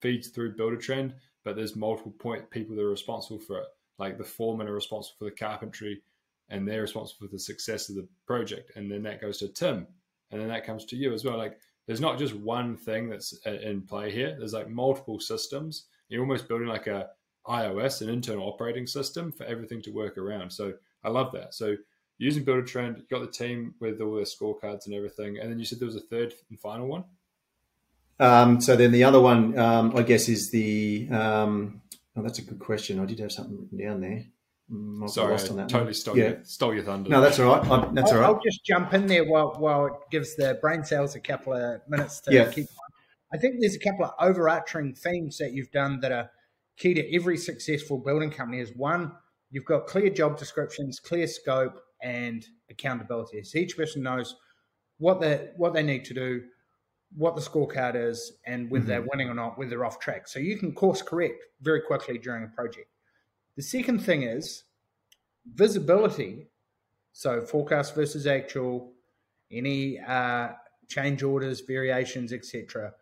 feeds 0.00 0.28
through 0.28 0.56
Buildertrend, 0.56 1.14
but 1.44 1.54
there's 1.54 1.76
multiple 1.76 2.14
point 2.18 2.50
people 2.50 2.74
that 2.74 2.82
are 2.82 2.90
responsible 2.90 3.38
for 3.38 3.58
it. 3.58 3.66
Like 3.98 4.18
the 4.18 4.24
foremen 4.24 4.68
are 4.68 4.74
responsible 4.74 5.16
for 5.18 5.24
the 5.26 5.36
carpentry 5.36 6.02
and 6.48 6.66
they're 6.66 6.82
responsible 6.82 7.26
for 7.26 7.32
the 7.32 7.38
success 7.38 7.88
of 7.88 7.96
the 7.96 8.06
project. 8.26 8.72
And 8.76 8.90
then 8.90 9.02
that 9.04 9.20
goes 9.20 9.38
to 9.38 9.48
Tim 9.48 9.86
and 10.30 10.40
then 10.40 10.48
that 10.48 10.66
comes 10.66 10.84
to 10.86 10.96
you 10.96 11.12
as 11.12 11.24
well. 11.24 11.38
Like 11.38 11.58
there's 11.86 12.00
not 12.00 12.18
just 12.18 12.34
one 12.34 12.76
thing 12.76 13.08
that's 13.08 13.38
in 13.46 13.82
play 13.82 14.10
here. 14.10 14.36
There's 14.38 14.52
like 14.52 14.68
multiple 14.68 15.20
systems. 15.20 15.86
You're 16.08 16.22
almost 16.22 16.48
building 16.48 16.68
like 16.68 16.86
a 16.86 17.10
iOS, 17.46 18.00
an 18.02 18.08
internal 18.08 18.48
operating 18.48 18.86
system 18.86 19.30
for 19.30 19.44
everything 19.44 19.82
to 19.82 19.90
work 19.90 20.16
around. 20.16 20.50
So 20.50 20.74
I 21.02 21.10
love 21.10 21.32
that. 21.32 21.54
So 21.54 21.76
using 22.18 22.44
Buildertrend. 22.44 22.98
You 22.98 23.04
got 23.10 23.20
the 23.20 23.30
team 23.30 23.74
with 23.80 24.00
all 24.00 24.14
their 24.14 24.24
scorecards 24.24 24.86
and 24.86 24.94
everything, 24.94 25.38
and 25.38 25.50
then 25.50 25.58
you 25.58 25.64
said 25.64 25.80
there 25.80 25.86
was 25.86 25.96
a 25.96 26.00
third 26.00 26.34
and 26.50 26.58
final 26.58 26.86
one. 26.86 27.04
Um, 28.20 28.60
so 28.60 28.76
then 28.76 28.92
the 28.92 29.04
other 29.04 29.20
one, 29.20 29.58
um, 29.58 29.96
I 29.96 30.02
guess, 30.02 30.28
is 30.28 30.50
the. 30.50 31.08
Um, 31.10 31.80
oh, 32.16 32.22
that's 32.22 32.38
a 32.38 32.42
good 32.42 32.58
question. 32.58 33.00
I 33.00 33.04
did 33.04 33.18
have 33.20 33.32
something 33.32 33.56
written 33.56 33.78
down 33.78 34.00
there. 34.00 34.24
Mm, 34.72 35.08
Sorry, 35.10 35.34
I 35.34 35.66
totally 35.66 35.92
stole, 35.92 36.16
yeah. 36.16 36.28
your, 36.28 36.44
stole 36.44 36.74
your 36.74 36.84
thunder. 36.84 37.10
No, 37.10 37.20
that's 37.20 37.38
all 37.38 37.54
right. 37.54 37.70
I, 37.70 37.90
that's 37.92 38.10
I'll, 38.10 38.16
all 38.16 38.22
right. 38.22 38.34
I'll 38.34 38.40
just 38.42 38.64
jump 38.64 38.94
in 38.94 39.06
there 39.06 39.24
while, 39.24 39.54
while 39.58 39.86
it 39.86 39.92
gives 40.10 40.36
the 40.36 40.58
brain 40.62 40.82
cells 40.84 41.14
a 41.14 41.20
couple 41.20 41.52
of 41.52 41.82
minutes 41.86 42.20
to 42.20 42.32
yeah. 42.32 42.50
keep. 42.50 42.66
I 43.32 43.36
think 43.36 43.56
there's 43.60 43.76
a 43.76 43.78
couple 43.78 44.06
of 44.06 44.12
overarching 44.20 44.94
themes 44.94 45.36
that 45.38 45.52
you've 45.52 45.70
done 45.70 46.00
that 46.00 46.12
are 46.12 46.30
key 46.78 46.94
to 46.94 47.14
every 47.14 47.36
successful 47.36 47.98
building 47.98 48.30
company. 48.30 48.60
Is 48.60 48.72
one, 48.74 49.12
you've 49.50 49.66
got 49.66 49.86
clear 49.86 50.08
job 50.08 50.38
descriptions, 50.38 50.98
clear 50.98 51.26
scope, 51.26 51.78
and 52.02 52.46
accountability. 52.70 53.42
So 53.42 53.58
each 53.58 53.76
person 53.76 54.02
knows 54.02 54.34
what 54.98 55.20
they 55.20 55.50
what 55.56 55.74
they 55.74 55.82
need 55.82 56.04
to 56.06 56.14
do, 56.14 56.42
what 57.16 57.36
the 57.36 57.40
scorecard 57.40 57.94
is, 57.94 58.32
and 58.46 58.70
whether 58.70 58.82
mm-hmm. 58.82 58.88
they're 58.88 59.06
winning 59.10 59.28
or 59.28 59.34
not, 59.34 59.56
whether 59.56 59.70
they're 59.70 59.84
off 59.84 60.00
track. 60.00 60.26
So 60.26 60.38
you 60.38 60.56
can 60.56 60.72
course 60.72 61.02
correct 61.02 61.44
very 61.60 61.80
quickly 61.80 62.18
during 62.18 62.44
a 62.44 62.48
project. 62.48 62.88
The 63.56 63.62
second 63.62 64.00
thing 64.00 64.22
is 64.22 64.64
visibility. 65.46 66.48
So 67.12 67.42
forecast 67.42 67.94
versus 67.94 68.26
actual, 68.26 68.92
any 69.52 70.00
uh, 70.00 70.48
change 70.88 71.22
orders, 71.22 71.60
variations, 71.60 72.32
etc. 72.32 72.92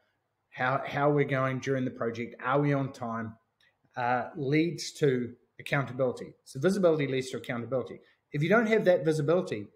How 0.51 0.83
how 0.87 1.11
we're 1.11 1.25
going 1.25 1.61
during 1.61 1.85
the 1.85 1.91
project? 1.91 2.35
Are 2.45 2.61
we 2.61 2.73
on 2.75 2.93
time? 2.93 3.37
Uh, 3.97 4.29
leads 4.37 4.93
to 4.93 5.33
accountability. 5.59 6.35
So 6.45 6.61
visibility 6.61 7.07
leads 7.07 7.31
to 7.31 7.39
accountability. 7.39 8.01
If 8.33 8.43
you 8.43 8.49
don't 8.49 8.67
have 8.67 8.85
that 8.87 9.05
visibility, 9.05 9.69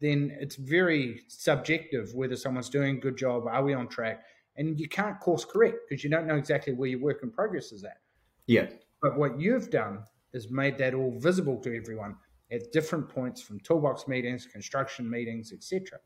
then 0.00 0.36
it's 0.40 0.56
very 0.56 1.20
subjective 1.28 2.14
whether 2.14 2.36
someone's 2.36 2.70
doing 2.70 2.96
a 2.96 3.00
good 3.00 3.16
job. 3.16 3.46
Are 3.46 3.62
we 3.62 3.74
on 3.74 3.88
track? 3.88 4.24
And 4.56 4.78
you 4.80 4.88
can't 4.88 5.20
course 5.20 5.44
correct 5.44 5.76
because 5.88 6.02
you 6.02 6.10
don't 6.10 6.26
know 6.26 6.36
exactly 6.36 6.72
where 6.72 6.88
your 6.88 7.00
work 7.00 7.20
in 7.22 7.30
progress 7.30 7.72
is 7.72 7.84
at. 7.84 7.98
Yeah. 8.46 8.66
But 9.02 9.18
what 9.18 9.40
you've 9.40 9.70
done 9.70 10.04
is 10.32 10.50
made 10.50 10.78
that 10.78 10.94
all 10.94 11.18
visible 11.18 11.58
to 11.58 11.76
everyone 11.76 12.16
at 12.50 12.72
different 12.72 13.08
points 13.08 13.40
from 13.40 13.60
toolbox 13.60 14.08
meetings, 14.08 14.46
construction 14.46 15.08
meetings, 15.08 15.52
etc. 15.52 15.98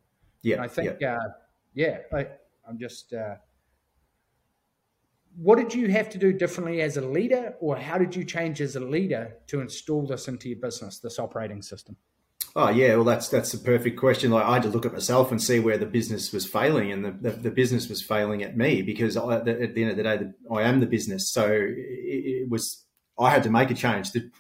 Yeah, 0.43 0.57
and 0.57 0.65
I 0.65 0.69
think, 0.69 0.97
yeah, 1.01 1.17
uh, 1.17 1.29
yeah 1.75 1.99
I, 2.13 2.27
am 2.69 2.79
just. 2.79 3.13
Uh, 3.13 3.37
what 5.37 5.59
did 5.59 5.75
you 5.75 5.89
have 5.91 6.09
to 6.11 6.19
do 6.19 6.33
differently 6.33 6.81
as 6.83 6.97
a 6.97 7.01
leader, 7.01 7.55
or 7.61 7.77
how 7.77 7.99
did 7.99 8.15
you 8.15 8.25
change 8.25 8.61
as 8.61 8.77
a 8.77 8.81
leader 8.81 9.37
to 9.49 9.61
install 9.61 10.07
this 10.07 10.29
into 10.29 10.49
your 10.49 10.59
business, 10.61 10.99
this 11.01 11.19
operating 11.19 11.61
system? 11.61 11.97
Oh 12.57 12.69
yeah, 12.69 12.95
well 12.95 13.05
that's 13.05 13.29
that's 13.29 13.53
a 13.53 13.59
perfect 13.59 13.99
question. 13.99 14.31
Like 14.31 14.45
I 14.45 14.55
had 14.55 14.63
to 14.63 14.69
look 14.69 14.87
at 14.87 14.93
myself 14.93 15.33
and 15.33 15.43
see 15.43 15.59
where 15.59 15.77
the 15.77 15.87
business 15.87 16.33
was 16.33 16.47
failing, 16.47 16.93
and 16.93 17.05
the, 17.05 17.11
the, 17.11 17.31
the 17.31 17.51
business 17.51 17.89
was 17.89 18.01
failing 18.01 18.45
at 18.45 18.57
me 18.57 18.83
because 18.83 19.17
I, 19.17 19.39
at 19.39 19.45
the 19.45 19.83
end 19.83 19.91
of 19.91 19.97
the 19.97 20.03
day, 20.05 20.17
the, 20.19 20.35
I 20.55 20.63
am 20.63 20.79
the 20.79 20.87
business. 20.87 21.33
So 21.33 21.51
it, 21.51 21.75
it 21.77 22.51
was 22.51 22.85
I 23.19 23.31
had 23.31 23.43
to 23.43 23.51
make 23.51 23.71
a 23.71 23.75
change. 23.75 24.13
The, 24.13 24.31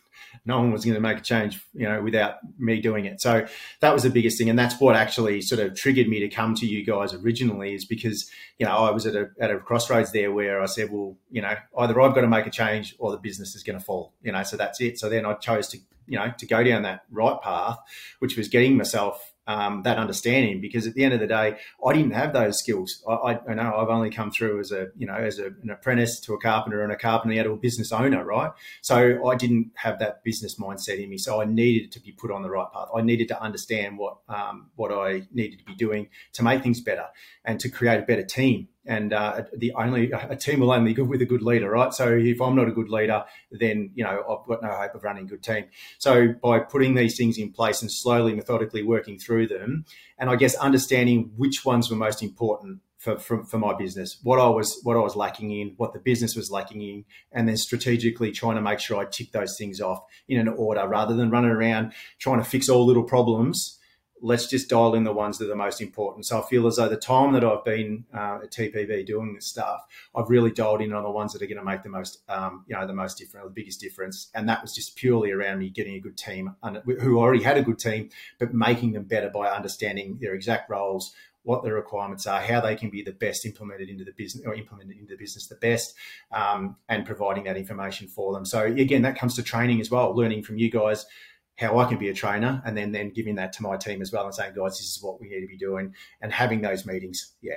no 0.47 0.59
one 0.59 0.73
was 0.73 0.85
going 0.85 0.95
to 0.95 1.01
make 1.01 1.19
a 1.19 1.23
change, 1.23 1.61
you 1.73 1.89
know, 1.89 2.03
without 2.03 2.37
me 2.59 2.81
doing 2.81 3.07
it. 3.07 3.21
So 3.21 3.47
that 3.81 3.93
was 3.93 4.03
the 4.03 4.11
biggest 4.11 4.37
thing, 4.37 4.51
and 4.51 4.59
that's 4.59 4.79
what 4.81 4.95
actually 4.95 5.41
sort 5.41 5.61
of 5.61 5.75
triggered 5.75 6.09
me 6.09 6.21
to 6.21 6.29
come 6.29 6.55
to 6.57 6.67
you 6.67 6.85
guys 6.85 7.15
originally, 7.15 7.75
is 7.75 7.85
because 7.85 8.31
you 8.59 8.67
know 8.67 8.73
I 8.73 8.91
was 8.91 9.07
at 9.07 9.15
a 9.15 9.31
at 9.41 9.51
a 9.51 9.59
crossroads 9.59 10.13
there 10.13 10.33
where 10.33 10.61
I 10.61 10.67
said, 10.67 10.91
well, 10.91 11.17
you 11.31 11.43
know, 11.43 11.55
either 11.79 12.01
I've 12.01 12.15
got 12.15 12.23
to 12.23 12.29
make 12.29 12.47
a 12.47 12.51
change 12.51 12.95
or 12.99 13.11
the 13.11 13.19
business 13.19 13.55
is 13.55 13.63
going 13.63 13.79
to 13.79 13.85
fall, 13.85 14.13
you 14.23 14.33
know. 14.33 14.43
So 14.43 14.57
that's 14.57 14.81
it. 14.81 14.99
So 14.99 15.09
then 15.09 15.25
I 15.25 15.35
chose 15.35 15.69
to 15.69 15.79
you 16.07 16.19
know 16.19 16.33
to 16.37 16.47
go 16.47 16.63
down 16.63 16.83
that 16.83 17.03
right 17.11 17.41
path, 17.41 17.79
which 18.19 18.37
was 18.37 18.49
getting 18.49 18.77
myself 18.77 19.34
um, 19.47 19.83
that 19.83 19.99
understanding 19.99 20.61
because 20.61 20.87
at 20.87 20.95
the 20.95 21.05
end 21.05 21.15
of 21.15 21.21
the 21.21 21.27
day, 21.27 21.57
I 21.87 21.93
didn't 21.93 22.13
have 22.13 22.33
those 22.33 22.59
skills. 22.59 23.03
I, 23.09 23.13
I, 23.13 23.41
I, 23.49 23.55
know 23.55 23.75
I've 23.77 23.89
only 23.89 24.11
come 24.11 24.31
through 24.31 24.61
as 24.61 24.73
a 24.73 24.89
you 24.97 25.07
know 25.07 25.15
as 25.15 25.39
a, 25.39 25.47
an 25.63 25.71
apprentice 25.71 26.21
to 26.21 26.35
a 26.35 26.41
carpenter 26.41 26.83
and 26.83 26.93
a 26.93 26.97
carpenter 26.97 27.43
to 27.43 27.53
a 27.53 27.57
business 27.57 27.93
owner, 27.93 28.25
right? 28.25 28.51
So 28.81 29.27
I 29.27 29.35
didn't 29.35 29.73
have 29.75 29.99
that 29.99 30.25
business 30.25 30.59
mindset 30.59 31.03
in 31.03 31.11
me. 31.11 31.19
So 31.19 31.41
I 31.41 31.45
needed 31.45 31.93
to 31.93 32.01
be 32.01 32.13
put 32.13 32.31
on 32.31 32.43
the 32.43 32.51
right 32.51 32.71
path. 32.73 32.89
I 32.95 33.03
needed 33.03 33.29
to 33.29 33.43
understand 33.43 33.99
what 33.99 34.19
um, 34.29 34.71
what 34.77 34.93
I 34.93 35.23
needed 35.33 35.59
to 35.59 35.65
be 35.65 35.75
doing 35.75 36.09
to 36.35 36.43
make 36.43 36.63
things 36.63 36.81
better 36.81 37.07
and 37.45 37.61
to 37.61 37.69
create 37.69 37.99
a 37.99 38.03
better 38.03 38.25
team 38.25 38.69
and 38.87 39.13
uh, 39.13 39.43
the 39.57 39.73
only 39.73 40.11
a 40.13 40.37
team 40.37 40.61
will 40.61 40.73
only 40.73 40.93
good 40.93 41.09
with 41.09 41.23
a 41.23 41.27
good 41.27 41.43
leader, 41.43 41.71
right? 41.71 41.93
So 41.93 42.09
if 42.13 42.41
I'm 42.41 42.55
not 42.55 42.69
a 42.69 42.73
good 42.73 42.89
leader, 42.89 43.25
then 43.51 43.91
you 43.95 44.05
know 44.05 44.23
I've 44.23 44.47
got 44.47 44.63
no 44.63 44.71
hope 44.71 44.95
of 44.95 45.05
running 45.05 45.25
a 45.25 45.29
good 45.29 45.43
team. 45.43 45.67
So 45.99 46.35
by 46.43 46.61
putting 46.61 46.95
these 46.95 47.17
things 47.17 47.39
in 47.39 47.53
place 47.53 47.83
and 47.83 47.91
slowly, 47.91 48.35
methodically 48.35 48.83
working 48.83 49.19
through 49.19 49.49
them, 49.49 49.85
and 50.19 50.29
I 50.29 50.37
guess 50.37 50.55
understanding 50.57 51.33
which 51.37 51.65
ones 51.65 51.91
were 51.91 51.97
most 51.97 52.23
important 52.23 52.81
for, 52.99 53.19
for, 53.19 53.45
for, 53.45 53.59
my 53.59 53.75
business, 53.75 54.19
what 54.23 54.41
I 54.41 54.49
was 54.49 54.81
what 54.83 54.97
I 54.97 55.01
was 55.01 55.17
lacking 55.17 55.51
in, 55.51 55.75
what 55.77 55.93
the 55.93 55.99
business 55.99 56.37
was 56.37 56.51
lacking 56.51 56.83
in, 56.83 57.05
and 57.33 57.49
then 57.49 57.57
strategically 57.57 58.33
trying 58.33 58.57
to 58.57 58.63
make 58.63 58.81
sure 58.81 59.01
I 59.01 59.05
tick 59.05 59.33
those 59.33 59.57
things 59.59 59.81
off 59.81 60.03
in 60.29 60.39
an 60.41 60.49
order 60.49 60.87
rather 60.87 61.15
than 61.15 61.31
running 61.31 61.51
around 61.51 61.93
trying 62.19 62.39
to 62.39 62.45
fix 62.45 62.69
all 62.69 62.85
little 62.87 63.05
problems 63.05 63.79
let's 64.25 64.47
just 64.47 64.71
dial 64.71 64.95
in 64.95 65.05
the 65.05 65.13
ones 65.13 65.37
that 65.37 65.45
are 65.45 65.49
the 65.49 65.55
most 65.55 65.83
important. 65.83 66.25
So 66.25 66.41
I 66.41 66.47
feel 66.47 66.67
as 66.67 66.77
though 66.77 66.89
the 66.89 66.97
time 66.97 67.35
that 67.35 67.45
I've 67.45 67.63
been 67.63 68.07
uh, 68.13 68.41
at 68.43 68.51
TPB 68.51 69.05
doing 69.05 69.35
this 69.35 69.47
stuff, 69.47 69.87
I've 70.15 70.31
really 70.31 70.51
dialed 70.51 70.81
in 70.81 70.95
on 70.95 71.03
the 71.03 71.11
ones 71.11 71.35
that 71.35 71.43
are 71.43 71.47
going 71.47 71.59
to 71.59 71.65
make 71.65 71.83
the 71.83 71.91
most, 71.91 72.23
um, 72.31 72.65
you 72.67 72.75
know, 72.75 72.87
the 72.87 72.95
most 72.95 73.19
different, 73.19 73.47
the 73.47 73.53
biggest 73.53 73.81
difference. 73.81 74.31
And 74.35 74.49
that 74.49 74.63
was 74.63 74.75
just 74.75 74.97
purely 74.97 75.31
around 75.31 75.59
me 75.59 75.69
getting 75.69 75.95
a 75.97 76.01
good 76.01 76.17
team 76.17 76.57
who 76.87 77.19
already 77.19 77.43
had 77.43 77.59
a 77.59 77.63
good 77.63 77.79
team, 77.79 78.09
but 78.39 78.55
making 78.55 78.93
them 78.93 79.05
better 79.05 79.29
by 79.29 79.49
understanding 79.49 80.17
their 80.23 80.35
exact 80.35 80.71
roles, 80.71 81.13
what 81.43 81.63
their 81.63 81.75
requirements 81.75 82.27
are, 82.27 82.41
how 82.41 82.63
they 82.63 82.77
can 82.77 82.89
be 82.89 83.03
the 83.03 83.13
best 83.13 83.45
implemented 83.45 83.91
into 83.91 84.05
the 84.05 84.13
business 84.13 84.47
or 84.47 84.55
implemented 84.55 84.97
into 84.97 85.13
the 85.13 85.19
business 85.19 85.49
the 85.49 85.57
best, 85.57 85.95
um, 86.33 86.77
and 86.89 87.05
providing 87.05 87.45
that 87.45 87.59
information 87.59 88.09
for 88.09 88.33
them. 88.33 88.47
So 88.47 88.65
again, 88.65 89.03
that 89.03 89.19
comes 89.19 89.35
to 89.37 89.43
training 89.43 89.83
as 89.83 89.91
well, 89.91 90.17
learning 90.17 90.45
from 90.45 90.57
you 90.57 90.71
guys 90.71 91.05
how 91.57 91.79
I 91.79 91.85
can 91.87 91.99
be 91.99 92.09
a 92.09 92.15
trainer 92.15 92.63
and 92.67 92.77
then 92.77 92.93
then 92.93 93.11
giving 93.11 93.37
that 93.37 93.53
to 93.55 93.63
my 93.63 93.77
team 93.77 94.03
as 94.03 94.13
well 94.13 94.25
and 94.25 94.35
saying, 94.35 94.55
guys, 94.57 94.79
this 94.79 94.97
is 94.97 95.03
what 95.03 95.21
we 95.21 95.29
need 95.29 95.41
to 95.41 95.47
be 95.47 95.57
doing 95.57 95.95
and 96.21 96.33
having 96.33 96.61
those 96.61 96.85
meetings. 96.85 97.35
Yeah. 97.41 97.55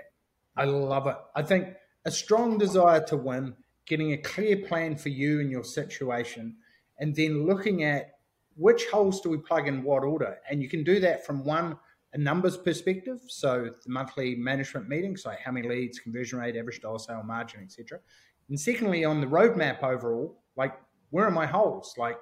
I 0.55 0.65
love 0.65 1.07
it. 1.07 1.15
I 1.35 1.41
think 1.43 1.75
a 2.05 2.11
strong 2.11 2.57
desire 2.57 3.03
to 3.05 3.17
win, 3.17 3.55
getting 3.85 4.13
a 4.13 4.17
clear 4.17 4.57
plan 4.57 4.95
for 4.95 5.09
you 5.09 5.39
and 5.39 5.49
your 5.49 5.63
situation, 5.63 6.57
and 6.99 7.15
then 7.15 7.45
looking 7.45 7.83
at 7.83 8.13
which 8.55 8.85
holes 8.87 9.21
do 9.21 9.29
we 9.29 9.37
plug 9.37 9.67
in 9.67 9.83
what 9.83 10.03
order. 10.03 10.37
And 10.49 10.61
you 10.61 10.69
can 10.69 10.83
do 10.83 10.99
that 10.99 11.25
from 11.25 11.43
one, 11.43 11.77
a 12.13 12.17
numbers 12.17 12.57
perspective. 12.57 13.21
So 13.27 13.69
the 13.83 13.89
monthly 13.89 14.35
management 14.35 14.89
meetings, 14.89 15.25
like 15.25 15.39
how 15.39 15.51
many 15.51 15.67
leads, 15.67 15.99
conversion 15.99 16.39
rate, 16.39 16.55
average 16.55 16.81
dollar 16.81 16.99
sale 16.99 17.23
margin, 17.23 17.61
etc. 17.61 17.99
And 18.49 18.59
secondly, 18.59 19.05
on 19.05 19.21
the 19.21 19.27
roadmap 19.27 19.83
overall, 19.83 20.41
like 20.55 20.73
where 21.09 21.25
are 21.25 21.31
my 21.31 21.45
holes? 21.45 21.93
Like 21.97 22.17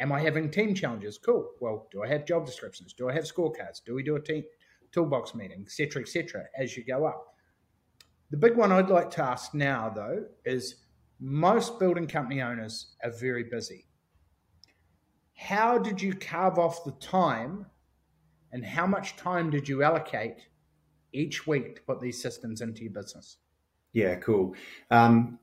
Am 0.00 0.12
I 0.12 0.20
having 0.20 0.50
team 0.50 0.74
challenges? 0.74 1.18
Cool. 1.18 1.50
Well, 1.60 1.86
do 1.92 2.02
I 2.02 2.08
have 2.08 2.24
job 2.24 2.46
descriptions? 2.46 2.94
Do 2.94 3.08
I 3.08 3.12
have 3.12 3.24
scorecards? 3.24 3.84
Do 3.84 3.94
we 3.94 4.02
do 4.02 4.16
a 4.16 4.20
team 4.20 4.44
toolbox 4.92 5.34
meeting, 5.34 5.62
etc., 5.62 6.02
etc. 6.02 6.44
as 6.58 6.76
you 6.76 6.84
go 6.84 7.04
up? 7.04 7.34
The 8.30 8.36
big 8.36 8.56
one 8.56 8.72
I'd 8.72 8.88
like 8.88 9.10
to 9.12 9.22
ask 9.22 9.54
now, 9.54 9.92
though, 9.94 10.24
is 10.44 10.76
most 11.20 11.78
building 11.78 12.06
company 12.06 12.40
owners 12.40 12.94
are 13.04 13.10
very 13.10 13.44
busy. 13.44 13.86
How 15.36 15.78
did 15.78 16.00
you 16.00 16.14
carve 16.14 16.58
off 16.58 16.84
the 16.84 16.92
time 16.92 17.66
and 18.52 18.64
how 18.64 18.86
much 18.86 19.16
time 19.16 19.50
did 19.50 19.68
you 19.68 19.82
allocate 19.82 20.36
each 21.12 21.46
week 21.46 21.76
to 21.76 21.82
put 21.82 22.00
these 22.00 22.20
systems 22.20 22.60
into 22.60 22.82
your 22.82 22.92
business? 22.92 23.38
Yeah, 23.92 24.16
cool. 24.16 24.54
Um, 24.90 25.38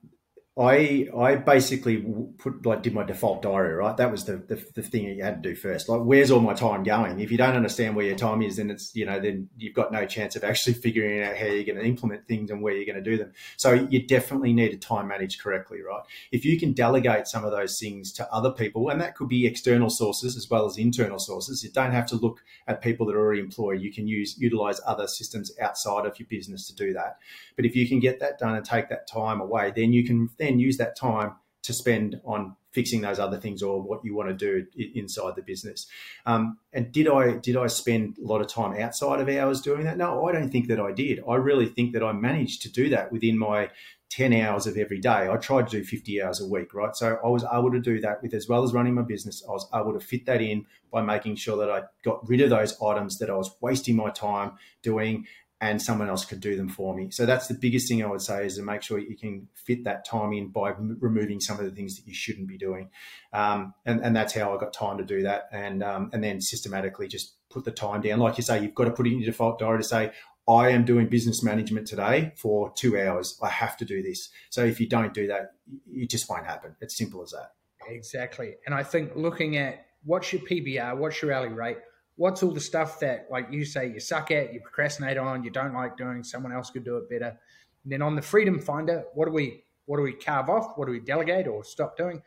I 0.60 1.08
I 1.16 1.36
basically 1.36 2.04
put 2.40 2.66
like 2.66 2.82
did 2.82 2.94
my 2.94 3.04
default 3.04 3.44
diary 3.44 3.76
right. 3.76 3.96
That 3.96 4.12
was 4.12 4.26
the, 4.26 4.38
the, 4.38 4.56
the 4.74 4.82
thing 4.82 5.06
that 5.06 5.14
you 5.14 5.24
had 5.24 5.44
to 5.44 5.50
do 5.50 5.56
first. 5.56 5.88
Like, 5.88 6.02
where's 6.02 6.32
all 6.32 6.40
my 6.40 6.56
time 6.56 6.82
going? 6.84 7.20
If 7.20 7.32
you 7.32 7.38
don't 7.38 7.56
understand 7.56 7.96
where 7.96 8.08
your 8.08 8.16
time 8.16 8.42
is, 8.42 8.56
then 8.56 8.72
it's 8.72 8.96
you 8.96 9.06
know 9.06 9.20
then 9.20 9.50
you've 9.56 9.76
got 9.76 9.92
no 9.92 10.08
chance 10.08 10.36
of 10.36 10.44
actually 10.44 10.74
figuring 10.88 11.22
out 11.22 11.38
how 11.38 11.46
you're 11.46 11.64
going 11.64 11.78
to 11.78 11.86
implement 11.86 12.28
things 12.28 12.50
and 12.50 12.62
where 12.64 12.74
you're 12.74 12.92
going 12.92 13.04
to 13.04 13.08
do 13.08 13.18
them. 13.18 13.34
So 13.58 13.74
you 13.74 14.08
definitely 14.08 14.52
need 14.52 14.72
to 14.72 14.78
time 14.78 15.08
manage 15.08 15.38
correctly, 15.38 15.82
right? 15.82 16.02
If 16.32 16.44
you 16.44 16.60
can 16.60 16.74
delegate 16.74 17.28
some 17.28 17.46
of 17.46 17.52
those 17.52 17.78
things 17.80 18.12
to 18.14 18.32
other 18.34 18.52
people, 18.52 18.90
and 18.90 19.00
that 19.00 19.16
could 19.16 19.30
be 19.30 19.46
external 19.46 19.92
sources 19.92 20.36
as 20.36 20.50
well 20.50 20.66
as 20.66 20.78
internal 20.78 21.20
sources. 21.20 21.64
You 21.64 21.70
don't 21.72 21.92
have 21.92 22.08
to 22.08 22.16
look 22.16 22.40
at 22.68 22.82
people 22.82 23.06
that 23.08 23.16
are 23.16 23.20
already 23.20 23.42
employed. 23.42 23.82
You 23.82 23.94
can 23.94 24.08
use 24.08 24.36
utilize 24.40 24.82
other 24.88 25.08
systems 25.08 25.52
outside 25.62 26.08
of 26.08 26.18
your 26.18 26.28
business 26.28 26.68
to 26.68 26.76
do 26.76 26.94
that. 26.94 27.18
But 27.56 27.66
if 27.66 27.76
you 27.76 27.88
can 27.88 28.00
get 28.00 28.20
that 28.22 28.40
done 28.40 28.56
and 28.56 28.66
take 28.66 28.90
that 28.90 29.08
time 29.08 29.40
away, 29.40 29.72
then 29.76 29.94
you 29.94 30.04
can 30.04 30.30
then 30.38 30.47
use 30.50 30.78
that 30.78 30.98
time 30.98 31.34
to 31.64 31.74
spend 31.74 32.20
on 32.24 32.56
fixing 32.72 33.02
those 33.02 33.18
other 33.18 33.38
things 33.38 33.64
or 33.64 33.82
what 33.82 34.06
you 34.06 34.16
want 34.16 34.30
to 34.30 34.36
do 34.36 34.66
inside 34.94 35.36
the 35.36 35.42
business. 35.42 35.88
Um, 36.26 36.60
and 36.72 36.92
did 36.92 37.08
I 37.08 37.38
did 37.38 37.58
I 37.58 37.68
spend 37.68 38.18
a 38.20 38.26
lot 38.26 38.40
of 38.40 38.48
time 38.48 38.80
outside 38.80 39.20
of 39.20 39.28
hours 39.28 39.62
doing 39.62 39.84
that? 39.86 39.98
No, 39.98 40.26
I 40.28 40.32
don't 40.32 40.50
think 40.50 40.68
that 40.68 40.80
I 40.80 40.92
did. 40.92 41.20
I 41.28 41.36
really 41.36 41.66
think 41.66 41.94
that 41.94 42.04
I 42.04 42.12
managed 42.14 42.62
to 42.64 42.72
do 42.72 42.90
that 42.90 43.12
within 43.12 43.38
my 43.38 43.70
10 44.10 44.32
hours 44.34 44.68
of 44.68 44.78
every 44.78 45.00
day. 45.00 45.28
I 45.30 45.36
tried 45.38 45.68
to 45.68 45.80
do 45.80 45.84
50 45.84 46.22
hours 46.22 46.40
a 46.40 46.48
week, 46.48 46.74
right? 46.74 46.96
So 46.96 47.20
I 47.24 47.28
was 47.28 47.44
able 47.52 47.72
to 47.72 47.80
do 47.80 48.00
that 48.02 48.22
with 48.22 48.34
as 48.34 48.48
well 48.48 48.64
as 48.64 48.74
running 48.74 48.94
my 48.94 49.02
business. 49.02 49.44
I 49.48 49.52
was 49.52 49.68
able 49.74 49.94
to 49.94 50.00
fit 50.00 50.26
that 50.28 50.42
in 50.42 50.66
by 50.92 51.02
making 51.02 51.36
sure 51.36 51.58
that 51.58 51.70
I 51.70 51.84
got 52.04 52.28
rid 52.30 52.42
of 52.42 52.50
those 52.50 52.82
items 52.82 53.18
that 53.18 53.30
I 53.30 53.36
was 53.36 53.54
wasting 53.60 53.96
my 53.96 54.10
time 54.10 54.54
doing 54.82 55.26
and 55.60 55.82
someone 55.82 56.08
else 56.08 56.24
could 56.24 56.40
do 56.40 56.56
them 56.56 56.70
for 56.70 56.96
me. 56.96 57.10
So 57.10 57.26
that's 57.26 57.48
the 57.48 57.56
biggest 57.56 57.88
thing 57.88 58.04
I 58.04 58.08
would 58.08 58.22
say 58.22 58.46
is 58.46 58.58
to 58.58 58.62
make 58.62 58.84
sure 58.84 59.00
you 59.00 59.18
can 59.18 59.48
fit 59.54 59.84
that 59.86 60.06
time 60.06 60.32
in 60.34 60.50
by 60.50 60.72
m- 60.72 60.98
removing 61.00 61.40
some 61.40 61.58
of 61.60 61.66
the 61.66 61.72
things 61.72 61.96
that 61.98 62.08
you 62.08 62.14
shouldn't 62.14 62.48
be 62.48 62.58
doing. 62.58 62.90
Um, 63.34 63.74
and, 63.86 64.02
and 64.02 64.16
that's 64.16 64.34
how 64.34 64.56
I 64.56 64.60
got 64.60 64.72
time 64.72 65.00
to 65.00 65.04
do 65.04 65.24
that. 65.24 65.50
And, 65.52 65.82
um, 65.82 66.12
and 66.14 66.24
then 66.24 66.42
systematically 66.42 67.08
just 67.08 67.34
put 67.50 67.66
the 67.66 67.72
time 67.72 68.02
down. 68.02 68.20
Like 68.20 68.38
you 68.38 68.44
say, 68.44 68.62
you've 68.62 68.76
got 68.76 68.86
to 68.86 68.92
put 68.92 69.08
it 69.08 69.14
in 69.14 69.20
your 69.20 69.32
default 69.32 69.58
diary 69.58 69.80
to 69.80 69.84
say, 69.84 70.12
I 70.48 70.70
am 70.70 70.86
doing 70.86 71.08
business 71.08 71.44
management 71.44 71.88
today 71.88 72.34
for 72.38 72.72
two 72.76 73.00
hours. 73.00 73.38
I 73.42 73.50
have 73.50 73.78
to 73.78 73.86
do 73.86 74.04
this. 74.04 74.30
So 74.50 74.64
if 74.64 74.80
you 74.80 74.88
don't 74.88 75.14
do 75.14 75.28
that, 75.28 75.54
it 75.92 76.10
just 76.10 76.30
won't 76.30 76.46
happen. 76.46 76.76
It's 76.82 76.96
simple 76.96 77.24
as 77.24 77.32
that. 77.32 77.54
Exactly. 77.90 78.56
And 78.66 78.76
I 78.76 78.84
think 78.84 79.16
looking 79.16 79.58
at 79.58 79.86
what's 80.04 80.32
your 80.32 80.42
PBR, 80.44 80.98
what's 80.98 81.22
your 81.22 81.34
hourly 81.34 81.54
rate, 81.54 81.78
what's 82.18 82.44
all 82.44 82.52
the 82.52 82.60
stuff 82.60 83.00
that, 83.00 83.28
like 83.32 83.48
you 83.52 83.64
say, 83.64 83.90
you 83.90 84.00
suck 84.00 84.32
at, 84.32 84.54
you 84.54 84.60
procrastinate 84.60 85.18
on, 85.18 85.44
you 85.44 85.50
don't 85.50 85.74
like 85.74 85.96
doing, 85.96 86.24
someone 86.24 86.52
else 86.52 86.70
could 86.70 86.84
do 86.84 86.98
it 86.98 87.10
better. 87.10 87.38
And 87.84 87.92
then 87.94 88.02
on 88.02 88.16
the 88.16 88.22
Freedom 88.22 88.60
Finder, 88.60 89.06
what 89.14 89.26
do 89.26 89.32
we 89.32 89.64
what 89.86 89.98
do 89.98 90.04
we 90.04 90.12
carve 90.12 90.50
off? 90.50 90.74
What 90.78 90.86
do 90.88 90.92
we 90.92 91.00
delegate 91.00 91.48
or 91.48 91.64
stop 91.64 91.96
doing? 91.96 92.22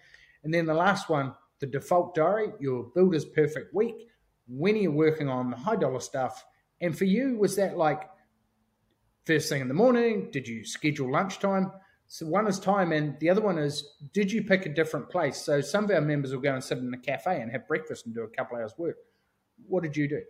And 0.44 0.54
then 0.54 0.64
the 0.64 0.72
last 0.72 1.10
one, 1.10 1.34
the 1.58 1.66
default 1.66 2.14
diary, 2.14 2.52
your 2.58 2.84
builder's 2.94 3.26
perfect 3.26 3.74
week. 3.74 4.08
When 4.48 4.74
are 4.74 4.78
you 4.78 4.90
working 4.90 5.28
on 5.28 5.50
the 5.50 5.58
high 5.58 5.76
dollar 5.76 6.00
stuff? 6.00 6.42
And 6.80 6.96
for 6.96 7.04
you, 7.04 7.36
was 7.36 7.56
that 7.56 7.76
like 7.76 8.08
first 9.26 9.50
thing 9.50 9.60
in 9.60 9.68
the 9.68 9.74
morning? 9.74 10.30
Did 10.32 10.48
you 10.48 10.64
schedule 10.64 11.12
lunchtime? 11.12 11.70
So 12.06 12.26
one 12.26 12.48
is 12.48 12.58
time, 12.58 12.90
and 12.90 13.20
the 13.20 13.28
other 13.28 13.42
one 13.42 13.58
is 13.58 13.96
did 14.12 14.32
you 14.32 14.42
pick 14.42 14.64
a 14.64 14.70
different 14.70 15.10
place? 15.10 15.36
So 15.36 15.60
some 15.60 15.84
of 15.84 15.90
our 15.90 16.00
members 16.00 16.32
will 16.32 16.40
go 16.40 16.54
and 16.54 16.64
sit 16.64 16.78
in 16.78 16.92
a 16.94 16.98
cafe 16.98 17.40
and 17.40 17.52
have 17.52 17.68
breakfast 17.68 18.06
and 18.06 18.14
do 18.14 18.22
a 18.22 18.28
couple 18.28 18.56
hours 18.56 18.72
work. 18.78 18.96
What 19.66 19.82
did 19.82 19.96
you 19.96 20.08
do? 20.08 20.22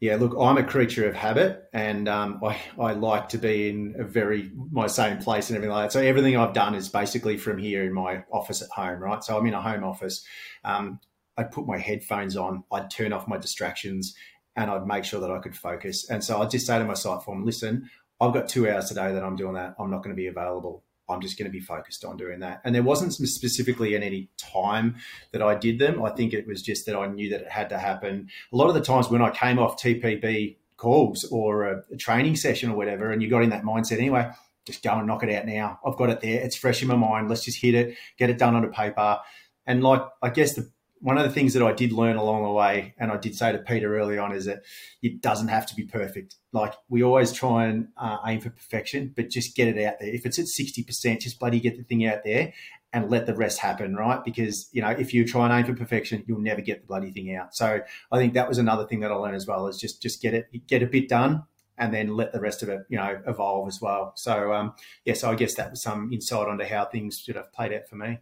Yeah, 0.00 0.16
look, 0.16 0.34
I'm 0.36 0.58
a 0.58 0.64
creature 0.64 1.08
of 1.08 1.14
habit, 1.14 1.68
and 1.72 2.08
um, 2.08 2.40
I, 2.42 2.60
I 2.76 2.92
like 2.92 3.28
to 3.30 3.38
be 3.38 3.68
in 3.68 3.94
a 3.96 4.02
very 4.02 4.50
my 4.72 4.88
same 4.88 5.18
place 5.18 5.48
and 5.48 5.56
everything 5.56 5.72
like 5.72 5.84
that. 5.84 5.92
So 5.92 6.00
everything 6.00 6.36
I've 6.36 6.54
done 6.54 6.74
is 6.74 6.88
basically 6.88 7.36
from 7.36 7.56
here 7.56 7.84
in 7.84 7.92
my 7.92 8.24
office 8.32 8.62
at 8.62 8.68
home, 8.70 8.98
right? 8.98 9.22
So 9.22 9.38
I'm 9.38 9.46
in 9.46 9.54
a 9.54 9.62
home 9.62 9.84
office. 9.84 10.24
Um, 10.64 10.98
I'd 11.36 11.52
put 11.52 11.68
my 11.68 11.78
headphones 11.78 12.36
on, 12.36 12.64
I'd 12.72 12.90
turn 12.90 13.12
off 13.12 13.28
my 13.28 13.38
distractions, 13.38 14.14
and 14.56 14.70
I'd 14.70 14.86
make 14.86 15.04
sure 15.04 15.20
that 15.20 15.30
I 15.30 15.38
could 15.38 15.56
focus. 15.56 16.10
And 16.10 16.22
so 16.22 16.42
I'd 16.42 16.50
just 16.50 16.66
say 16.66 16.78
to 16.78 16.84
my 16.84 16.94
site 16.94 17.22
form, 17.22 17.44
listen, 17.44 17.88
I've 18.20 18.34
got 18.34 18.48
two 18.48 18.68
hours 18.68 18.86
today 18.86 19.12
that 19.12 19.22
I'm 19.22 19.36
doing 19.36 19.54
that. 19.54 19.76
I'm 19.78 19.90
not 19.90 20.02
going 20.02 20.14
to 20.14 20.20
be 20.20 20.26
available. 20.26 20.82
I'm 21.12 21.20
just 21.20 21.38
going 21.38 21.50
to 21.50 21.52
be 21.52 21.60
focused 21.60 22.04
on 22.04 22.16
doing 22.16 22.40
that. 22.40 22.60
And 22.64 22.74
there 22.74 22.82
wasn't 22.82 23.12
specifically 23.12 23.94
at 23.94 24.02
any 24.02 24.28
time 24.38 24.96
that 25.32 25.42
I 25.42 25.54
did 25.54 25.78
them. 25.78 26.02
I 26.02 26.10
think 26.10 26.32
it 26.32 26.46
was 26.46 26.62
just 26.62 26.86
that 26.86 26.96
I 26.96 27.06
knew 27.06 27.30
that 27.30 27.42
it 27.42 27.48
had 27.48 27.68
to 27.70 27.78
happen. 27.78 28.28
A 28.52 28.56
lot 28.56 28.68
of 28.68 28.74
the 28.74 28.80
times 28.80 29.10
when 29.10 29.22
I 29.22 29.30
came 29.30 29.58
off 29.58 29.80
TPB 29.80 30.56
calls 30.76 31.24
or 31.30 31.64
a, 31.64 31.82
a 31.92 31.96
training 31.96 32.36
session 32.36 32.70
or 32.70 32.76
whatever, 32.76 33.12
and 33.12 33.22
you 33.22 33.28
got 33.28 33.42
in 33.42 33.50
that 33.50 33.62
mindset 33.62 33.98
anyway, 33.98 34.30
just 34.66 34.82
go 34.82 34.92
and 34.92 35.06
knock 35.06 35.22
it 35.22 35.34
out 35.34 35.46
now. 35.46 35.78
I've 35.84 35.96
got 35.96 36.10
it 36.10 36.20
there. 36.20 36.40
It's 36.40 36.56
fresh 36.56 36.82
in 36.82 36.88
my 36.88 36.96
mind. 36.96 37.28
Let's 37.28 37.44
just 37.44 37.60
hit 37.60 37.74
it, 37.74 37.96
get 38.18 38.30
it 38.30 38.38
done 38.38 38.54
on 38.54 38.64
a 38.64 38.68
paper. 38.68 39.18
And 39.66 39.82
like, 39.82 40.02
I 40.22 40.30
guess 40.30 40.54
the 40.54 40.70
one 41.02 41.18
of 41.18 41.24
the 41.24 41.30
things 41.30 41.52
that 41.54 41.62
I 41.62 41.72
did 41.72 41.92
learn 41.92 42.16
along 42.16 42.44
the 42.44 42.50
way, 42.50 42.94
and 42.96 43.10
I 43.10 43.16
did 43.16 43.34
say 43.34 43.50
to 43.50 43.58
Peter 43.58 43.98
early 43.98 44.18
on, 44.18 44.32
is 44.32 44.44
that 44.44 44.62
it 45.02 45.20
doesn't 45.20 45.48
have 45.48 45.66
to 45.66 45.74
be 45.74 45.84
perfect. 45.84 46.36
Like 46.52 46.74
we 46.88 47.02
always 47.02 47.32
try 47.32 47.66
and 47.66 47.88
uh, 47.96 48.18
aim 48.24 48.40
for 48.40 48.50
perfection, 48.50 49.12
but 49.14 49.28
just 49.28 49.56
get 49.56 49.68
it 49.68 49.84
out 49.84 49.96
there. 50.00 50.14
If 50.14 50.24
it's 50.24 50.38
at 50.38 50.46
sixty 50.46 50.84
percent, 50.84 51.20
just 51.20 51.40
bloody 51.40 51.58
get 51.58 51.76
the 51.76 51.82
thing 51.82 52.06
out 52.06 52.22
there 52.24 52.52
and 52.92 53.10
let 53.10 53.26
the 53.26 53.34
rest 53.34 53.58
happen, 53.58 53.96
right? 53.96 54.24
Because 54.24 54.68
you 54.72 54.80
know 54.80 54.90
if 54.90 55.12
you 55.12 55.26
try 55.26 55.44
and 55.44 55.52
aim 55.52 55.72
for 55.72 55.78
perfection, 55.78 56.24
you'll 56.26 56.40
never 56.40 56.60
get 56.60 56.82
the 56.82 56.86
bloody 56.86 57.10
thing 57.10 57.34
out. 57.34 57.54
So 57.54 57.80
I 58.12 58.18
think 58.18 58.34
that 58.34 58.48
was 58.48 58.58
another 58.58 58.86
thing 58.86 59.00
that 59.00 59.10
I 59.10 59.14
learned 59.14 59.36
as 59.36 59.46
well 59.46 59.66
is 59.66 59.78
just 59.78 60.00
just 60.00 60.22
get 60.22 60.34
it 60.34 60.66
get 60.68 60.82
a 60.82 60.86
bit 60.86 61.08
done, 61.08 61.42
and 61.78 61.92
then 61.92 62.16
let 62.16 62.32
the 62.32 62.40
rest 62.40 62.62
of 62.62 62.68
it, 62.68 62.82
you 62.88 62.96
know, 62.96 63.20
evolve 63.26 63.66
as 63.66 63.80
well. 63.80 64.12
So 64.14 64.52
um, 64.52 64.74
yeah, 65.04 65.14
so 65.14 65.30
I 65.30 65.34
guess 65.34 65.54
that 65.56 65.70
was 65.70 65.82
some 65.82 66.12
insight 66.12 66.46
onto 66.46 66.64
how 66.64 66.84
things 66.84 67.18
should 67.18 67.36
have 67.36 67.52
played 67.52 67.72
out 67.72 67.88
for 67.88 67.96
me. 67.96 68.18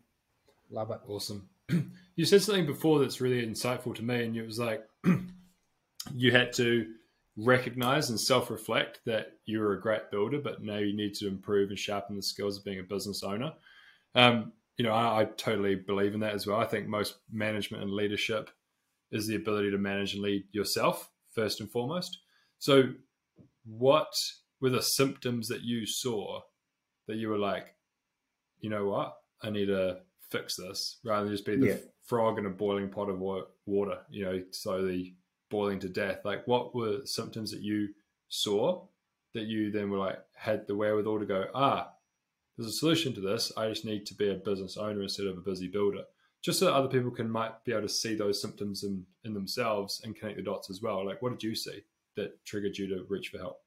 Love 0.70 0.90
it. 0.92 1.00
Awesome. 1.06 1.48
you 2.20 2.26
said 2.26 2.42
something 2.42 2.66
before 2.66 2.98
that's 2.98 3.22
really 3.22 3.46
insightful 3.46 3.94
to 3.94 4.02
me, 4.02 4.22
and 4.22 4.36
it 4.36 4.44
was 4.44 4.58
like 4.58 4.84
you 6.14 6.30
had 6.30 6.52
to 6.52 6.86
recognize 7.34 8.10
and 8.10 8.20
self-reflect 8.20 9.00
that 9.06 9.38
you 9.46 9.58
were 9.58 9.72
a 9.72 9.80
great 9.80 10.10
builder, 10.10 10.38
but 10.38 10.62
now 10.62 10.76
you 10.76 10.94
need 10.94 11.14
to 11.14 11.28
improve 11.28 11.70
and 11.70 11.78
sharpen 11.78 12.16
the 12.16 12.22
skills 12.22 12.58
of 12.58 12.64
being 12.66 12.78
a 12.78 12.82
business 12.82 13.22
owner. 13.22 13.54
Um, 14.14 14.52
you 14.76 14.84
know, 14.84 14.92
I, 14.92 15.22
I, 15.22 15.24
totally 15.24 15.76
believe 15.76 16.12
in 16.12 16.20
that 16.20 16.34
as 16.34 16.46
well. 16.46 16.60
I 16.60 16.66
think 16.66 16.86
most 16.86 17.14
management 17.32 17.84
and 17.84 17.90
leadership 17.90 18.50
is 19.10 19.26
the 19.26 19.36
ability 19.36 19.70
to 19.70 19.78
manage 19.78 20.12
and 20.12 20.22
lead 20.22 20.44
yourself 20.52 21.10
first 21.34 21.58
and 21.62 21.70
foremost. 21.70 22.18
So, 22.58 22.90
what 23.64 24.12
were 24.60 24.68
the 24.68 24.82
symptoms 24.82 25.48
that 25.48 25.62
you 25.62 25.86
saw 25.86 26.40
that 27.06 27.16
you 27.16 27.30
were 27.30 27.38
like, 27.38 27.74
you 28.58 28.68
know 28.68 28.88
what, 28.88 29.16
I 29.42 29.48
need 29.48 29.66
to 29.66 30.00
fix 30.30 30.56
this 30.56 30.98
rather 31.02 31.24
than 31.24 31.34
just 31.34 31.46
be 31.46 31.56
the 31.56 31.66
yeah. 31.66 31.76
Frog 32.10 32.40
in 32.40 32.46
a 32.46 32.50
boiling 32.50 32.88
pot 32.90 33.08
of 33.08 33.20
water, 33.20 33.98
you 34.10 34.24
know, 34.24 34.42
slowly 34.50 35.14
boiling 35.48 35.78
to 35.78 35.88
death. 35.88 36.18
Like, 36.24 36.44
what 36.48 36.74
were 36.74 37.06
symptoms 37.06 37.52
that 37.52 37.60
you 37.60 37.90
saw 38.28 38.84
that 39.32 39.44
you 39.44 39.70
then 39.70 39.90
were 39.90 39.98
like, 39.98 40.18
had 40.34 40.66
the 40.66 40.74
wherewithal 40.74 41.20
to 41.20 41.24
go, 41.24 41.44
ah, 41.54 41.92
there's 42.58 42.68
a 42.68 42.72
solution 42.72 43.14
to 43.14 43.20
this. 43.20 43.52
I 43.56 43.68
just 43.68 43.84
need 43.84 44.06
to 44.06 44.14
be 44.14 44.28
a 44.28 44.34
business 44.34 44.76
owner 44.76 45.02
instead 45.02 45.28
of 45.28 45.38
a 45.38 45.40
busy 45.40 45.68
builder. 45.68 46.02
Just 46.42 46.58
so 46.58 46.64
that 46.64 46.74
other 46.74 46.88
people 46.88 47.12
can 47.12 47.30
might 47.30 47.64
be 47.64 47.70
able 47.70 47.82
to 47.82 47.88
see 47.88 48.16
those 48.16 48.42
symptoms 48.42 48.82
in, 48.82 49.06
in 49.24 49.32
themselves 49.32 50.00
and 50.02 50.16
connect 50.16 50.36
the 50.36 50.42
dots 50.42 50.68
as 50.68 50.82
well. 50.82 51.06
Like, 51.06 51.22
what 51.22 51.30
did 51.30 51.44
you 51.44 51.54
see 51.54 51.84
that 52.16 52.44
triggered 52.44 52.76
you 52.76 52.88
to 52.88 53.06
reach 53.08 53.28
for 53.28 53.38
help? 53.38 53.60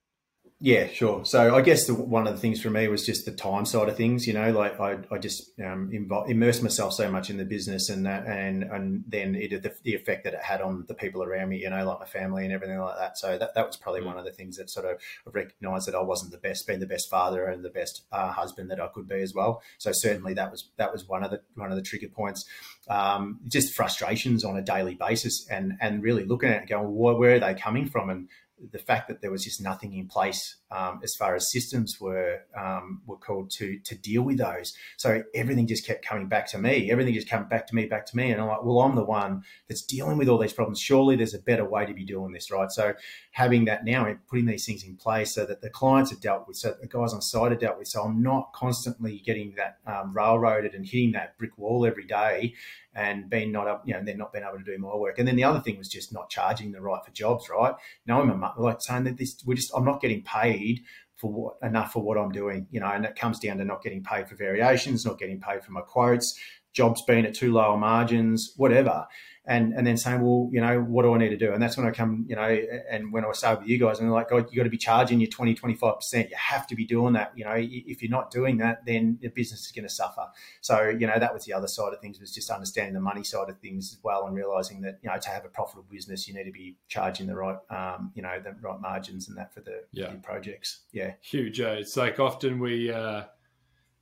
Yeah, 0.65 0.87
sure. 0.87 1.25
So 1.25 1.57
I 1.57 1.61
guess 1.61 1.87
the, 1.87 1.93
one 1.93 2.25
of 2.25 2.35
the 2.35 2.39
things 2.39 2.61
for 2.61 2.69
me 2.69 2.87
was 2.87 3.05
just 3.05 3.25
the 3.25 3.33
time 3.33 3.65
side 3.65 3.89
of 3.89 3.97
things. 3.97 4.25
You 4.25 4.31
know, 4.31 4.49
like 4.53 4.79
I, 4.79 4.97
I 5.11 5.17
just 5.17 5.51
um, 5.59 5.91
myself 6.09 6.93
so 6.93 7.11
much 7.11 7.29
in 7.29 7.35
the 7.35 7.43
business 7.43 7.89
and 7.89 8.05
that, 8.05 8.25
and 8.27 8.63
and 8.63 9.03
then 9.05 9.35
it 9.35 9.61
the, 9.61 9.73
the, 9.83 9.93
effect 9.93 10.23
that 10.23 10.33
it 10.33 10.41
had 10.41 10.61
on 10.61 10.85
the 10.87 10.93
people 10.93 11.21
around 11.21 11.49
me. 11.49 11.57
You 11.57 11.69
know, 11.69 11.85
like 11.85 11.99
my 11.99 12.05
family 12.05 12.45
and 12.45 12.53
everything 12.53 12.79
like 12.79 12.95
that. 12.95 13.17
So 13.17 13.37
that, 13.37 13.55
that 13.55 13.67
was 13.67 13.75
probably 13.75 14.03
mm. 14.03 14.05
one 14.05 14.17
of 14.17 14.23
the 14.23 14.31
things 14.31 14.55
that 14.55 14.69
sort 14.69 14.85
of 14.85 15.01
recognised 15.33 15.85
that 15.89 15.95
I 15.95 16.01
wasn't 16.01 16.31
the 16.31 16.37
best, 16.37 16.65
being 16.65 16.79
the 16.79 16.87
best 16.87 17.09
father 17.09 17.43
and 17.43 17.61
the 17.61 17.69
best 17.69 18.03
uh, 18.13 18.31
husband 18.31 18.71
that 18.71 18.79
I 18.79 18.87
could 18.87 19.09
be 19.09 19.21
as 19.21 19.33
well. 19.33 19.61
So 19.79 19.91
certainly 19.91 20.33
that 20.35 20.49
was 20.49 20.69
that 20.77 20.93
was 20.93 21.05
one 21.09 21.25
of 21.25 21.31
the 21.31 21.41
one 21.55 21.71
of 21.71 21.75
the 21.75 21.83
trigger 21.83 22.07
points. 22.07 22.45
Um, 22.87 23.41
just 23.49 23.73
frustrations 23.73 24.45
on 24.45 24.55
a 24.55 24.61
daily 24.61 24.95
basis, 24.95 25.45
and 25.49 25.73
and 25.81 26.01
really 26.01 26.23
looking 26.23 26.51
at 26.51 26.63
it, 26.63 26.69
going, 26.69 26.95
well, 26.95 27.17
where 27.17 27.35
are 27.35 27.39
they 27.39 27.53
coming 27.53 27.89
from, 27.89 28.09
and 28.09 28.29
the 28.71 28.79
fact 28.79 29.07
that 29.07 29.21
there 29.21 29.31
was 29.31 29.43
just 29.43 29.61
nothing 29.61 29.93
in 29.93 30.07
place 30.07 30.57
um, 30.71 30.99
as 31.03 31.13
far 31.17 31.35
as 31.35 31.51
systems 31.51 31.97
were 31.99 32.39
um, 32.57 33.01
were 33.05 33.17
called 33.17 33.51
to 33.57 33.79
to 33.85 33.95
deal 33.95 34.21
with 34.23 34.37
those. 34.37 34.73
So 34.97 35.23
everything 35.35 35.67
just 35.67 35.85
kept 35.85 36.05
coming 36.05 36.27
back 36.27 36.47
to 36.51 36.57
me. 36.57 36.91
Everything 36.91 37.13
just 37.13 37.29
came 37.29 37.47
back 37.47 37.67
to 37.67 37.75
me, 37.75 37.85
back 37.85 38.05
to 38.07 38.17
me, 38.17 38.31
and 38.31 38.41
I'm 38.41 38.47
like, 38.47 38.63
well, 38.63 38.79
I'm 38.81 38.95
the 38.95 39.03
one 39.03 39.43
that's 39.67 39.83
dealing 39.83 40.17
with 40.17 40.29
all 40.29 40.37
these 40.37 40.53
problems. 40.53 40.79
Surely 40.79 41.15
there's 41.15 41.33
a 41.33 41.39
better 41.39 41.65
way 41.65 41.85
to 41.85 41.93
be 41.93 42.05
doing 42.05 42.31
this, 42.31 42.51
right? 42.51 42.71
So 42.71 42.93
having 43.31 43.65
that 43.65 43.85
now 43.85 44.05
and 44.05 44.25
putting 44.27 44.45
these 44.45 44.65
things 44.65 44.83
in 44.83 44.95
place 44.95 45.33
so 45.33 45.45
that 45.45 45.61
the 45.61 45.69
clients 45.69 46.11
are 46.11 46.19
dealt 46.19 46.47
with, 46.47 46.57
so 46.57 46.75
the 46.79 46.87
guys 46.87 47.13
on 47.13 47.21
site 47.21 47.51
are 47.51 47.55
dealt 47.55 47.77
with, 47.77 47.87
so 47.87 48.03
I'm 48.03 48.21
not 48.21 48.53
constantly 48.53 49.21
getting 49.25 49.55
that 49.57 49.77
um, 49.85 50.15
railroaded 50.15 50.73
and 50.73 50.85
hitting 50.85 51.11
that 51.13 51.37
brick 51.37 51.57
wall 51.57 51.85
every 51.85 52.05
day 52.05 52.53
and 52.95 53.29
being 53.29 53.51
not 53.51 53.67
up, 53.67 53.83
you 53.85 53.93
know, 53.93 54.01
then 54.03 54.17
not 54.17 54.31
being 54.31 54.45
able 54.47 54.57
to 54.57 54.63
do 54.63 54.77
more 54.77 54.99
work. 54.99 55.19
And 55.19 55.27
then 55.27 55.35
the 55.35 55.43
other 55.43 55.59
thing 55.59 55.77
was 55.77 55.87
just 55.87 56.13
not 56.13 56.29
charging 56.29 56.71
the 56.71 56.81
right 56.81 57.03
for 57.03 57.11
jobs, 57.11 57.49
right? 57.49 57.73
No, 58.05 58.21
I'm 58.21 58.29
a, 58.29 58.53
like 58.57 58.77
saying 58.81 59.05
that 59.05 59.17
this, 59.17 59.35
we're 59.45 59.55
just, 59.55 59.71
I'm 59.75 59.85
not 59.85 60.01
getting 60.01 60.23
paid 60.23 60.81
for 61.15 61.31
what 61.31 61.55
enough 61.61 61.93
for 61.93 62.03
what 62.03 62.17
I'm 62.17 62.31
doing, 62.31 62.67
you 62.71 62.79
know, 62.79 62.87
and 62.87 63.05
it 63.05 63.15
comes 63.15 63.39
down 63.39 63.57
to 63.57 63.65
not 63.65 63.83
getting 63.83 64.03
paid 64.03 64.27
for 64.27 64.35
variations, 64.35 65.05
not 65.05 65.19
getting 65.19 65.39
paid 65.39 65.63
for 65.63 65.71
my 65.71 65.81
quotes, 65.81 66.37
jobs 66.73 67.03
being 67.03 67.25
at 67.25 67.35
too 67.35 67.51
low 67.53 67.77
margins, 67.77 68.53
whatever 68.57 69.05
and 69.45 69.73
and 69.73 69.85
then 69.85 69.97
saying, 69.97 70.21
well, 70.21 70.49
you 70.53 70.61
know, 70.61 70.79
what 70.79 71.03
do 71.03 71.13
I 71.13 71.17
need 71.17 71.29
to 71.29 71.37
do? 71.37 71.51
And 71.51 71.61
that's 71.61 71.75
when 71.75 71.85
I 71.85 71.91
come, 71.91 72.25
you 72.29 72.35
know, 72.35 72.43
and 72.89 73.11
when 73.11 73.25
I 73.25 73.31
start 73.33 73.59
with 73.59 73.67
you 73.67 73.77
guys, 73.77 73.99
and 73.99 74.07
they're 74.07 74.13
like, 74.13 74.29
God, 74.29 74.47
you 74.49 74.57
got 74.57 74.63
to 74.63 74.69
be 74.69 74.77
charging 74.77 75.19
your 75.19 75.29
20, 75.29 75.53
25%. 75.55 76.29
You 76.29 76.35
have 76.37 76.65
to 76.67 76.75
be 76.75 76.85
doing 76.85 77.13
that. 77.13 77.33
You 77.35 77.43
know, 77.43 77.55
if 77.55 78.01
you're 78.01 78.11
not 78.11 78.31
doing 78.31 78.57
that, 78.59 78.85
then 78.85 79.17
the 79.21 79.27
business 79.27 79.65
is 79.65 79.71
going 79.73 79.83
to 79.83 79.93
suffer. 79.93 80.27
So, 80.61 80.87
you 80.87 81.07
know, 81.07 81.19
that 81.19 81.33
was 81.33 81.43
the 81.43 81.53
other 81.53 81.67
side 81.67 81.93
of 81.93 81.99
things 81.99 82.21
was 82.21 82.33
just 82.33 82.49
understanding 82.49 82.93
the 82.93 83.01
money 83.01 83.23
side 83.23 83.49
of 83.49 83.59
things 83.59 83.91
as 83.91 83.99
well 84.01 84.27
and 84.27 84.35
realizing 84.35 84.81
that, 84.81 84.99
you 85.01 85.09
know, 85.09 85.17
to 85.19 85.29
have 85.29 85.43
a 85.43 85.49
profitable 85.49 85.85
business, 85.91 86.25
you 86.25 86.33
need 86.33 86.45
to 86.45 86.51
be 86.51 86.77
charging 86.87 87.27
the 87.27 87.35
right, 87.35 87.57
um, 87.69 88.11
you 88.15 88.21
know, 88.21 88.39
the 88.41 88.55
right 88.61 88.79
margins 88.79 89.27
and 89.27 89.37
that 89.37 89.53
for 89.53 89.59
the, 89.59 89.83
yeah. 89.91 90.13
projects. 90.23 90.81
Yeah. 90.93 91.13
Huge. 91.21 91.59
Uh, 91.59 91.75
it's 91.79 91.97
like 91.97 92.19
often 92.19 92.59
we, 92.59 92.91
uh, 92.91 93.23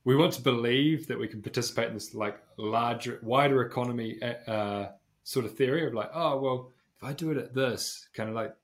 we 0.04 0.14
want 0.14 0.32
to 0.34 0.42
believe 0.42 1.08
that 1.08 1.18
we 1.18 1.26
can 1.26 1.42
participate 1.42 1.88
in 1.88 1.94
this 1.94 2.14
like 2.14 2.38
larger, 2.56 3.18
wider 3.22 3.62
economy 3.62 4.20
uh, 4.46 4.86
sort 5.24 5.44
of 5.44 5.56
theory 5.56 5.86
of 5.86 5.94
like, 5.94 6.10
oh 6.14 6.40
well, 6.40 6.70
if 6.96 7.04
I 7.04 7.12
do 7.12 7.30
it 7.30 7.36
at 7.36 7.54
this 7.54 8.08
kind 8.14 8.28
of 8.28 8.34
like 8.34 8.54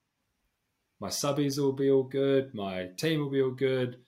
my 1.01 1.09
subbies 1.09 1.59
will 1.59 1.73
be 1.73 1.91
all 1.91 2.03
good, 2.03 2.55
my 2.55 2.89
team 2.97 3.21
will 3.21 3.31
be 3.31 3.43
all 3.43 3.51
good, 3.51 3.99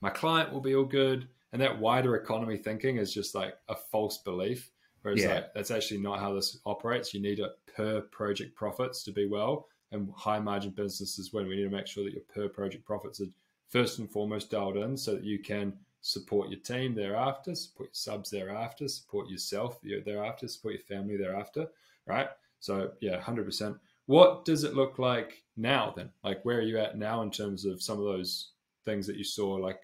my 0.00 0.10
client 0.10 0.52
will 0.52 0.60
be 0.60 0.74
all 0.74 0.84
good, 0.84 1.28
and 1.52 1.62
that 1.62 1.78
wider 1.78 2.16
economy 2.16 2.56
thinking 2.56 2.96
is 2.96 3.14
just 3.14 3.34
like 3.34 3.54
a 3.68 3.76
false 3.76 4.18
belief. 4.18 4.70
Whereas 5.02 5.22
yeah. 5.22 5.34
like, 5.34 5.54
that's 5.54 5.70
actually 5.70 6.00
not 6.00 6.18
how 6.18 6.34
this 6.34 6.58
operates. 6.66 7.14
You 7.14 7.22
need 7.22 7.38
a 7.38 7.52
per 7.72 8.00
project 8.00 8.56
profits 8.56 9.04
to 9.04 9.12
be 9.12 9.26
well, 9.26 9.68
and 9.92 10.10
high 10.16 10.40
margin 10.40 10.72
businesses 10.72 11.32
when 11.32 11.46
we 11.46 11.56
need 11.56 11.64
to 11.64 11.70
make 11.70 11.86
sure 11.86 12.04
that 12.04 12.12
your 12.12 12.22
per 12.22 12.48
project 12.48 12.84
profits 12.84 13.20
are 13.20 13.26
first 13.68 13.98
and 13.98 14.10
foremost 14.10 14.50
dialed 14.50 14.76
in 14.76 14.96
so 14.96 15.14
that 15.14 15.24
you 15.24 15.38
can 15.38 15.72
support 16.00 16.50
your 16.50 16.60
team 16.60 16.94
thereafter, 16.94 17.54
support 17.54 17.88
your 17.88 17.94
subs 17.94 18.30
thereafter, 18.30 18.88
support 18.88 19.28
yourself 19.28 19.78
thereafter, 19.82 20.48
support 20.48 20.74
your 20.74 20.82
family 20.82 21.16
thereafter, 21.16 21.66
right? 22.06 22.28
So 22.60 22.92
yeah, 23.00 23.20
hundred 23.20 23.44
percent. 23.44 23.76
What 24.06 24.44
does 24.44 24.64
it 24.64 24.74
look 24.74 24.98
like 24.98 25.42
now 25.56 25.92
then? 25.96 26.10
Like 26.22 26.44
where 26.44 26.58
are 26.58 26.62
you 26.62 26.78
at 26.78 26.96
now 26.96 27.22
in 27.22 27.30
terms 27.30 27.64
of 27.64 27.82
some 27.82 27.98
of 27.98 28.04
those 28.04 28.50
things 28.84 29.06
that 29.06 29.16
you 29.16 29.24
saw? 29.24 29.54
Like 29.54 29.80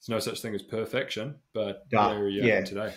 there's 0.00 0.08
no 0.08 0.18
such 0.18 0.40
thing 0.40 0.54
as 0.54 0.62
perfection, 0.62 1.36
but 1.52 1.86
uh, 1.96 2.08
where 2.08 2.18
are 2.20 2.28
you 2.28 2.44
yeah. 2.44 2.54
at 2.54 2.66
today? 2.66 2.94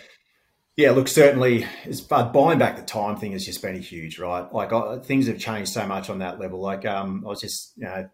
Yeah, 0.78 0.92
look, 0.92 1.08
certainly, 1.08 1.66
as 1.86 2.00
far 2.00 2.32
buying 2.32 2.60
back 2.60 2.76
the 2.76 2.82
time 2.82 3.16
thing 3.16 3.32
has 3.32 3.44
just 3.44 3.60
been 3.60 3.82
huge, 3.82 4.20
right? 4.20 4.46
Like 4.52 4.72
I, 4.72 4.98
things 5.00 5.26
have 5.26 5.36
changed 5.36 5.72
so 5.72 5.84
much 5.84 6.08
on 6.08 6.20
that 6.20 6.38
level. 6.38 6.60
Like 6.60 6.86
um, 6.86 7.24
I 7.26 7.30
was 7.30 7.40
just, 7.40 7.72
you 7.76 7.82
know, 7.82 8.08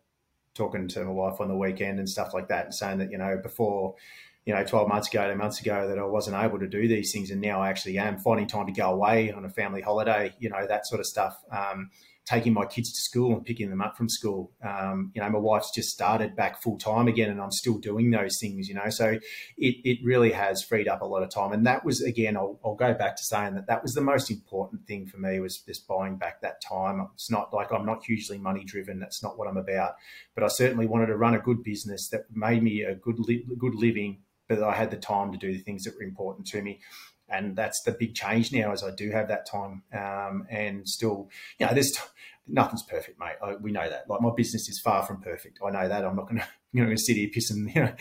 talking 0.55 0.88
to 0.88 1.05
my 1.05 1.11
wife 1.11 1.40
on 1.40 1.48
the 1.48 1.57
weekend 1.57 1.98
and 1.98 2.09
stuff 2.09 2.32
like 2.32 2.48
that, 2.48 2.64
and 2.64 2.74
saying 2.74 2.98
that 2.98 3.11
you 3.11 3.18
know 3.18 3.38
before 3.42 3.96
you 4.45 4.55
know, 4.55 4.64
12 4.64 4.88
months 4.88 5.09
ago, 5.09 5.26
10 5.26 5.38
months 5.38 5.61
ago, 5.61 5.88
that 5.88 5.99
I 5.99 6.05
wasn't 6.05 6.36
able 6.36 6.59
to 6.59 6.68
do 6.68 6.86
these 6.86 7.12
things. 7.12 7.30
And 7.30 7.40
now 7.40 7.62
I 7.62 7.70
actually 7.70 7.99
am 7.99 8.18
finding 8.18 8.47
time 8.47 8.66
to 8.66 8.72
go 8.72 8.90
away 8.90 9.32
on 9.32 9.45
a 9.45 9.51
family 9.51 9.80
holiday, 9.80 10.34
you 10.38 10.51
know, 10.51 10.66
that 10.66 10.86
sort 10.86 11.01
of 11.01 11.07
stuff. 11.07 11.36
Um, 11.51 11.90
taking 12.26 12.55
my 12.55 12.64
kids 12.64 12.90
to 12.90 13.01
school 13.03 13.34
and 13.34 13.45
picking 13.45 13.68
them 13.68 13.82
up 13.82 13.97
from 13.97 14.09
school. 14.09 14.51
Um, 14.62 15.12
you 15.14 15.20
know, 15.20 15.28
my 15.28 15.38
wife's 15.38 15.70
just 15.74 15.90
started 15.90 16.34
back 16.34 16.62
full 16.62 16.78
time 16.78 17.07
again, 17.07 17.30
and 17.30 17.40
I'm 17.40 17.51
still 17.51 17.78
doing 17.78 18.11
those 18.11 18.38
things. 18.40 18.68
You 18.68 18.74
know, 18.74 18.88
so 18.88 19.18
it 19.59 19.76
it 19.84 19.99
really 20.03 20.32
has 20.32 20.62
freed 20.62 20.88
up 20.88 21.03
a 21.03 21.07
lot 21.07 21.22
of 21.22 21.30
time. 21.30 21.53
And 21.53 21.66
that 21.66 21.84
was 21.84 22.03
again, 22.03 22.36
I'll, 22.36 22.59
I'll 22.64 22.74
go 22.74 22.95
back 22.95 23.16
to 23.16 23.22
saying 23.22 23.55
that 23.55 23.66
that 23.66 23.82
was 23.82 23.92
the 23.92 24.01
most 24.01 24.30
important 24.30 24.86
thing 24.86 25.07
for 25.07 25.18
me 25.18 25.38
was 25.40 25.59
just 25.59 25.86
buying 25.86 26.16
back 26.16 26.40
that 26.40 26.62
time. 26.62 27.07
It's 27.14 27.30
not 27.30 27.53
like 27.53 27.72
I'm 27.72 27.86
not 27.86 28.05
hugely 28.05 28.38
money 28.38 28.64
driven. 28.64 28.99
That's 28.99 29.22
not 29.22 29.38
what 29.38 29.49
I'm 29.49 29.59
about. 29.59 29.95
But 30.34 30.45
I 30.45 30.49
certainly 30.49 30.86
wanted 30.86 31.07
to 31.07 31.16
run 31.16 31.34
a 31.34 31.40
good 31.40 31.62
business 31.62 32.09
that 32.09 32.24
made 32.32 32.62
me 32.62 32.82
a 32.82 32.95
good 32.95 33.18
li- 33.18 33.47
good 33.59 33.74
living 33.74 34.18
but 34.49 34.62
I 34.62 34.74
had 34.74 34.90
the 34.90 34.97
time 34.97 35.32
to 35.32 35.38
do 35.38 35.53
the 35.53 35.61
things 35.61 35.84
that 35.84 35.95
were 35.97 36.03
important 36.03 36.47
to 36.49 36.62
me. 36.62 36.80
And 37.28 37.57
that's 37.57 37.82
the 37.82 37.92
big 37.92 38.14
change 38.14 38.53
now, 38.53 38.72
as 38.72 38.84
I 38.84 38.90
do 38.90 39.11
have 39.11 39.28
that 39.28 39.47
time, 39.47 39.82
um, 39.95 40.47
and 40.51 40.86
still, 40.86 41.30
you 41.59 41.66
know, 41.66 41.72
there's 41.72 41.99
nothing's 42.47 42.82
perfect, 42.82 43.18
mate. 43.18 43.36
I, 43.42 43.55
we 43.55 43.72
know 43.72 43.88
that. 43.88 44.09
Like 44.11 44.20
my 44.20 44.30
business 44.36 44.68
is 44.68 44.78
far 44.78 45.05
from 45.05 45.22
perfect. 45.22 45.59
I 45.64 45.70
know 45.70 45.88
that. 45.88 46.05
I'm 46.05 46.16
not 46.16 46.28
going 46.28 46.40
to, 46.42 46.49
you 46.75 46.85
know, 46.85 46.91
a 46.91 46.99
city 46.99 47.31
pissing, 47.31 47.72
you 47.75 47.83
know, 47.83 47.93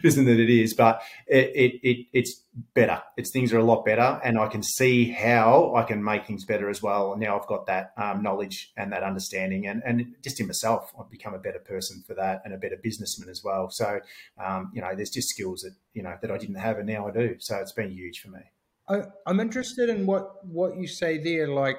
pissing 0.00 0.24
that 0.24 0.40
it 0.40 0.48
is, 0.48 0.72
but 0.72 1.02
it, 1.26 1.50
it, 1.54 1.80
it, 1.86 2.06
it's 2.14 2.42
better. 2.72 3.02
It's 3.18 3.30
things 3.30 3.52
are 3.52 3.58
a 3.58 3.62
lot 3.62 3.84
better, 3.84 4.18
and 4.24 4.38
I 4.38 4.48
can 4.48 4.62
see 4.62 5.10
how 5.10 5.74
I 5.76 5.82
can 5.82 6.02
make 6.02 6.26
things 6.26 6.46
better 6.46 6.70
as 6.70 6.82
well. 6.82 7.12
And 7.12 7.20
now 7.20 7.38
I've 7.38 7.46
got 7.46 7.66
that 7.66 7.92
um, 7.98 8.22
knowledge 8.22 8.72
and 8.78 8.90
that 8.92 9.02
understanding, 9.02 9.66
and 9.66 9.82
and 9.84 10.14
just 10.24 10.40
in 10.40 10.46
myself, 10.46 10.90
I've 10.98 11.10
become 11.10 11.34
a 11.34 11.38
better 11.38 11.58
person 11.58 12.02
for 12.06 12.14
that, 12.14 12.40
and 12.46 12.54
a 12.54 12.56
better 12.56 12.78
businessman 12.82 13.28
as 13.28 13.42
well. 13.44 13.68
So, 13.70 14.00
um, 14.42 14.72
you 14.74 14.80
know, 14.80 14.94
there's 14.96 15.10
just 15.10 15.28
skills 15.28 15.60
that 15.60 15.74
you 15.92 16.02
know 16.02 16.16
that 16.22 16.30
I 16.30 16.38
didn't 16.38 16.56
have, 16.56 16.78
and 16.78 16.88
now 16.88 17.06
I 17.06 17.10
do. 17.10 17.36
So 17.38 17.56
it's 17.56 17.72
been 17.72 17.90
huge 17.90 18.20
for 18.20 18.28
me. 18.28 18.40
I, 18.88 19.02
I'm 19.26 19.40
interested 19.40 19.90
in 19.90 20.06
what 20.06 20.42
what 20.46 20.78
you 20.78 20.86
say 20.86 21.18
there, 21.18 21.48
like 21.48 21.76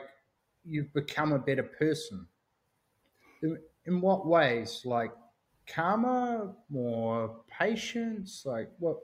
you've 0.64 0.94
become 0.94 1.34
a 1.34 1.40
better 1.40 1.64
person. 1.64 2.28
In, 3.42 3.58
in 3.88 4.02
what 4.02 4.28
ways? 4.28 4.84
Like 4.86 5.12
karma, 5.68 6.54
more 6.70 7.42
patience? 7.60 8.44
Like 8.46 8.72
what? 8.80 8.98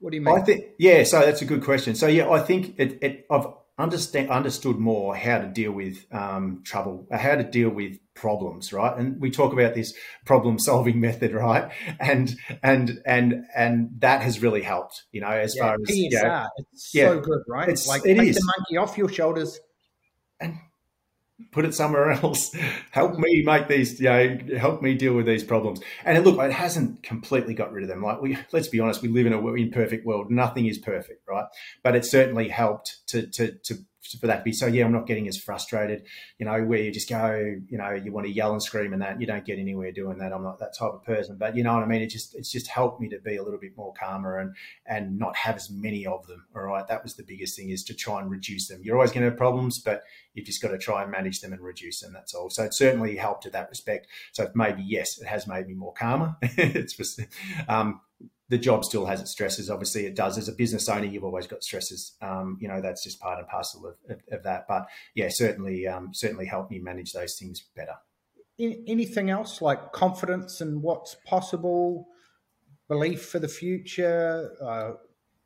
What 0.00 0.10
do 0.10 0.16
you 0.16 0.22
mean? 0.22 0.38
I 0.38 0.42
think 0.42 0.64
yeah. 0.78 1.04
So 1.04 1.20
that's 1.20 1.42
a 1.42 1.46
good 1.46 1.62
question. 1.62 1.94
So 1.94 2.06
yeah, 2.06 2.28
I 2.28 2.40
think 2.40 2.74
it, 2.78 2.98
it 3.02 3.26
I've 3.30 3.46
understand 3.76 4.30
understood 4.30 4.78
more 4.78 5.16
how 5.16 5.38
to 5.38 5.46
deal 5.46 5.72
with 5.72 6.06
um, 6.12 6.62
trouble, 6.64 7.06
uh, 7.10 7.18
how 7.18 7.34
to 7.34 7.42
deal 7.42 7.68
with 7.68 7.98
problems, 8.14 8.72
right? 8.72 8.96
And 8.96 9.20
we 9.20 9.30
talk 9.30 9.52
about 9.52 9.74
this 9.74 9.94
problem 10.24 10.58
solving 10.58 11.00
method, 11.08 11.32
right? 11.32 11.70
And 11.98 12.34
and 12.62 13.02
and 13.04 13.44
and 13.54 13.90
that 13.98 14.22
has 14.22 14.40
really 14.40 14.62
helped, 14.62 15.04
you 15.12 15.20
know, 15.20 15.28
as 15.28 15.56
yeah, 15.56 15.62
far 15.62 15.74
as 15.74 15.90
PSR, 15.90 16.10
yeah, 16.10 16.46
it's 16.58 16.94
yeah, 16.94 17.08
so 17.08 17.20
good, 17.20 17.42
right? 17.48 17.68
It's 17.68 17.88
like 17.88 18.02
it 18.04 18.16
take 18.16 18.28
is. 18.28 18.36
the 18.36 18.52
monkey 18.56 18.76
off 18.76 18.96
your 18.96 19.08
shoulders 19.08 19.58
and 20.40 20.56
put 21.50 21.64
it 21.64 21.74
somewhere 21.74 22.12
else. 22.12 22.54
help 22.90 23.18
me 23.18 23.42
make 23.42 23.68
these, 23.68 24.00
you 24.00 24.08
know, 24.08 24.38
help 24.58 24.82
me 24.82 24.94
deal 24.94 25.14
with 25.14 25.26
these 25.26 25.44
problems. 25.44 25.80
And 26.04 26.22
look, 26.24 26.38
it 26.38 26.52
hasn't 26.52 27.02
completely 27.02 27.54
got 27.54 27.72
rid 27.72 27.82
of 27.82 27.88
them. 27.88 28.02
Like 28.02 28.20
we, 28.20 28.38
let's 28.52 28.68
be 28.68 28.80
honest, 28.80 29.02
we 29.02 29.08
live 29.08 29.26
in 29.26 29.32
a 29.32 29.46
imperfect 29.54 30.06
world. 30.06 30.30
Nothing 30.30 30.66
is 30.66 30.78
perfect, 30.78 31.26
right? 31.28 31.46
But 31.82 31.96
it 31.96 32.04
certainly 32.04 32.48
helped 32.48 33.06
to 33.08 33.26
to 33.32 33.52
to 33.64 33.78
for 34.20 34.26
that 34.26 34.38
to 34.38 34.42
be 34.44 34.52
so 34.52 34.66
yeah 34.66 34.84
i'm 34.84 34.92
not 34.92 35.06
getting 35.06 35.26
as 35.28 35.36
frustrated 35.36 36.04
you 36.38 36.46
know 36.46 36.62
where 36.62 36.80
you 36.80 36.90
just 36.90 37.08
go 37.08 37.56
you 37.68 37.78
know 37.78 37.90
you 37.92 38.12
want 38.12 38.26
to 38.26 38.32
yell 38.32 38.52
and 38.52 38.62
scream 38.62 38.92
and 38.92 39.02
that. 39.02 39.20
You 39.20 39.26
don't 39.26 39.44
get 39.44 39.58
anywhere 39.58 39.92
doing 39.92 40.18
that. 40.18 40.32
I'm 40.32 40.42
not 40.42 40.58
that 40.60 40.76
type 40.76 40.92
of 40.92 41.04
person. 41.04 41.36
But 41.38 41.56
you 41.56 41.62
know 41.62 41.74
what 41.74 41.82
i 41.82 41.86
mean? 41.86 42.02
It 42.02 42.08
just 42.08 42.34
it's 42.34 42.50
just 42.50 42.68
helped 42.68 43.00
me 43.00 43.08
to 43.10 43.18
be 43.18 43.36
a 43.36 43.42
little 43.42 43.58
bit 43.58 43.76
more 43.76 43.92
calmer 43.98 44.38
and 44.38 44.54
and 44.86 45.18
not 45.18 45.36
have 45.36 45.56
as 45.56 45.70
many 45.70 46.06
of 46.06 46.26
them 46.26 46.44
all 46.54 46.62
right? 46.62 46.86
That 46.86 47.02
was 47.02 47.14
the 47.14 47.22
biggest 47.22 47.56
thing 47.56 47.70
is 47.70 47.84
to 47.84 47.94
try 47.94 48.20
and 48.20 48.30
reduce 48.30 48.68
them. 48.68 48.80
You're 48.82 48.96
always 48.96 49.12
going 49.12 49.24
to 49.24 49.30
have 49.30 49.38
problems 49.38 49.78
but 49.78 50.02
you've 50.34 50.46
just 50.46 50.62
got 50.62 50.68
to 50.68 50.78
try 50.78 51.02
and 51.02 51.10
manage 51.10 51.40
them 51.40 51.52
and 51.52 51.62
reduce 51.62 52.00
them 52.00 52.12
that's 52.12 52.34
all. 52.34 52.50
So 52.50 52.64
it 52.64 52.74
certainly 52.74 53.16
helped 53.16 53.46
in 53.46 53.52
that 53.52 53.68
respect. 53.68 54.06
So 54.32 54.50
maybe 54.54 54.82
yes 54.82 55.18
it 55.20 55.26
has 55.26 55.46
made 55.46 55.66
me 55.66 55.74
more 55.74 55.92
calmer. 55.92 56.36
It's 56.56 56.96
just, 56.96 57.20
um, 57.68 58.00
the 58.48 58.58
job 58.58 58.84
still 58.84 59.06
has 59.06 59.20
its 59.20 59.30
stresses. 59.30 59.70
Obviously, 59.70 60.06
it 60.06 60.14
does. 60.14 60.36
As 60.36 60.48
a 60.48 60.52
business 60.52 60.88
owner, 60.88 61.06
you've 61.06 61.24
always 61.24 61.46
got 61.46 61.62
stresses. 61.62 62.14
Um, 62.20 62.58
you 62.60 62.68
know, 62.68 62.80
that's 62.80 63.02
just 63.02 63.20
part 63.20 63.38
and 63.38 63.48
parcel 63.48 63.86
of, 63.86 63.94
of, 64.10 64.20
of 64.30 64.42
that. 64.44 64.66
But 64.68 64.86
yeah, 65.14 65.28
certainly, 65.30 65.86
um, 65.86 66.10
certainly 66.12 66.46
helped 66.46 66.70
me 66.70 66.78
manage 66.78 67.12
those 67.12 67.36
things 67.38 67.64
better. 67.74 67.94
Anything 68.58 69.30
else 69.30 69.60
like 69.60 69.92
confidence 69.92 70.60
and 70.60 70.82
what's 70.82 71.16
possible, 71.26 72.08
belief 72.86 73.24
for 73.24 73.38
the 73.38 73.48
future? 73.48 74.52
Uh, 74.62 74.92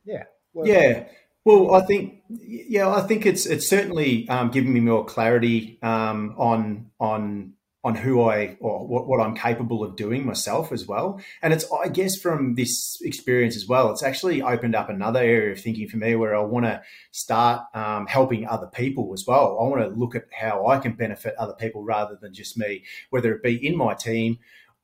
yeah. 0.05 0.25
Yeah. 0.65 1.05
Well, 1.45 1.73
I 1.73 1.81
think, 1.87 2.23
yeah, 2.29 2.91
I 2.91 3.01
think 3.03 3.25
it's 3.25 3.47
it's 3.47 3.71
certainly 3.71 4.29
um, 4.29 4.51
giving 4.51 4.75
me 4.75 4.81
more 4.81 5.05
clarity 5.05 5.79
um, 5.83 6.35
on 6.37 6.91
on 7.01 7.55
on 7.85 7.95
who 7.95 8.23
I 8.23 8.57
or 8.61 8.87
what, 8.87 9.07
what, 9.07 9.21
I'm 9.21 9.37
capable 9.37 9.85
of 9.85 9.97
doing 9.97 10.27
myself 10.27 10.73
as 10.73 10.87
well. 10.87 11.21
And 11.43 11.53
it's, 11.53 11.65
I 11.73 11.89
guess, 11.89 12.17
from 12.17 12.57
this 12.57 12.99
experience 13.03 13.57
as 13.57 13.69
well, 13.69 13.91
it's 13.93 14.03
actually 14.03 14.43
opened 14.43 14.75
up 14.75 14.89
another 14.89 15.21
area 15.21 15.53
of 15.53 15.61
thinking 15.61 15.89
for 15.89 15.97
me 15.97 16.17
where 16.17 16.37
I 16.37 16.41
want 16.41 16.67
to 16.67 16.83
start 17.13 17.63
um, 17.75 18.07
helping 18.07 18.47
other 18.47 18.67
people 18.67 19.13
as 19.13 19.25
well. 19.27 19.59
I 19.61 19.69
want 19.69 19.83
to 19.83 19.99
look 19.99 20.17
at 20.17 20.25
how 20.33 20.67
I 20.67 20.79
can 20.79 20.95
benefit 20.95 21.35
other 21.37 21.55
people 21.55 21.85
rather 21.85 22.19
than 22.21 22.35
just 22.35 22.59
me, 22.59 22.85
whether 23.11 23.33
it 23.33 23.43
be 23.43 23.65
in 23.65 23.77
my 23.77 23.95
team 23.95 24.39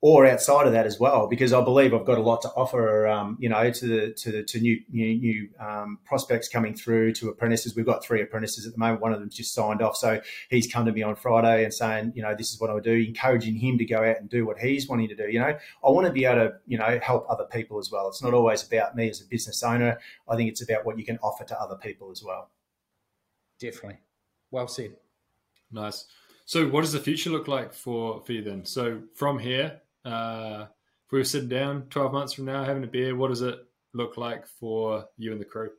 or 0.05 0.27
outside 0.27 0.67
of 0.67 0.75
that 0.75 0.85
as 0.85 1.01
well, 1.01 1.27
because 1.27 1.55
I 1.55 1.65
believe 1.65 1.95
I've 1.95 2.05
got 2.05 2.19
a 2.19 2.21
lot 2.21 2.43
to 2.43 2.51
offer, 2.51 3.09
um, 3.09 3.39
you 3.41 3.49
know, 3.49 3.71
to 3.71 3.87
the 3.87 4.13
to 4.13 4.33
the 4.33 4.43
to 4.43 4.61
new 4.61 4.79
new, 4.91 5.17
new 5.17 5.49
um, 5.59 5.99
prospects 6.05 6.47
coming 6.47 6.75
through 6.75 7.15
to 7.15 7.31
apprentices. 7.31 7.75
We've 7.75 7.87
got 7.87 8.05
three 8.05 8.21
apprentices 8.21 8.67
at 8.67 8.75
the 8.75 8.79
moment. 8.79 9.01
One 9.01 9.15
of 9.15 9.21
them's 9.21 9.35
just 9.35 9.55
signed 9.55 9.81
off, 9.81 9.97
so 9.97 10.21
he's 10.51 10.71
come 10.71 10.85
to 10.85 10.93
me 10.93 11.03
on 11.03 11.17
Friday 11.17 11.65
and 11.65 11.73
saying, 11.73 12.13
you 12.15 12.23
know, 12.23 12.35
this 12.37 12.53
is 12.53 12.61
what 12.61 12.69
I 12.69 12.75
would 12.75 12.85
do, 12.85 12.93
encouraging 12.93 13.57
him 13.57 13.79
to 13.79 13.87
go 13.87 14.05
out 14.05 14.19
and 14.21 14.29
do 14.29 14.45
what 14.45 14.59
he's 14.59 14.87
wanting 14.87 15.09
to 15.09 15.17
do. 15.17 15.27
You 15.31 15.39
know, 15.39 15.57
I 15.83 15.89
want 15.89 16.07
to 16.07 16.13
be 16.13 16.27
able 16.27 16.51
to, 16.51 16.53
you 16.67 16.77
know, 16.77 17.01
help 17.03 17.25
other 17.31 17.47
people 17.51 17.79
as 17.79 17.91
well. 17.91 18.07
It's 18.09 18.23
not 18.23 18.35
always 18.35 18.63
about 18.63 18.95
me 18.95 19.09
as 19.09 19.23
a 19.23 19.25
business 19.25 19.63
owner. 19.63 19.99
I 20.29 20.37
think 20.37 20.51
it's 20.51 20.63
about 20.63 20.85
what 20.85 20.99
you 20.99 21.07
can 21.07 21.17
offer 21.23 21.45
to 21.45 21.59
other 21.59 21.77
people 21.77 22.11
as 22.11 22.23
well. 22.23 22.51
Definitely, 23.59 24.01
well 24.51 24.69
said. 24.69 24.97
Nice. 25.73 26.05
So, 26.45 26.69
what 26.69 26.83
does 26.83 26.93
the 26.93 27.01
future 27.01 27.31
look 27.31 27.49
like 27.49 27.73
for 27.73 28.21
for 28.21 28.33
you 28.35 28.43
then? 28.43 28.67
So, 28.67 29.01
from 29.15 29.39
here, 29.39 29.81
uh, 30.05 30.67
if 31.07 31.13
we 31.13 31.19
were 31.19 31.25
sitting 31.25 31.49
down 31.49 31.87
12 31.91 32.13
months 32.13 32.33
from 32.33 32.45
now 32.47 32.65
having 32.65 32.85
a 32.85 32.89
beer, 32.89 33.17
what 33.17 33.29
does 33.29 33.43
it 33.43 33.59
look 33.93 34.17
like 34.17 34.47
for 34.47 35.07
you 35.17 35.33
and 35.33 35.41
the 35.41 35.45
crew? 35.45 35.71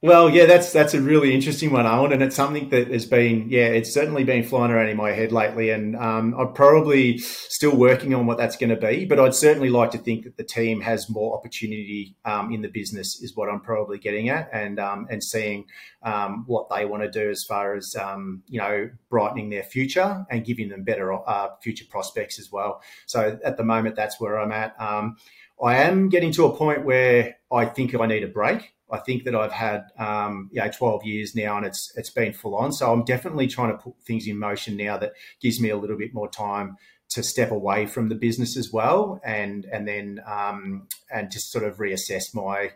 Well, 0.00 0.30
yeah, 0.30 0.46
that's 0.46 0.72
that's 0.72 0.94
a 0.94 1.00
really 1.00 1.34
interesting 1.34 1.72
one, 1.72 1.84
Owen, 1.84 2.12
and 2.12 2.22
it's 2.22 2.36
something 2.36 2.68
that 2.68 2.86
has 2.92 3.04
been, 3.04 3.50
yeah, 3.50 3.66
it's 3.66 3.92
certainly 3.92 4.22
been 4.22 4.44
flying 4.44 4.70
around 4.70 4.90
in 4.90 4.96
my 4.96 5.10
head 5.10 5.32
lately, 5.32 5.70
and 5.70 5.96
um, 5.96 6.36
I'm 6.38 6.52
probably 6.52 7.18
still 7.18 7.76
working 7.76 8.14
on 8.14 8.24
what 8.24 8.38
that's 8.38 8.56
going 8.56 8.70
to 8.70 8.76
be. 8.76 9.06
But 9.06 9.18
I'd 9.18 9.34
certainly 9.34 9.70
like 9.70 9.90
to 9.90 9.98
think 9.98 10.22
that 10.22 10.36
the 10.36 10.44
team 10.44 10.82
has 10.82 11.10
more 11.10 11.36
opportunity 11.36 12.14
um, 12.24 12.52
in 12.52 12.62
the 12.62 12.68
business, 12.68 13.20
is 13.20 13.34
what 13.34 13.48
I'm 13.48 13.58
probably 13.58 13.98
getting 13.98 14.28
at, 14.28 14.48
and 14.52 14.78
um, 14.78 15.08
and 15.10 15.20
seeing 15.20 15.64
um, 16.04 16.44
what 16.46 16.68
they 16.70 16.84
want 16.84 17.02
to 17.02 17.10
do 17.10 17.28
as 17.28 17.42
far 17.42 17.74
as 17.74 17.96
um, 17.96 18.44
you 18.46 18.60
know 18.60 18.88
brightening 19.10 19.50
their 19.50 19.64
future 19.64 20.24
and 20.30 20.44
giving 20.44 20.68
them 20.68 20.84
better 20.84 21.12
uh, 21.12 21.48
future 21.60 21.86
prospects 21.90 22.38
as 22.38 22.52
well. 22.52 22.82
So 23.06 23.36
at 23.44 23.56
the 23.56 23.64
moment, 23.64 23.96
that's 23.96 24.20
where 24.20 24.38
I'm 24.38 24.52
at. 24.52 24.80
Um, 24.80 25.16
I 25.60 25.78
am 25.78 26.08
getting 26.08 26.30
to 26.34 26.46
a 26.46 26.56
point 26.56 26.84
where 26.84 27.38
I 27.50 27.64
think 27.64 27.96
I 27.96 28.06
need 28.06 28.22
a 28.22 28.28
break. 28.28 28.74
I 28.90 28.98
think 28.98 29.24
that 29.24 29.34
I've 29.34 29.52
had 29.52 29.86
um, 29.98 30.48
you 30.52 30.60
know 30.60 30.70
12 30.70 31.04
years 31.04 31.34
now, 31.34 31.56
and 31.56 31.66
it's 31.66 31.92
it's 31.96 32.10
been 32.10 32.32
full 32.32 32.56
on. 32.56 32.72
So 32.72 32.92
I'm 32.92 33.04
definitely 33.04 33.46
trying 33.46 33.70
to 33.70 33.82
put 33.82 33.94
things 34.06 34.26
in 34.26 34.38
motion 34.38 34.76
now 34.76 34.98
that 34.98 35.12
gives 35.40 35.60
me 35.60 35.70
a 35.70 35.76
little 35.76 35.98
bit 35.98 36.14
more 36.14 36.28
time 36.28 36.76
to 37.10 37.22
step 37.22 37.50
away 37.50 37.86
from 37.86 38.08
the 38.08 38.14
business 38.14 38.56
as 38.56 38.72
well, 38.72 39.20
and 39.24 39.64
and 39.66 39.86
then 39.86 40.20
um, 40.26 40.88
and 41.10 41.30
just 41.30 41.52
sort 41.52 41.64
of 41.64 41.76
reassess 41.78 42.34
my 42.34 42.72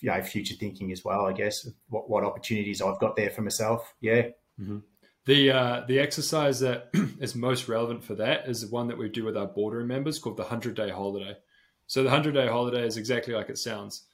you 0.00 0.10
know 0.10 0.22
future 0.22 0.54
thinking 0.54 0.92
as 0.92 1.04
well. 1.04 1.26
I 1.26 1.32
guess 1.32 1.68
what 1.88 2.10
what 2.10 2.24
opportunities 2.24 2.82
I've 2.82 3.00
got 3.00 3.16
there 3.16 3.30
for 3.30 3.42
myself. 3.42 3.94
Yeah. 4.00 4.28
Mm-hmm. 4.60 4.78
The 5.26 5.50
uh, 5.50 5.84
the 5.86 6.00
exercise 6.00 6.60
that 6.60 6.90
is 7.20 7.34
most 7.34 7.68
relevant 7.68 8.04
for 8.04 8.14
that 8.16 8.48
is 8.48 8.60
the 8.60 8.68
one 8.68 8.88
that 8.88 8.98
we 8.98 9.08
do 9.08 9.24
with 9.24 9.36
our 9.36 9.46
boardroom 9.46 9.88
members 9.88 10.18
called 10.18 10.36
the 10.36 10.44
hundred 10.44 10.74
day 10.74 10.90
holiday. 10.90 11.36
So 11.86 12.02
the 12.02 12.10
hundred 12.10 12.32
day 12.34 12.46
holiday 12.46 12.86
is 12.86 12.96
exactly 12.96 13.34
like 13.34 13.48
it 13.48 13.58
sounds 13.58 14.04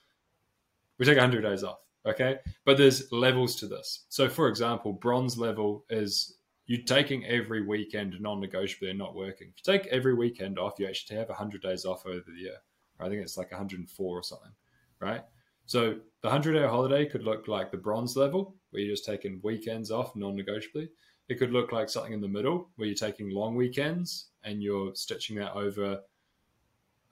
we 1.01 1.07
take 1.07 1.17
100 1.17 1.41
days 1.43 1.65
off. 1.65 1.79
Okay. 2.07 2.39
But 2.65 2.79
there's 2.79 3.11
levels 3.11 3.57
to 3.57 3.67
this. 3.67 4.05
So, 4.09 4.29
for 4.29 4.49
example, 4.49 4.93
bronze 4.93 5.37
level 5.37 5.85
is 5.91 6.37
you 6.67 6.83
taking 6.85 7.27
every 7.27 7.67
weekend 7.67 8.15
non 8.21 8.39
negotiably 8.39 8.91
and 8.91 8.99
not 8.99 9.17
working. 9.17 9.49
If 9.49 9.67
you 9.67 9.73
take 9.73 9.87
every 9.89 10.15
weekend 10.15 10.59
off, 10.59 10.79
you 10.79 10.87
actually 10.87 11.17
have 11.17 11.29
100 11.29 11.63
days 11.63 11.85
off 11.85 12.07
over 12.07 12.23
the 12.27 12.41
year. 12.41 12.57
I 13.01 13.09
think 13.09 13.23
it's 13.23 13.39
like 13.39 13.51
104 13.51 14.19
or 14.19 14.23
something, 14.23 14.53
right? 15.01 15.25
So 15.67 15.95
the 16.21 16.29
100 16.29 16.53
day 16.53 16.67
holiday 16.67 17.07
could 17.07 17.25
look 17.25 17.49
like 17.49 17.71
the 17.71 17.77
bronze 17.79 18.17
level, 18.17 18.55
where 18.71 18.83
you're 18.83 18.93
just 18.93 19.07
taking 19.07 19.41
weekends 19.43 19.91
off 19.91 20.15
non 20.15 20.37
negotiably. 20.37 20.91
It 21.29 21.39
could 21.39 21.53
look 21.53 21.73
like 21.73 21.89
something 21.89 22.13
in 22.13 22.21
the 22.21 22.29
middle, 22.29 22.69
where 22.77 22.89
you're 22.89 22.95
taking 22.95 23.31
long 23.31 23.55
weekends 23.55 24.31
and 24.45 24.63
you're 24.63 24.95
stitching 24.95 25.37
that 25.37 25.55
over 25.55 26.01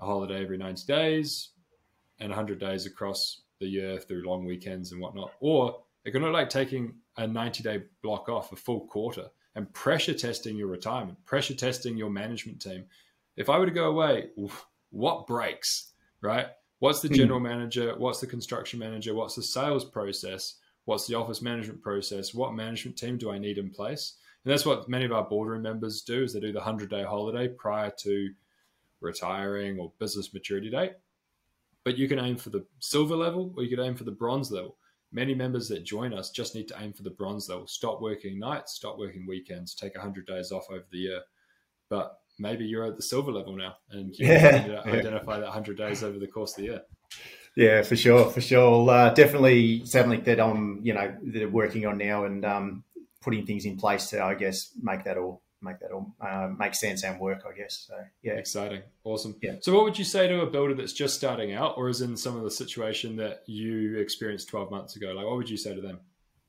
a 0.01 0.05
holiday 0.05 0.43
every 0.43 0.59
90 0.59 0.87
days 0.87 1.51
and 2.21 2.31
100 2.31 2.59
days 2.59 2.87
across 2.87 3.43
the 3.61 3.67
year 3.67 3.99
through 3.99 4.27
long 4.27 4.45
weekends 4.45 4.93
and 4.93 5.01
whatnot. 5.01 5.33
Or 5.41 5.83
it 6.05 6.13
can 6.13 6.23
look 6.23 6.33
like 6.33 6.49
taking 6.49 6.95
a 7.17 7.27
90 7.27 7.63
day 7.63 7.83
block 8.03 8.29
off, 8.29 8.53
a 8.53 8.57
full 8.57 8.87
quarter, 8.87 9.29
and 9.55 9.73
pressure 9.73 10.15
testing 10.15 10.57
your 10.57 10.69
retirement, 10.69 11.25
pressure 11.25 11.55
testing 11.55 11.97
your 11.97 12.11
management 12.11 12.63
team. 12.63 12.85
If 13.37 13.49
I 13.49 13.59
were 13.59 13.67
to 13.67 13.73
go 13.73 13.91
away, 13.91 14.31
what 14.91 15.27
breaks, 15.27 15.93
right? 16.23 16.47
What's 16.79 17.01
the 17.01 17.09
hmm. 17.09 17.15
general 17.15 17.41
manager? 17.41 17.95
What's 17.97 18.21
the 18.21 18.27
construction 18.27 18.79
manager? 18.79 19.15
What's 19.15 19.35
the 19.35 19.43
sales 19.43 19.85
process? 19.85 20.55
What's 20.85 21.07
the 21.07 21.17
office 21.17 21.43
management 21.43 21.83
process? 21.83 22.33
What 22.33 22.55
management 22.55 22.97
team 22.97 23.19
do 23.19 23.31
I 23.31 23.39
need 23.39 23.59
in 23.59 23.71
place? 23.71 24.15
And 24.45 24.53
that's 24.53 24.65
what 24.65 24.89
many 24.89 25.05
of 25.05 25.13
our 25.13 25.25
boardroom 25.25 25.63
members 25.63 26.03
do 26.03 26.23
is 26.23 26.33
they 26.33 26.41
do 26.41 26.53
the 26.53 26.59
100 26.59 26.89
day 26.89 27.03
holiday 27.03 27.49
prior 27.49 27.93
to 27.99 28.31
retiring 29.01 29.79
or 29.79 29.93
business 29.99 30.33
maturity 30.33 30.71
date 30.71 30.93
but 31.89 31.97
you 31.97 32.07
can 32.07 32.19
aim 32.19 32.37
for 32.37 32.51
the 32.51 32.67
silver 32.81 33.17
level 33.17 33.51
or 33.57 33.63
you 33.63 33.75
could 33.75 33.83
aim 33.83 33.95
for 33.95 34.05
the 34.05 34.13
bronze 34.13 34.51
level. 34.51 34.77
Many 35.11 35.35
members 35.35 35.69
that 35.69 35.85
join 35.85 36.13
us 36.13 36.29
just 36.29 36.55
need 36.55 36.69
to 36.69 36.77
aim 36.79 36.93
for 36.93 37.03
the 37.03 37.09
bronze 37.09 37.49
level. 37.49 37.67
Stop 37.67 38.03
working 38.03 38.39
nights, 38.39 38.75
stop 38.75 38.99
working 38.99 39.27
weekends, 39.27 39.75
take 39.75 39.95
100 39.95 40.27
days 40.27 40.53
off 40.53 40.67
over 40.69 40.85
the 40.93 40.99
year. 40.99 41.23
But 41.89 42.19
maybe 42.39 42.67
you're 42.67 42.85
at 42.85 42.97
the 42.97 43.03
silver 43.03 43.33
level 43.33 43.57
now 43.57 43.77
and 43.91 44.15
you 44.19 44.27
yeah. 44.27 44.83
identify 44.85 45.39
that 45.39 45.45
100 45.45 45.79
days 45.79 46.03
over 46.03 46.19
the 46.19 46.27
course 46.27 46.51
of 46.51 46.57
the 46.57 46.65
year. 46.65 46.83
Yeah, 47.57 47.81
for 47.81 47.97
sure, 47.97 48.29
for 48.29 48.43
sure. 48.43 48.91
Uh, 48.91 49.15
definitely 49.15 49.87
something 49.87 50.23
that 50.25 50.41
I'm, 50.41 50.83
you 50.85 50.93
know, 50.93 51.17
that 51.33 51.51
working 51.51 51.87
on 51.87 51.97
now 51.97 52.27
and 52.27 52.45
um, 52.45 52.85
putting 53.23 53.47
things 53.47 53.65
in 53.65 53.79
place 53.79 54.11
to, 54.11 54.23
I 54.23 54.35
guess, 54.35 54.75
make 54.79 55.05
that 55.05 55.17
all 55.17 55.41
make 55.61 55.81
that 55.81 55.93
all 55.93 56.15
uh, 56.21 56.49
make 56.59 56.75
sense 56.75 57.05
and 57.05 57.21
work, 57.21 57.43
I 57.49 57.57
guess. 57.57 57.87
So 57.89 57.95
yeah, 58.23 58.35
exciting, 58.35 58.83
awesome. 59.05 59.37
Yeah. 59.43 59.57
So 59.61 59.75
what 59.75 59.85
would 59.85 59.99
you 59.99 60.05
say 60.05 60.29
to 60.29 60.43
a 60.43 60.51
builder 60.51 60.75
that's 60.75 60.93
just 60.93 61.15
starting 61.17 61.53
out, 61.53 61.77
or 61.77 61.89
is 61.89 62.01
in 62.01 62.17
some 62.17 62.37
of 62.37 62.45
the 62.45 62.51
situation 62.51 63.17
that 63.17 63.43
you 63.47 63.99
experienced 63.99 64.49
twelve 64.49 64.71
months 64.71 64.97
ago? 64.97 65.13
Like, 65.13 65.27
what 65.27 65.37
would 65.37 65.51
you 65.51 65.57
say 65.57 65.75
to 65.75 65.81
them? 65.81 66.01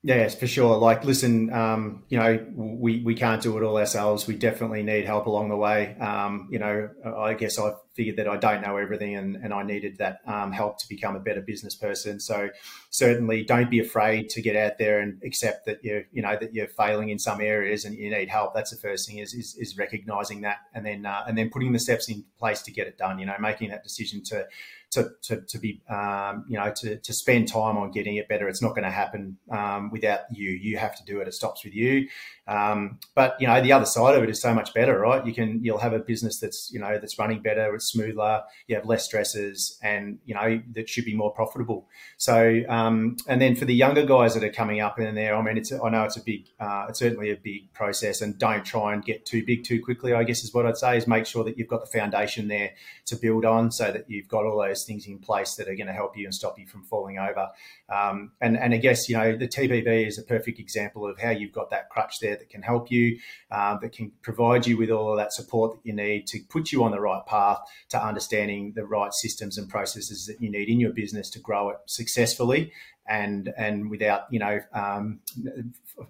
Yes, 0.01 0.33
for 0.33 0.47
sure. 0.47 0.77
Like, 0.77 1.03
listen, 1.03 1.51
um, 1.51 2.03
you 2.07 2.17
know, 2.17 2.45
we, 2.55 3.01
we 3.01 3.15
can't 3.15 3.41
do 3.41 3.57
it 3.57 3.63
all 3.63 3.77
ourselves. 3.77 4.27
We 4.27 4.35
definitely 4.37 4.81
need 4.81 5.03
help 5.03 5.25
along 5.25 5.49
the 5.49 5.57
way. 5.57 5.97
Um, 5.97 6.47
you 6.49 6.57
know, 6.57 6.89
I 7.05 7.33
guess 7.33 7.59
I 7.59 7.73
figured 7.95 8.15
that 8.15 8.25
I 8.25 8.37
don't 8.37 8.61
know 8.61 8.77
everything 8.77 9.17
and, 9.17 9.35
and 9.35 9.53
I 9.53 9.63
needed 9.63 9.97
that 9.97 10.19
um, 10.25 10.53
help 10.53 10.77
to 10.79 10.87
become 10.87 11.17
a 11.17 11.19
better 11.19 11.41
business 11.41 11.75
person. 11.75 12.21
So 12.21 12.49
certainly 12.91 13.43
don't 13.43 13.69
be 13.69 13.79
afraid 13.79 14.29
to 14.29 14.41
get 14.41 14.55
out 14.55 14.77
there 14.77 15.01
and 15.01 15.21
accept 15.21 15.65
that 15.65 15.83
you're, 15.83 16.03
you 16.13 16.21
know, 16.21 16.37
that 16.39 16.53
you're 16.53 16.69
failing 16.69 17.09
in 17.09 17.19
some 17.19 17.41
areas 17.41 17.83
and 17.83 17.93
you 17.93 18.09
need 18.09 18.29
help. 18.29 18.53
That's 18.53 18.71
the 18.71 18.77
first 18.77 19.05
thing 19.05 19.17
is, 19.17 19.33
is, 19.33 19.57
is 19.59 19.77
recognizing 19.77 20.39
that 20.41 20.59
and 20.73 20.85
then, 20.85 21.05
uh, 21.05 21.25
and 21.27 21.37
then 21.37 21.49
putting 21.49 21.73
the 21.73 21.79
steps 21.79 22.07
in 22.07 22.23
place 22.39 22.61
to 22.61 22.71
get 22.71 22.87
it 22.87 22.97
done, 22.97 23.19
you 23.19 23.25
know, 23.25 23.35
making 23.37 23.71
that 23.71 23.83
decision 23.83 24.23
to, 24.27 24.47
to, 24.91 25.09
to, 25.23 25.41
to 25.41 25.59
be, 25.59 25.81
um, 25.89 26.45
you 26.47 26.57
know, 26.57 26.71
to, 26.77 26.97
to 26.97 27.13
spend 27.13 27.47
time 27.47 27.77
on 27.77 27.91
getting 27.91 28.15
it 28.15 28.27
better. 28.27 28.47
It's 28.47 28.61
not 28.61 28.69
going 28.69 28.83
to 28.83 28.91
happen 28.91 29.37
um, 29.51 29.91
without 29.91 30.21
you. 30.31 30.49
You 30.49 30.77
have 30.77 30.95
to 30.97 31.03
do 31.05 31.19
it. 31.19 31.27
It 31.27 31.33
stops 31.33 31.63
with 31.63 31.75
you. 31.75 32.07
Um, 32.47 32.97
but 33.13 33.35
you 33.39 33.45
know, 33.45 33.61
the 33.61 33.73
other 33.73 33.85
side 33.85 34.15
of 34.15 34.23
it 34.23 34.29
is 34.29 34.41
so 34.41 34.53
much 34.53 34.73
better, 34.73 34.97
right? 34.99 35.23
You 35.25 35.33
can, 35.33 35.63
you'll 35.63 35.77
have 35.77 35.93
a 35.93 35.99
business 35.99 36.39
that's, 36.39 36.71
you 36.73 36.79
know, 36.79 36.97
that's 36.97 37.19
running 37.19 37.41
better. 37.41 37.75
It's 37.75 37.85
smoother. 37.85 38.43
You 38.67 38.75
have 38.75 38.85
less 38.85 39.05
stresses, 39.05 39.77
and 39.81 40.19
you 40.25 40.33
know 40.35 40.61
that 40.73 40.89
should 40.89 41.05
be 41.05 41.15
more 41.15 41.31
profitable. 41.31 41.87
So, 42.17 42.61
um, 42.67 43.17
and 43.27 43.41
then 43.41 43.55
for 43.55 43.65
the 43.65 43.73
younger 43.73 44.05
guys 44.05 44.33
that 44.33 44.43
are 44.43 44.51
coming 44.51 44.79
up 44.79 44.99
in 44.99 45.15
there, 45.15 45.35
I 45.35 45.41
mean, 45.41 45.57
it's 45.57 45.71
I 45.71 45.89
know 45.89 46.03
it's 46.03 46.17
a 46.17 46.23
big, 46.23 46.47
uh, 46.59 46.87
it's 46.89 46.99
certainly 46.99 47.31
a 47.31 47.35
big 47.35 47.71
process, 47.73 48.21
and 48.21 48.37
don't 48.37 48.65
try 48.65 48.93
and 48.93 49.03
get 49.03 49.25
too 49.25 49.45
big 49.45 49.63
too 49.63 49.81
quickly. 49.83 50.13
I 50.13 50.23
guess 50.23 50.43
is 50.43 50.53
what 50.53 50.65
I'd 50.65 50.77
say 50.77 50.97
is 50.97 51.07
make 51.07 51.25
sure 51.25 51.43
that 51.43 51.57
you've 51.57 51.67
got 51.67 51.81
the 51.81 51.99
foundation 51.99 52.47
there 52.47 52.71
to 53.05 53.15
build 53.15 53.45
on, 53.45 53.71
so 53.71 53.91
that 53.91 54.09
you've 54.09 54.27
got 54.27 54.45
all 54.45 54.59
those 54.59 54.78
things 54.85 55.07
in 55.07 55.19
place 55.19 55.55
that 55.55 55.67
are 55.67 55.75
going 55.75 55.87
to 55.87 55.93
help 55.93 56.17
you 56.17 56.25
and 56.25 56.33
stop 56.33 56.57
you 56.59 56.67
from 56.67 56.83
falling 56.83 57.17
over. 57.17 57.49
Um, 57.89 58.31
and 58.41 58.57
and 58.57 58.73
I 58.73 58.77
guess 58.77 59.09
you 59.09 59.17
know 59.17 59.35
the 59.35 59.47
TPB 59.47 60.07
is 60.07 60.17
a 60.17 60.23
perfect 60.23 60.59
example 60.59 61.07
of 61.07 61.19
how 61.19 61.31
you've 61.31 61.51
got 61.51 61.69
that 61.71 61.89
crutch 61.89 62.19
there 62.19 62.35
that 62.35 62.49
can 62.49 62.61
help 62.61 62.91
you, 62.91 63.19
uh, 63.51 63.77
that 63.79 63.91
can 63.91 64.11
provide 64.21 64.67
you 64.67 64.77
with 64.77 64.89
all 64.89 65.11
of 65.11 65.17
that 65.17 65.33
support 65.33 65.73
that 65.73 65.81
you 65.83 65.93
need 65.93 66.27
to 66.27 66.39
put 66.49 66.71
you 66.71 66.83
on 66.83 66.91
the 66.91 66.99
right 66.99 67.25
path 67.25 67.59
to 67.89 68.03
understanding 68.03 68.73
the 68.75 68.85
right 68.85 69.13
systems 69.13 69.57
and 69.57 69.69
processes 69.69 70.25
that 70.25 70.41
you 70.41 70.49
need 70.49 70.69
in 70.69 70.79
your 70.79 70.91
business 70.91 71.29
to 71.31 71.39
grow 71.39 71.69
it 71.69 71.77
successfully 71.85 72.71
and 73.09 73.51
and 73.57 73.89
without 73.89 74.31
you 74.31 74.39
know 74.39 74.59
um, 74.73 75.19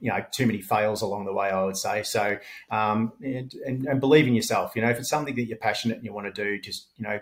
you 0.01 0.11
know 0.11 0.23
too 0.31 0.45
many 0.45 0.61
fails 0.61 1.01
along 1.01 1.25
the 1.25 1.33
way. 1.33 1.49
I 1.49 1.63
would 1.63 1.77
say 1.77 2.03
so, 2.03 2.37
um, 2.69 3.13
and, 3.23 3.53
and, 3.65 3.85
and 3.85 3.99
believe 3.99 4.27
in 4.27 4.35
yourself. 4.35 4.75
You 4.75 4.81
know, 4.81 4.89
if 4.89 4.99
it's 4.99 5.09
something 5.09 5.35
that 5.35 5.43
you're 5.43 5.57
passionate 5.57 5.97
and 5.97 6.05
you 6.05 6.13
want 6.13 6.33
to 6.33 6.43
do, 6.43 6.59
just 6.59 6.87
you 6.97 7.03
know 7.03 7.19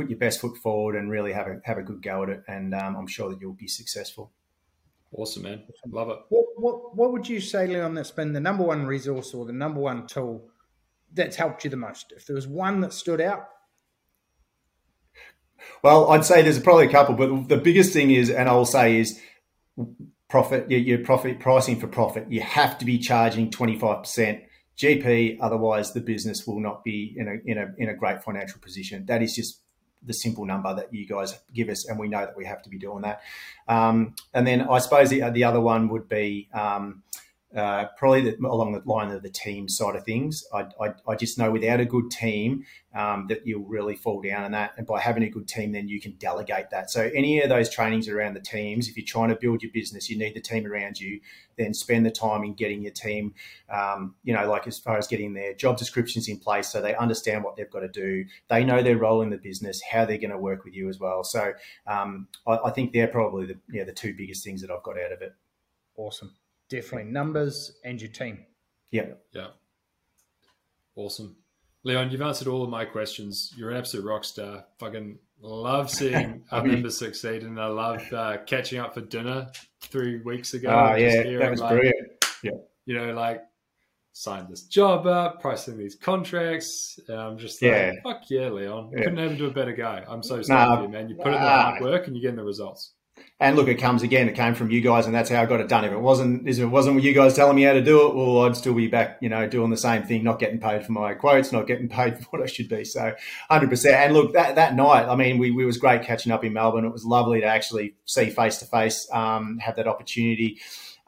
put 0.00 0.10
your 0.10 0.18
best 0.18 0.40
foot 0.40 0.56
forward 0.56 0.96
and 0.96 1.10
really 1.10 1.32
have 1.32 1.46
a 1.46 1.60
have 1.64 1.78
a 1.78 1.82
good 1.82 2.02
go 2.02 2.22
at 2.22 2.30
it. 2.30 2.42
And 2.48 2.74
um, 2.74 2.96
I'm 2.96 3.06
sure 3.06 3.28
that 3.28 3.40
you'll 3.40 3.52
be 3.52 3.68
successful. 3.68 4.32
Awesome, 5.12 5.42
man. 5.42 5.62
Love 5.88 6.08
it. 6.08 6.18
What, 6.28 6.46
what, 6.56 6.96
what 6.96 7.12
would 7.12 7.28
you 7.28 7.40
say, 7.40 7.66
Leon, 7.66 7.94
that's 7.94 8.12
been 8.12 8.32
the 8.32 8.40
number 8.40 8.62
one 8.62 8.86
resource 8.86 9.34
or 9.34 9.44
the 9.44 9.52
number 9.52 9.80
one 9.80 10.06
tool 10.06 10.48
that's 11.12 11.34
helped 11.36 11.64
you 11.64 11.70
the 11.70 11.76
most? 11.76 12.12
If 12.16 12.26
there 12.26 12.36
was 12.36 12.46
one 12.46 12.80
that 12.80 12.92
stood 12.92 13.20
out, 13.20 13.48
well, 15.82 16.10
I'd 16.10 16.24
say 16.24 16.42
there's 16.42 16.60
probably 16.60 16.86
a 16.86 16.90
couple, 16.90 17.16
but 17.16 17.48
the 17.48 17.56
biggest 17.56 17.92
thing 17.92 18.12
is, 18.12 18.30
and 18.30 18.48
I 18.48 18.52
will 18.52 18.64
say 18.64 18.98
is 18.98 19.20
profit. 20.28 20.70
Your 20.70 20.98
profit 20.98 21.40
pricing 21.40 21.78
for 21.78 21.88
profit. 21.88 22.30
You 22.30 22.40
have 22.40 22.78
to 22.78 22.84
be 22.84 22.98
charging 22.98 23.50
25 23.50 24.04
percent 24.04 24.40
GP, 24.78 25.38
otherwise 25.40 25.92
the 25.92 26.00
business 26.00 26.46
will 26.46 26.60
not 26.60 26.84
be 26.84 27.14
in 27.16 27.28
a 27.28 27.50
in 27.50 27.58
a 27.58 27.66
in 27.76 27.88
a 27.88 27.94
great 27.94 28.22
financial 28.22 28.60
position. 28.60 29.04
That 29.06 29.22
is 29.22 29.34
just 29.34 29.60
the 30.02 30.12
simple 30.12 30.46
number 30.46 30.74
that 30.74 30.92
you 30.92 31.06
guys 31.06 31.38
give 31.52 31.68
us, 31.68 31.86
and 31.88 31.98
we 31.98 32.08
know 32.08 32.20
that 32.20 32.36
we 32.36 32.44
have 32.44 32.62
to 32.62 32.70
be 32.70 32.78
doing 32.78 33.02
that. 33.02 33.22
Um, 33.68 34.14
and 34.32 34.46
then 34.46 34.62
I 34.62 34.78
suppose 34.78 35.10
the, 35.10 35.28
the 35.30 35.44
other 35.44 35.60
one 35.60 35.88
would 35.88 36.08
be 36.08 36.48
um, 36.54 37.02
uh, 37.56 37.86
probably 37.96 38.22
the, 38.22 38.36
along 38.46 38.72
the 38.72 38.82
line 38.84 39.10
of 39.10 39.22
the 39.22 39.30
team 39.30 39.68
side 39.68 39.96
of 39.96 40.04
things. 40.04 40.44
I, 40.54 40.66
I, 40.80 40.94
I 41.08 41.16
just 41.16 41.36
know 41.36 41.50
without 41.50 41.80
a 41.80 41.84
good 41.84 42.10
team 42.10 42.64
um, 42.94 43.26
that 43.28 43.44
you'll 43.44 43.64
really 43.64 43.96
fall 43.96 44.22
down 44.22 44.44
in 44.44 44.52
that. 44.52 44.72
And 44.76 44.86
by 44.86 45.00
having 45.00 45.24
a 45.24 45.28
good 45.28 45.48
team, 45.48 45.72
then 45.72 45.88
you 45.88 46.00
can 46.00 46.12
delegate 46.12 46.70
that. 46.70 46.90
So 46.90 47.10
any 47.12 47.40
of 47.40 47.48
those 47.48 47.68
trainings 47.68 48.08
around 48.08 48.34
the 48.34 48.40
teams, 48.40 48.88
if 48.88 48.96
you're 48.96 49.06
trying 49.06 49.30
to 49.30 49.36
build 49.36 49.62
your 49.62 49.72
business, 49.72 50.08
you 50.08 50.16
need 50.16 50.34
the 50.34 50.40
team 50.40 50.64
around 50.64 51.00
you. 51.00 51.20
Then 51.58 51.74
spend 51.74 52.06
the 52.06 52.10
time 52.10 52.44
in 52.44 52.54
getting 52.54 52.82
your 52.82 52.92
team, 52.92 53.34
um, 53.68 54.14
you 54.22 54.32
know, 54.32 54.48
like 54.48 54.66
as 54.66 54.78
far 54.78 54.96
as 54.96 55.06
getting 55.06 55.34
their 55.34 55.52
job 55.52 55.76
descriptions 55.76 56.28
in 56.28 56.38
place, 56.38 56.68
so 56.68 56.80
they 56.80 56.94
understand 56.94 57.44
what 57.44 57.56
they've 57.56 57.70
got 57.70 57.80
to 57.80 57.88
do. 57.88 58.24
They 58.48 58.64
know 58.64 58.82
their 58.82 58.96
role 58.96 59.20
in 59.20 59.28
the 59.28 59.36
business, 59.36 59.82
how 59.82 60.06
they're 60.06 60.16
going 60.18 60.30
to 60.30 60.38
work 60.38 60.64
with 60.64 60.74
you 60.74 60.88
as 60.88 60.98
well. 60.98 61.22
So 61.22 61.52
um, 61.86 62.28
I, 62.46 62.58
I 62.66 62.70
think 62.70 62.92
they're 62.92 63.08
probably 63.08 63.46
the 63.46 63.58
yeah 63.70 63.84
the 63.84 63.92
two 63.92 64.14
biggest 64.16 64.42
things 64.42 64.62
that 64.62 64.70
I've 64.70 64.82
got 64.82 64.98
out 64.98 65.12
of 65.12 65.20
it. 65.20 65.34
Awesome. 65.96 66.32
Definitely 66.70 67.10
numbers 67.12 67.72
and 67.84 68.00
your 68.00 68.10
team. 68.10 68.46
Yeah. 68.90 69.06
Yeah. 69.32 69.48
Awesome. 70.96 71.36
Leon, 71.82 72.10
you've 72.10 72.22
answered 72.22 72.48
all 72.48 72.62
of 72.62 72.70
my 72.70 72.84
questions. 72.84 73.52
You're 73.56 73.70
an 73.70 73.76
absolute 73.76 74.04
rock 74.04 74.24
star. 74.24 74.64
Fucking 74.78 75.18
love 75.40 75.90
seeing 75.90 76.44
our 76.50 76.62
members 76.62 76.98
succeed, 76.98 77.42
and 77.42 77.58
I 77.58 77.66
love 77.66 78.12
uh, 78.12 78.38
catching 78.46 78.78
up 78.78 78.94
for 78.94 79.00
dinner 79.00 79.50
three 79.80 80.20
weeks 80.20 80.54
ago. 80.54 80.68
Oh, 80.68 80.94
yeah, 80.96 81.38
that 81.38 81.50
was 81.50 81.60
like, 81.60 81.70
brilliant. 81.70 82.24
Yeah. 82.42 82.52
You 82.84 82.98
know, 82.98 83.12
like 83.14 83.42
signed 84.12 84.48
this 84.48 84.64
job 84.64 85.06
up, 85.06 85.40
pricing 85.40 85.78
these 85.78 85.94
contracts. 85.94 86.98
I'm 87.08 87.38
just 87.38 87.62
like, 87.62 87.70
yeah. 87.70 87.92
fuck 88.02 88.22
yeah, 88.28 88.48
Leon. 88.48 88.90
Yeah. 88.92 89.04
Couldn't 89.04 89.18
ever 89.18 89.34
do 89.34 89.46
a 89.46 89.50
better 89.50 89.72
guy. 89.72 90.04
I'm 90.06 90.22
so 90.22 90.42
sorry 90.42 90.76
nah, 90.76 90.82
you, 90.82 90.88
man. 90.88 91.08
You 91.08 91.16
put 91.16 91.28
in 91.28 91.32
the 91.32 91.38
hard 91.38 91.80
work 91.80 92.06
and 92.06 92.16
you're 92.16 92.22
getting 92.22 92.36
the 92.36 92.44
results. 92.44 92.92
And 93.40 93.56
look, 93.56 93.68
it 93.68 93.76
comes 93.76 94.02
again. 94.02 94.28
It 94.28 94.34
came 94.34 94.54
from 94.54 94.70
you 94.70 94.82
guys, 94.82 95.06
and 95.06 95.14
that's 95.14 95.30
how 95.30 95.40
I 95.40 95.46
got 95.46 95.60
it 95.60 95.68
done. 95.68 95.86
If 95.86 95.92
it 95.92 95.98
wasn't, 95.98 96.46
if 96.46 96.58
it 96.58 96.66
wasn't 96.66 97.02
you 97.02 97.14
guys 97.14 97.34
telling 97.34 97.56
me 97.56 97.62
how 97.62 97.72
to 97.72 97.80
do 97.80 98.06
it, 98.06 98.14
well, 98.14 98.44
I'd 98.44 98.54
still 98.54 98.74
be 98.74 98.86
back, 98.86 99.16
you 99.22 99.30
know, 99.30 99.48
doing 99.48 99.70
the 99.70 99.78
same 99.78 100.02
thing, 100.02 100.22
not 100.22 100.38
getting 100.38 100.60
paid 100.60 100.84
for 100.84 100.92
my 100.92 101.14
quotes, 101.14 101.50
not 101.50 101.66
getting 101.66 101.88
paid 102.00 102.18
for 102.18 102.24
what 102.24 102.42
I 102.42 102.46
should 102.46 102.68
be. 102.68 102.84
So, 102.84 103.14
hundred 103.50 103.70
percent. 103.70 103.96
And 103.96 104.12
look, 104.12 104.34
that 104.34 104.56
that 104.56 104.74
night, 104.74 105.08
I 105.08 105.16
mean, 105.16 105.38
we, 105.38 105.50
we 105.50 105.64
was 105.64 105.78
great 105.78 106.02
catching 106.02 106.32
up 106.32 106.44
in 106.44 106.52
Melbourne. 106.52 106.84
It 106.84 106.92
was 106.92 107.06
lovely 107.06 107.40
to 107.40 107.46
actually 107.46 107.94
see 108.04 108.28
face 108.28 108.58
to 108.58 108.66
face, 108.66 109.08
um, 109.10 109.58
have 109.58 109.76
that 109.76 109.88
opportunity. 109.88 110.58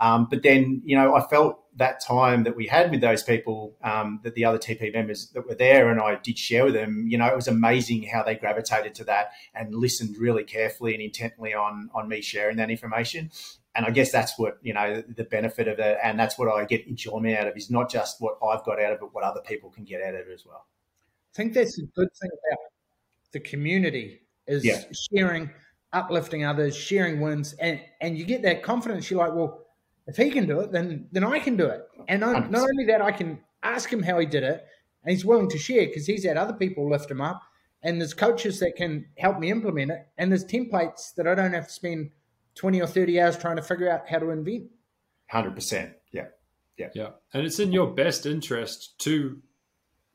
Um, 0.03 0.27
but 0.29 0.43
then, 0.43 0.83
you 0.85 0.97
know, 0.97 1.15
I 1.15 1.25
felt 1.29 1.61
that 1.77 2.01
time 2.01 2.43
that 2.43 2.57
we 2.57 2.67
had 2.67 2.91
with 2.91 3.01
those 3.01 3.23
people, 3.23 3.77
um, 3.85 4.19
that 4.25 4.35
the 4.35 4.45
other 4.45 4.59
TP 4.59 4.93
members 4.93 5.29
that 5.29 5.47
were 5.47 5.55
there, 5.55 5.91
and 5.93 6.01
I 6.01 6.17
did 6.17 6.37
share 6.37 6.65
with 6.65 6.75
them, 6.75 7.07
you 7.09 7.17
know, 7.17 7.27
it 7.29 7.37
was 7.37 7.47
amazing 7.47 8.03
how 8.03 8.25
they 8.25 8.35
gravitated 8.35 8.97
to 8.97 9.05
that 9.05 9.31
and 9.55 9.73
listened 9.73 10.17
really 10.19 10.43
carefully 10.43 10.93
and 10.95 11.01
intently 11.01 11.55
on 11.55 11.89
on 11.95 12.09
me 12.09 12.21
sharing 12.21 12.57
that 12.57 12.69
information. 12.69 13.31
And 13.77 13.87
I 13.87 13.91
guess 13.91 14.11
that's 14.11 14.37
what 14.37 14.59
you 14.61 14.75
know 14.75 15.05
the 15.17 15.23
benefit 15.23 15.69
of 15.69 15.79
it, 15.79 15.99
and 16.03 16.19
that's 16.19 16.37
what 16.37 16.49
I 16.53 16.65
get 16.65 16.85
enjoyment 16.89 17.39
out 17.39 17.47
of 17.47 17.57
is 17.57 17.71
not 17.71 17.89
just 17.89 18.21
what 18.21 18.39
I've 18.45 18.65
got 18.65 18.83
out 18.83 18.91
of 18.91 18.97
it, 18.97 19.01
but 19.01 19.15
what 19.15 19.23
other 19.23 19.41
people 19.41 19.71
can 19.71 19.85
get 19.85 20.03
out 20.03 20.15
of 20.15 20.27
it 20.29 20.33
as 20.35 20.45
well. 20.45 20.67
I 21.33 21.37
think 21.37 21.55
that's 21.55 21.79
a 21.79 21.87
good 21.95 22.09
thing 22.21 22.31
about 22.51 22.59
the 23.33 23.41
community 23.41 24.21
is 24.49 24.65
yeah. 24.65 24.83
sharing, 25.15 25.49
uplifting 25.93 26.45
others, 26.45 26.77
sharing 26.77 27.21
wins, 27.21 27.53
and 27.55 27.81
and 28.01 28.19
you 28.19 28.25
get 28.25 28.43
that 28.43 28.65
confidence. 28.65 29.09
You're 29.09 29.21
like, 29.21 29.33
well 29.33 29.63
if 30.07 30.17
he 30.17 30.31
can 30.31 30.47
do 30.47 30.61
it, 30.61 30.73
then 30.73 31.09
then 31.13 31.25
I 31.25 31.39
can 31.39 31.57
do 31.57 31.67
it. 31.67 31.83
And 32.09 32.21
not, 32.21 32.51
not 32.51 32.69
only 32.69 32.87
that, 32.87 33.03
I 33.03 33.13
can 33.13 33.39
ask 33.63 33.93
him 33.93 34.03
how 34.03 34.19
he 34.19 34.27
did 34.27 34.43
it, 34.43 34.65
and 35.05 35.13
he's 35.13 35.25
willing 35.25 35.49
to 35.51 35.59
share 35.59 35.87
because 35.87 36.07
he's 36.07 36.25
had 36.25 36.37
other 36.37 36.55
people 36.55 36.91
lift 36.91 37.11
him 37.11 37.21
up, 37.21 37.43
and 37.83 38.01
there's 38.01 38.15
coaches 38.15 38.61
that 38.61 38.77
can 38.77 39.07
help 39.19 39.39
me 39.39 39.51
implement 39.51 39.93
it, 39.93 40.07
and 40.19 40.31
there's 40.31 40.45
templates 40.45 41.15
that 41.15 41.27
I 41.27 41.35
don't 41.35 41.53
have 41.53 41.69
to 41.69 41.73
spend 41.73 42.11
twenty 42.55 42.81
or 42.81 42.87
thirty 42.87 43.21
hours 43.21 43.39
trying 43.39 43.57
to 43.57 43.63
figure 43.63 43.91
out 43.91 44.09
how 44.09 44.19
to 44.19 44.31
invent. 44.31 44.71
Hundred 45.29 45.55
percent, 45.55 45.93
yeah, 46.11 46.27
yeah, 46.77 46.89
yeah. 46.95 47.11
And 47.33 47.47
it's 47.47 47.61
in 47.61 47.73
your 47.73 47.93
best 47.93 48.27
interest 48.27 48.99
to 49.01 49.41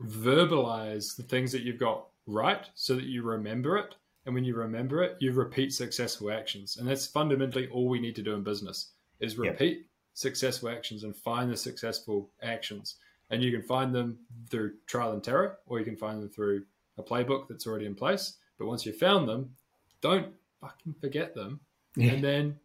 verbalize 0.01 1.15
the 1.15 1.23
things 1.23 1.51
that 1.51 1.63
you've 1.63 1.79
got 1.79 2.07
right, 2.25 2.69
so 2.75 2.95
that 2.95 3.05
you 3.05 3.23
remember 3.23 3.77
it. 3.77 3.95
And 4.25 4.35
when 4.35 4.43
you 4.43 4.55
remember 4.55 5.01
it, 5.03 5.15
you 5.21 5.31
repeat 5.31 5.71
successful 5.71 6.29
actions. 6.29 6.75
And 6.75 6.85
that's 6.85 7.07
fundamentally 7.07 7.69
all 7.69 7.87
we 7.87 8.01
need 8.01 8.17
to 8.17 8.21
do 8.21 8.33
in 8.33 8.43
business 8.43 8.91
is 9.19 9.37
repeat 9.37 9.77
yep. 9.77 9.85
successful 10.13 10.69
actions 10.69 11.03
and 11.03 11.15
find 11.15 11.51
the 11.51 11.57
successful 11.57 12.29
actions. 12.41 12.95
And 13.29 13.43
you 13.43 13.51
can 13.51 13.61
find 13.61 13.93
them 13.93 14.19
through 14.49 14.73
trial 14.85 15.11
and 15.11 15.23
terror, 15.23 15.57
or 15.65 15.79
you 15.79 15.85
can 15.85 15.97
find 15.97 16.21
them 16.21 16.29
through 16.29 16.63
a 16.97 17.03
playbook 17.03 17.47
that's 17.47 17.67
already 17.67 17.85
in 17.85 17.95
place. 17.95 18.37
But 18.57 18.67
once 18.67 18.85
you've 18.85 18.97
found 18.97 19.27
them, 19.27 19.55
don't 20.01 20.33
fucking 20.61 20.95
forget 21.01 21.35
them 21.35 21.59
yeah. 21.95 22.13
and 22.13 22.23
then 22.23 22.59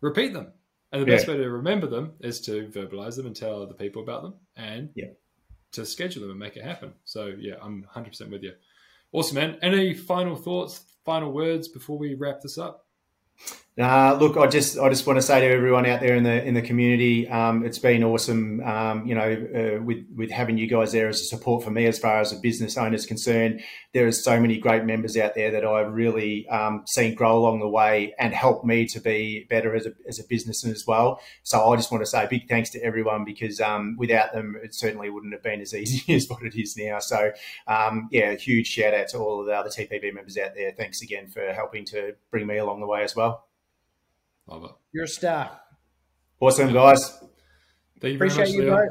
repeat 0.00 0.32
them. 0.32 0.52
And 0.92 1.02
the 1.02 1.06
best 1.06 1.26
yeah. 1.26 1.34
way 1.34 1.40
to 1.40 1.50
remember 1.50 1.86
them 1.86 2.12
is 2.20 2.40
to 2.42 2.68
verbalize 2.68 3.16
them 3.16 3.26
and 3.26 3.34
tell 3.34 3.60
other 3.62 3.74
people 3.74 4.02
about 4.02 4.22
them 4.22 4.34
and 4.56 4.90
yeah. 4.94 5.08
to 5.72 5.84
schedule 5.84 6.22
them 6.22 6.30
and 6.30 6.38
make 6.38 6.56
it 6.56 6.64
happen. 6.64 6.92
So, 7.04 7.34
yeah, 7.38 7.54
I'm 7.60 7.84
100% 7.94 8.30
with 8.30 8.42
you. 8.42 8.52
Awesome, 9.12 9.36
man. 9.36 9.58
Any 9.60 9.94
final 9.94 10.36
thoughts, 10.36 10.84
final 11.04 11.32
words 11.32 11.68
before 11.68 11.98
we 11.98 12.14
wrap 12.14 12.40
this 12.40 12.58
up? 12.58 12.86
Uh, 13.76 14.16
look, 14.20 14.36
I 14.36 14.46
just 14.46 14.78
I 14.78 14.88
just 14.88 15.04
want 15.04 15.16
to 15.16 15.22
say 15.22 15.40
to 15.40 15.46
everyone 15.48 15.84
out 15.84 15.98
there 15.98 16.14
in 16.14 16.22
the 16.22 16.44
in 16.44 16.54
the 16.54 16.62
community, 16.62 17.28
um, 17.28 17.66
it's 17.66 17.80
been 17.80 18.04
awesome. 18.04 18.62
Um, 18.62 19.04
you 19.04 19.16
know, 19.16 19.32
uh, 19.32 19.82
with 19.82 20.06
with 20.14 20.30
having 20.30 20.56
you 20.58 20.68
guys 20.68 20.92
there 20.92 21.08
as 21.08 21.20
a 21.20 21.24
support 21.24 21.64
for 21.64 21.72
me 21.72 21.86
as 21.86 21.98
far 21.98 22.20
as 22.20 22.32
a 22.32 22.36
business 22.36 22.76
owner 22.76 22.94
is 22.94 23.04
concerned. 23.04 23.62
There 23.92 24.06
are 24.06 24.12
so 24.12 24.38
many 24.38 24.58
great 24.58 24.84
members 24.84 25.16
out 25.16 25.34
there 25.34 25.50
that 25.50 25.64
I've 25.64 25.92
really 25.92 26.48
um, 26.50 26.84
seen 26.86 27.16
grow 27.16 27.36
along 27.36 27.58
the 27.58 27.68
way 27.68 28.14
and 28.16 28.32
help 28.32 28.64
me 28.64 28.86
to 28.86 29.00
be 29.00 29.44
better 29.50 29.74
as 29.74 29.86
a 29.86 29.92
as 30.06 30.20
a 30.20 30.24
businessman 30.28 30.72
as 30.72 30.86
well. 30.86 31.20
So 31.42 31.72
I 31.72 31.74
just 31.74 31.90
want 31.90 32.02
to 32.02 32.06
say 32.06 32.28
big 32.30 32.48
thanks 32.48 32.70
to 32.70 32.80
everyone 32.80 33.24
because 33.24 33.60
um, 33.60 33.96
without 33.98 34.32
them, 34.32 34.54
it 34.62 34.72
certainly 34.72 35.10
wouldn't 35.10 35.32
have 35.32 35.42
been 35.42 35.60
as 35.60 35.74
easy 35.74 36.14
as 36.14 36.28
what 36.28 36.44
it 36.44 36.54
is 36.54 36.76
now. 36.76 37.00
So 37.00 37.32
um, 37.66 38.08
yeah, 38.12 38.36
huge 38.36 38.68
shout 38.68 38.94
out 38.94 39.08
to 39.08 39.18
all 39.18 39.40
of 39.40 39.46
the 39.46 39.52
other 39.52 39.70
TPB 39.70 40.14
members 40.14 40.38
out 40.38 40.54
there. 40.54 40.70
Thanks 40.70 41.02
again 41.02 41.26
for 41.26 41.52
helping 41.52 41.84
to 41.86 42.14
bring 42.30 42.46
me 42.46 42.58
along 42.58 42.78
the 42.78 42.86
way 42.86 43.02
as 43.02 43.16
well. 43.16 43.48
Love 44.46 44.64
it. 44.64 44.70
You're 44.92 45.04
a 45.04 45.08
star. 45.08 45.60
Awesome, 46.40 46.72
guys. 46.72 47.18
Thank 48.00 48.12
you 48.12 48.16
Appreciate 48.16 48.48
you, 48.50 48.64
Leo. 48.64 48.86